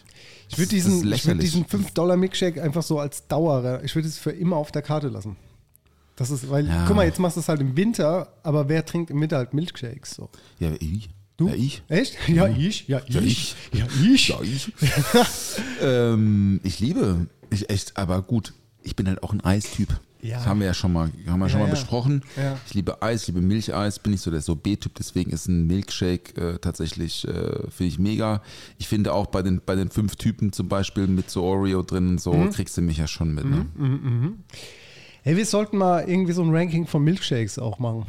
[0.50, 4.32] Ich würde diesen, ich würd diesen 5-Dollar-Milkshake einfach so als Dauer, ich würde es für
[4.32, 5.36] immer auf der Karte lassen.
[6.16, 6.86] Das ist, weil, Ja.
[6.88, 9.54] guck mal, jetzt machst du es halt im Winter, aber wer trinkt im Winter halt
[9.54, 10.12] Milkshakes?
[10.12, 10.30] So.
[10.60, 11.10] Ja, ich.
[11.38, 11.48] Du?
[11.48, 11.82] Ja, ich.
[11.88, 12.18] Echt?
[12.28, 12.88] Ja, ich.
[12.88, 13.14] Ja, ich.
[13.16, 13.56] Ja, ich.
[13.74, 14.28] Ja, ich.
[14.28, 14.72] Ja, ich.
[15.82, 18.54] ähm, ich liebe, ich echt, aber gut,
[18.84, 19.90] ich bin halt auch ein Eistyp.
[20.22, 20.38] Ja.
[20.38, 21.80] Das haben wir ja schon mal, haben wir schon Ja, mal ja.
[21.80, 22.24] besprochen.
[22.66, 26.38] Ich liebe Eis, ich liebe Milcheis, bin nicht so der Sorbet-Typ, deswegen ist ein Milkshake
[26.42, 28.42] äh, tatsächlich, äh, finde ich mega.
[28.78, 32.08] Ich finde auch bei den, bei den fünf Typen zum Beispiel mit so Oreo drin
[32.08, 32.52] und so, Mhm.
[32.52, 33.44] kriegst du mich ja schon mit.
[33.44, 33.66] Ne?
[35.24, 38.06] Hey, wir sollten mal irgendwie so ein Ranking von Milkshakes auch machen.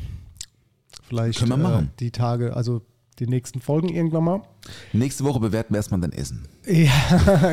[1.03, 1.87] Vielleicht Können wir machen.
[1.87, 2.83] Äh, die Tage, also
[3.21, 4.43] die nächsten Folgen irgendwann mal.
[4.93, 6.47] Nächste Woche bewerten wir erstmal dein Essen.
[6.67, 6.91] Ja,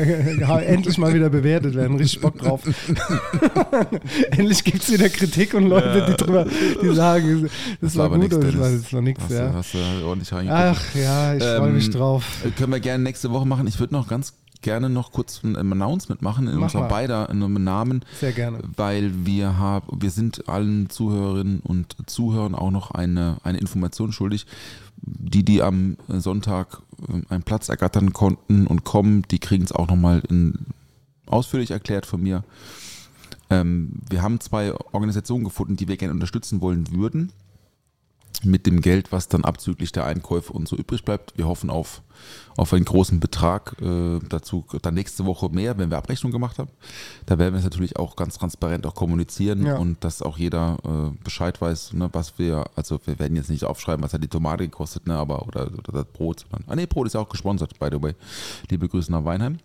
[0.40, 1.96] ja, endlich mal wieder bewertet werden.
[1.98, 2.62] Richtig Bock drauf.
[4.30, 6.46] endlich gibt es wieder Kritik und Leute, die drüber,
[6.82, 7.48] die sagen,
[7.80, 9.22] das, war aber gut nix, oder das war, das war nichts.
[9.24, 9.52] Hast, Ja.
[9.54, 10.62] hast du ordentlich reingeguckt.
[10.62, 12.24] Ach ja, ich freue Ähm, mich drauf.
[12.56, 13.66] Können wir gerne nächste Woche machen.
[13.66, 16.88] Ich würde noch ganz gerne noch kurz ein Announcement machen in Mach unserer mal.
[16.88, 18.60] beider in einem Namen, Sehr gerne.
[18.76, 24.46] weil wir haben, wir sind allen Zuhörerinnen und Zuhörern auch noch eine, eine Information schuldig.
[25.02, 29.88] Die, die am Sonntag äh, einen Platz ergattern konnten und kommen, die kriegen es auch
[29.88, 30.22] nochmal
[31.26, 32.44] ausführlich erklärt von mir.
[33.50, 37.32] Ähm, wir haben zwei Organisationen gefunden, die wir gerne unterstützen wollen würden.
[38.44, 41.32] Mit dem Geld, was dann abzüglich der Einkäufe und so übrig bleibt.
[41.36, 42.02] Wir hoffen auf,
[42.56, 43.76] auf einen großen Betrag.
[43.80, 46.70] Äh, dazu dann nächste Woche mehr, wenn wir Abrechnung gemacht haben.
[47.26, 49.76] Da werden wir es natürlich auch ganz transparent auch kommunizieren Ja.
[49.76, 53.64] und dass auch jeder äh, Bescheid weiß, ne, was wir, also wir werden jetzt nicht
[53.64, 56.40] aufschreiben, was hat die Tomate gekostet, ne, aber oder, oder das Brot.
[56.50, 58.14] Sondern, ah nee, Brot ist ja auch gesponsert, by the way.
[58.70, 59.58] Liebe Grüße nach Weinheim.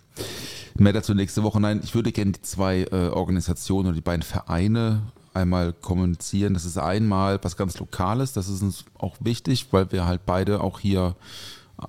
[0.75, 1.59] Mehr dazu nächste Woche.
[1.59, 5.01] Nein, ich würde gerne die zwei äh, Organisationen oder die beiden Vereine
[5.37, 6.53] einmal kommunizieren.
[6.53, 10.61] Das ist einmal was ganz Lokales, das ist uns auch wichtig, weil wir halt beide
[10.61, 11.15] auch hier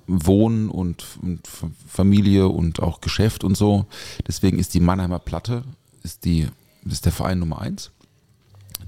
[0.05, 1.47] Wohnen und, und
[1.87, 3.85] Familie und auch Geschäft und so.
[4.27, 5.63] Deswegen ist die Mannheimer Platte
[6.03, 6.47] ist die
[6.85, 7.91] ist der Verein Nummer eins,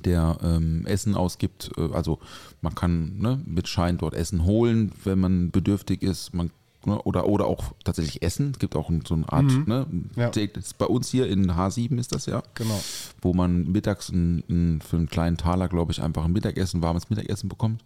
[0.05, 1.72] der ähm, Essen ausgibt.
[1.78, 2.20] Äh, also
[2.62, 6.34] man kann ne, mit Schein dort Essen holen, wenn man bedürftig ist.
[6.34, 6.51] Man
[6.86, 8.52] oder, oder auch tatsächlich essen.
[8.52, 10.32] Es gibt auch so eine Art, ne, Ja.
[10.78, 12.82] bei uns hier in H7 ist das ja Genau.
[13.22, 17.10] wo man mittags ein, ein, für einen kleinen Taler, glaube ich, einfach ein Mittagessen, warmes
[17.10, 17.84] Mittagessen bekommt.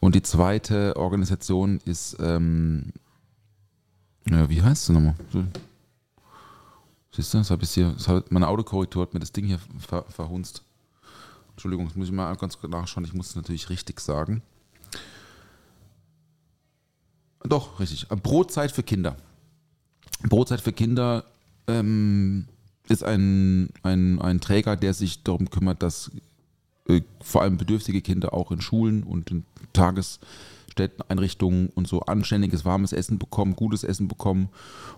[0.00, 2.92] Und die zweite Organisation ist, ähm,
[4.28, 5.14] ja, wie heißt sie nochmal?
[7.12, 10.04] Siehst du, das habe ich hier, hat, meine Autokorrektur hat mir das Ding hier ver,
[10.08, 10.62] verhunzt.
[11.52, 14.42] Entschuldigung, das muss ich mal ganz kurz nachschauen, ich muss es natürlich richtig sagen.
[17.44, 18.08] Doch, richtig.
[18.08, 19.16] Brotzeit für Kinder.
[20.28, 21.24] Brotzeit für Kinder
[21.66, 22.46] ähm,
[22.88, 26.10] ist ein, ein, ein Träger, der sich darum kümmert, dass
[26.88, 30.26] äh, vor allem bedürftige Kinder auch in Schulen und in Tagesstätten,
[31.08, 34.48] Einrichtungen und so anständiges, warmes Essen bekommen, gutes Essen bekommen.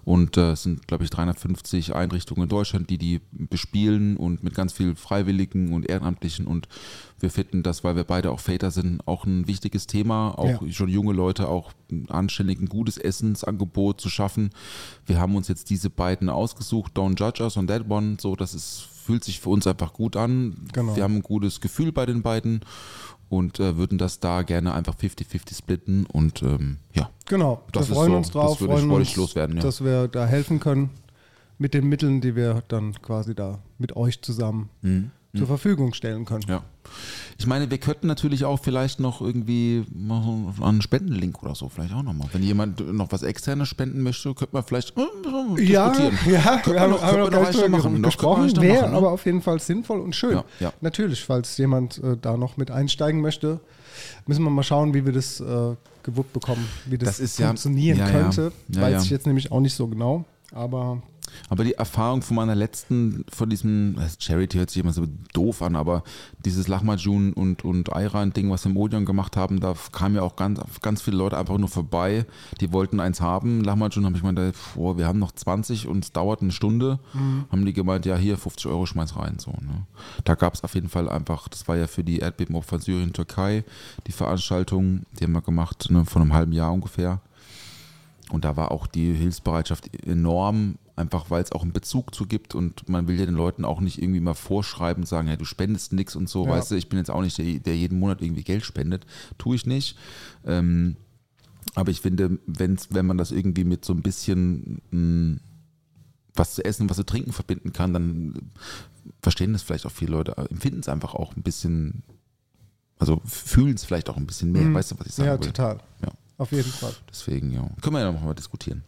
[0.04, 4.54] Und äh, es sind, glaube ich, 350 Einrichtungen in Deutschland, die die bespielen und mit
[4.54, 6.46] ganz viel Freiwilligen und Ehrenamtlichen.
[6.46, 6.68] Und
[7.18, 10.72] wir finden das, weil wir beide auch Väter sind, auch ein wichtiges Thema, auch Ja.
[10.72, 14.50] schon junge Leute auch ein anständig ein gutes Essensangebot zu schaffen.
[15.06, 18.54] Wir haben uns jetzt diese beiden ausgesucht, Don't Judge Us on That One, so das
[18.54, 20.56] ist, fühlt sich für uns einfach gut an.
[20.72, 20.96] Genau.
[20.96, 22.60] Wir haben ein gutes Gefühl bei den beiden
[23.28, 27.10] und äh, würden das da gerne einfach 50-50 splitten und ähm, ja.
[27.26, 29.56] Genau, Das wir ist freuen so, uns drauf, das würde ich- freuen ich uns, loswerden,
[29.56, 29.62] ja.
[29.62, 30.90] dass wir da helfen können
[31.58, 34.68] mit den Mitteln, die wir dann quasi da mit euch zusammen
[35.34, 36.44] zur Verfügung stellen können.
[36.48, 36.62] Ja.
[37.38, 39.84] Ich meine, wir könnten natürlich auch vielleicht noch irgendwie
[40.62, 42.28] einen Spendenlink oder so, vielleicht auch nochmal.
[42.32, 46.38] Wenn jemand noch was externes spenden möchte, könnte man vielleicht äh, Ja, ja, Könnte wir
[46.38, 48.96] man haben, noch- haben könnte noch drüber machen, gesprochen, wäre machen, ne?
[48.96, 50.32] aber auf jeden Fall sinnvoll und schön.
[50.36, 50.72] Ja, ja.
[50.80, 53.60] Natürlich, falls jemand äh, da noch mit einsteigen möchte,
[54.26, 58.08] müssen wir mal schauen, wie wir das äh, gewuppt bekommen, wie das, Das funktionieren ja,
[58.10, 58.52] könnte.
[58.68, 61.02] Weiß ich jetzt nämlich auch nicht so genau, aber
[61.48, 65.76] Aber die Erfahrung von meiner letzten, von diesem, Charity hört sich immer so doof an,
[65.76, 66.02] aber
[66.44, 70.36] dieses Lahmacun und, und Ayran-Ding, was wir im Odeon gemacht haben, da kamen ja auch
[70.36, 72.26] ganz, ganz viele Leute einfach nur vorbei,
[72.60, 73.62] die wollten eins haben.
[73.62, 76.98] Lahmacun habe ich gemeint, boah, wir haben noch 20 und es dauert eine Stunde.
[77.50, 79.38] Haben die gemeint, ja, hier 50 Euro schmeiß rein.
[79.38, 79.86] So, ne?
[80.24, 83.64] Da gab es auf jeden Fall einfach, das war ja für die Erdbebenopfer Syrien, Türkei,
[84.06, 87.20] die Veranstaltung, die haben wir gemacht, ne, vor einem halben Jahr ungefähr.
[88.30, 92.54] Und da war auch die Hilfsbereitschaft enorm, einfach weil es auch einen Bezug zu gibt
[92.54, 95.92] und man will ja den Leuten auch nicht irgendwie mal vorschreiben, sagen, ja, du spendest
[95.92, 96.52] nichts und so, Ja.
[96.52, 99.04] weißt du, ich bin jetzt auch nicht der, der jeden Monat irgendwie Geld spendet,
[99.36, 99.96] tue ich nicht.
[100.44, 100.96] Ähm,
[101.74, 105.38] aber ich finde, wenn's, wenn man das irgendwie mit so ein bisschen mh,
[106.34, 108.34] was zu essen, was zu trinken verbinden kann, dann
[109.22, 112.02] verstehen das vielleicht auch viele Leute, empfinden es einfach auch ein bisschen,
[112.98, 115.34] also fühlen es vielleicht auch ein bisschen mehr, weißt du, was ich sagen Mhm.
[115.34, 115.46] ja, will?
[115.46, 115.78] total.
[116.02, 116.12] Ja.
[116.38, 116.94] Auf jeden Fall.
[117.10, 117.68] Deswegen, ja.
[117.82, 118.82] Können wir ja noch mal diskutieren.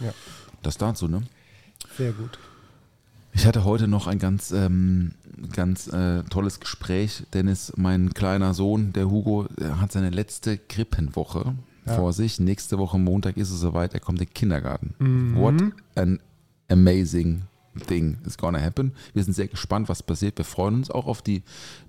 [0.00, 0.12] Ja,
[0.62, 1.22] Das dazu, ne?
[1.96, 2.38] Sehr gut.
[3.32, 5.12] Ich hatte heute noch ein ganz, ähm,
[5.52, 7.22] ganz äh, tolles Gespräch.
[7.32, 11.54] Dennis, mein kleiner Sohn, der Hugo, der hat seine letzte Krippenwoche
[11.86, 11.94] Ja.
[11.94, 12.40] vor sich.
[12.40, 14.94] Nächste Woche Montag ist es soweit, er kommt in den Kindergarten.
[14.98, 15.36] Mhm.
[15.36, 15.54] What
[15.94, 16.18] an
[16.68, 17.42] amazing
[17.86, 18.92] thing is gonna happen.
[19.14, 20.36] Wir sind sehr gespannt, was passiert.
[20.36, 21.42] Wir freuen uns auch auf die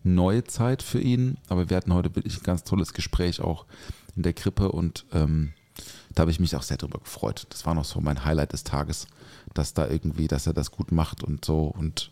[0.04, 1.38] neue Zeit für ihn.
[1.50, 3.66] Aber wir hatten heute wirklich ein ganz tolles Gespräch auch
[4.16, 5.54] in der Krippe und ähm,
[6.14, 7.48] da habe ich mich auch sehr drüber gefreut.
[7.50, 9.08] Das war noch so mein Highlight des Tages,
[9.54, 12.12] dass da irgendwie, dass er das gut macht und so und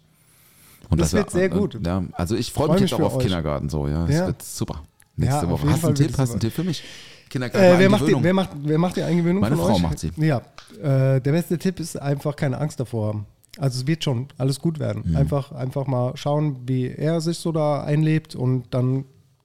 [0.89, 1.79] und Das wird er, sehr gut.
[1.85, 3.23] Ja, also ich freue Freu mich mich jetzt auch auf euch.
[3.23, 4.05] Kindergarten so, ja.
[4.07, 4.27] Es Ja.
[4.27, 4.83] wird super.
[5.17, 5.71] Ja, Nächste auf Woche.
[5.71, 6.17] Hast du einen Tipp?
[6.17, 6.39] Hast du einen.
[6.39, 6.83] Tipp für mich?
[7.29, 7.67] Kindergarten.
[7.75, 9.81] Äh, wer, macht die, wer, macht, wer macht die Eingewöhnung Meine von Frau euch?
[9.81, 10.11] macht sie.
[10.17, 10.37] Ja,
[10.81, 13.25] äh, der beste Tipp ist einfach keine Angst davor haben.
[13.59, 15.03] Also es wird schon alles gut werden.
[15.05, 15.17] Mhm.
[15.17, 19.03] Einfach, einfach mal schauen, wie er sich so da einlebt und dann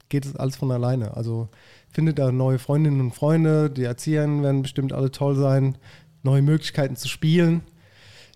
[0.08, 1.16] geht es alles von alleine.
[1.16, 1.48] Also
[1.90, 5.76] findet da neue Freundinnen und Freunde, die Erzieherinnen werden bestimmt alle toll sein,
[6.22, 7.62] neue Möglichkeiten zu spielen.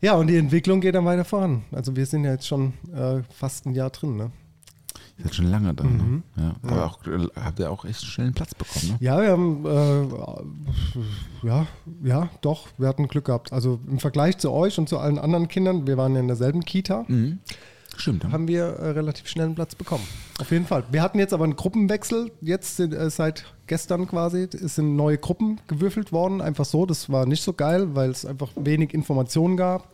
[0.01, 1.64] Ja, und die Entwicklung geht dann weiter voran.
[1.72, 4.16] Also wir sind ja jetzt schon äh, fast ein Jahr drin.
[4.16, 4.30] Ne?
[5.18, 5.82] Ihr seid schon lange da.
[5.84, 6.22] Mhm.
[6.36, 6.55] Ne?
[6.62, 6.70] Ja.
[6.70, 8.96] Aber auch, äh, habt ihr auch echt schnell einen Platz bekommen, ne?
[9.01, 11.66] Ja, wir haben, äh, ja,
[12.05, 13.53] ja, doch, wir hatten Glück gehabt.
[13.53, 16.64] Also im Vergleich zu euch und zu allen anderen Kindern, wir waren ja in derselben
[16.64, 17.38] Kita, Mhm.
[17.96, 18.22] Stimmt.
[18.22, 18.30] Ja.
[18.30, 20.05] haben wir äh, relativ schnell einen Platz bekommen.
[20.38, 20.84] Auf jeden Fall.
[20.92, 25.19] Wir hatten jetzt aber einen Gruppenwechsel, jetzt sind, äh, seit gestern quasi, es sind neue
[25.19, 26.87] Gruppen gewürfelt worden, einfach so.
[26.87, 29.89] Das war nicht so geil, weil es einfach wenig Informationen gab.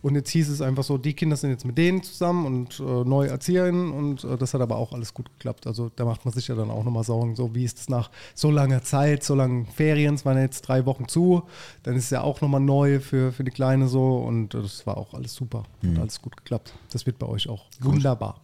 [0.00, 2.82] Und jetzt hieß es einfach so, die Kinder sind jetzt mit denen zusammen und äh,
[2.82, 5.66] neue Erzieherinnen und äh, das hat aber auch alles gut geklappt.
[5.66, 8.10] Also da macht man sich ja dann auch nochmal Sorgen, so wie ist es nach
[8.34, 11.42] so langer Zeit, so langen Ferien, es waren jetzt drei Wochen zu,
[11.82, 14.86] dann ist es ja auch nochmal neu für, für die Kleine so und äh, das
[14.86, 16.74] war auch alles super, hat alles gut geklappt.
[16.92, 18.40] Das wird bei euch auch wunderbar.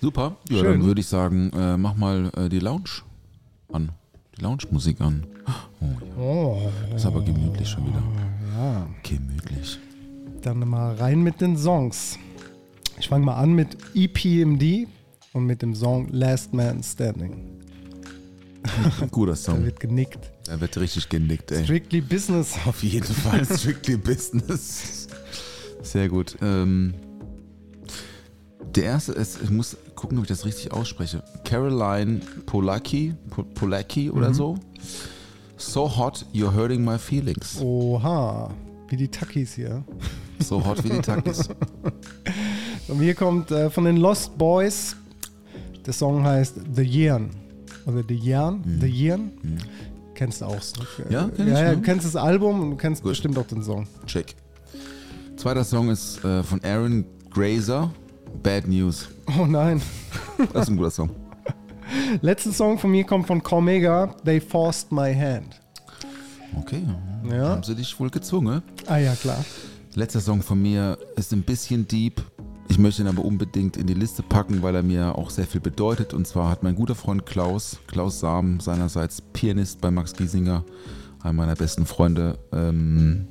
[0.00, 0.36] Super.
[0.48, 0.80] Ja, Schön.
[0.80, 3.02] dann würde ich sagen, äh, mach mal äh, die Lounge
[3.72, 3.90] an.
[4.36, 5.26] Die Lounge-Musik an.
[6.18, 6.70] Oh, ja.
[6.90, 8.02] Das ist aber gemütlich schon wieder.
[8.56, 9.78] Ja, Gemütlich.
[10.42, 12.18] dann mal rein mit den Songs.
[12.98, 14.88] Ich fange mal an mit EPMD
[15.32, 17.44] und mit dem Song Last Man Standing.
[19.10, 19.64] Guter Da Song.
[19.64, 20.18] wird genickt.
[20.44, 21.64] Da wird richtig genickt, ey.
[21.64, 22.54] Strictly Business.
[22.66, 25.06] Auf jeden Fall Strictly Business.
[25.82, 26.36] Sehr gut.
[26.42, 26.94] Ähm,
[28.74, 31.22] der erste ist, ich muss gucken, ob ich das richtig ausspreche.
[31.44, 34.56] Caroline Polacki, Po- Polacki oder so.
[35.56, 37.60] So hot, you're hurting my feelings.
[37.60, 38.50] Oha,
[38.88, 39.82] wie die Takis hier.
[40.38, 41.48] So hot wie die Takis.
[42.88, 44.94] Und hier kommt äh, von den Lost Boys.
[45.84, 47.30] Der Song heißt The Yearn.
[47.86, 48.62] Oder The Yearn.
[48.80, 49.32] The Yearn.
[50.14, 50.62] Kennst du auch.
[50.62, 50.80] so.
[50.80, 51.10] Mhm.
[51.12, 51.66] Ja, kenn ich, ja, ja.
[51.70, 51.74] ja.
[51.74, 53.10] Du kennst das Album und du kennst Gut.
[53.12, 53.86] bestimmt auch den Song.
[54.06, 54.36] Check.
[55.36, 57.90] Zweiter Song ist äh, von Aaron Grazer.
[58.42, 59.08] Bad News.
[59.38, 59.82] Oh nein.
[60.52, 61.10] Das ist ein guter Song.
[62.20, 64.14] Letzter Song von mir kommt von Cormega.
[64.24, 65.60] They Forced My Hand.
[66.56, 66.82] Okay.
[67.28, 67.48] Ja.
[67.50, 68.62] Haben sie dich wohl gezwungen?
[68.86, 69.44] Ah ja, klar.
[69.94, 72.22] Letzter Song von mir ist ein bisschen deep.
[72.68, 75.60] Ich möchte ihn aber unbedingt in die Liste packen, weil er mir auch sehr viel
[75.60, 76.14] bedeutet.
[76.14, 80.64] Und zwar hat mein guter Freund Klaus, Klaus Sam, seinerseits Pianist bei Max Giesinger,
[81.22, 83.26] einer meiner besten Freunde, ähm,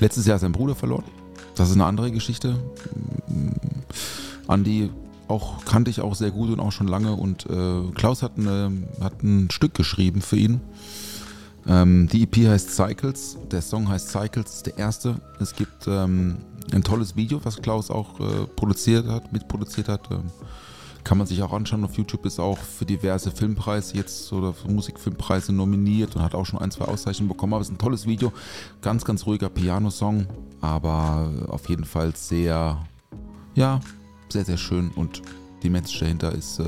[0.00, 1.04] letztes Jahr seinen Bruder verloren.
[1.54, 2.56] Das ist eine andere Geschichte.
[4.46, 4.90] Andi
[5.28, 7.14] auch, kannte ich auch sehr gut und auch schon lange.
[7.14, 10.60] Und äh, Klaus hat, eine, hat ein Stück geschrieben für ihn.
[11.66, 15.16] Ähm, die EP heißt Cycles, der Song heißt Cycles, der erste.
[15.40, 16.36] Es gibt ähm,
[16.72, 20.10] ein tolles Video, was Klaus auch äh, produziert hat, mitproduziert hat.
[20.10, 20.24] Ähm,
[21.04, 24.68] kann man sich auch anschauen auf YouTube, ist auch für diverse Filmpreise jetzt oder für
[24.68, 27.52] Musikfilmpreise nominiert und hat auch schon ein, zwei Auszeichnungen bekommen.
[27.52, 28.32] Aber es ist ein tolles Video,
[28.80, 30.26] ganz, ganz ruhiger Piano-Song,
[30.60, 32.82] aber auf jeden Fall sehr,
[33.54, 33.80] ja,
[34.30, 35.22] sehr, sehr schön und
[35.62, 36.64] die Message dahinter ist äh,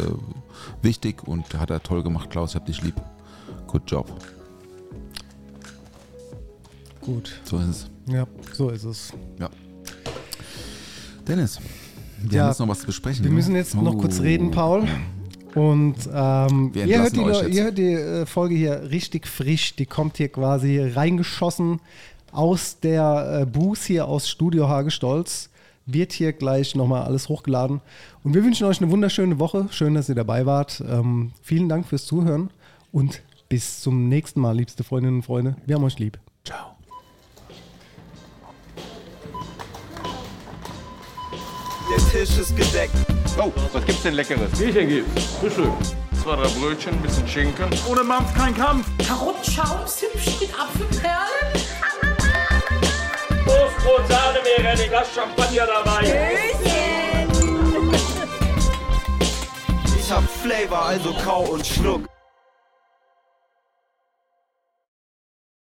[0.83, 2.95] wichtig und hat er toll gemacht, Klaus, ich hab dich lieb.
[3.67, 4.11] Good job.
[7.01, 7.41] Gut.
[7.45, 7.91] So ist es.
[8.07, 9.13] Ja, so ist es.
[9.39, 9.49] Ja.
[11.27, 11.61] Dennis,
[12.23, 13.25] wir Ja, haben jetzt noch was zu besprechen.
[13.25, 13.37] Wir ne?
[13.37, 13.99] müssen jetzt noch Oh.
[13.99, 14.85] kurz reden, Paul.
[15.55, 19.75] Und ähm, ihr, hört die, ihr hört die äh, Folge hier richtig frisch.
[19.77, 21.81] Die kommt hier quasi reingeschossen
[22.33, 25.49] aus der äh, Booth hier aus Studio Hagestolz.
[25.87, 27.81] Wird hier gleich nochmal alles hochgeladen.
[28.23, 29.69] Und wir wünschen euch eine wunderschöne Woche.
[29.71, 30.83] Schön, dass ihr dabei wart.
[30.87, 32.51] Ähm, vielen Dank fürs Zuhören
[32.93, 35.57] und bis zum nächsten Mal, liebste Freundinnen und Freunde.
[35.65, 36.19] Wir haben euch lieb.
[41.89, 42.95] Der Tisch ist gedeckt.
[43.39, 44.51] Oh, was gibt's denn Leckeres?
[44.59, 45.25] Bierchen gibt's.
[45.41, 45.71] Frühstück.
[46.21, 47.69] Zwei, drei Brötchen, ein bisschen Schinken.
[47.89, 48.87] Ohne Mampf kein Kampf.
[49.07, 51.53] Karottenschaum, Zimtschnitt, mit Apfelperlen.
[53.45, 56.51] Prost, Brot, Sahne, Meerrettich, Glas Champagner dabei.
[59.97, 62.03] Ich hab Flavor, also kau und schluck.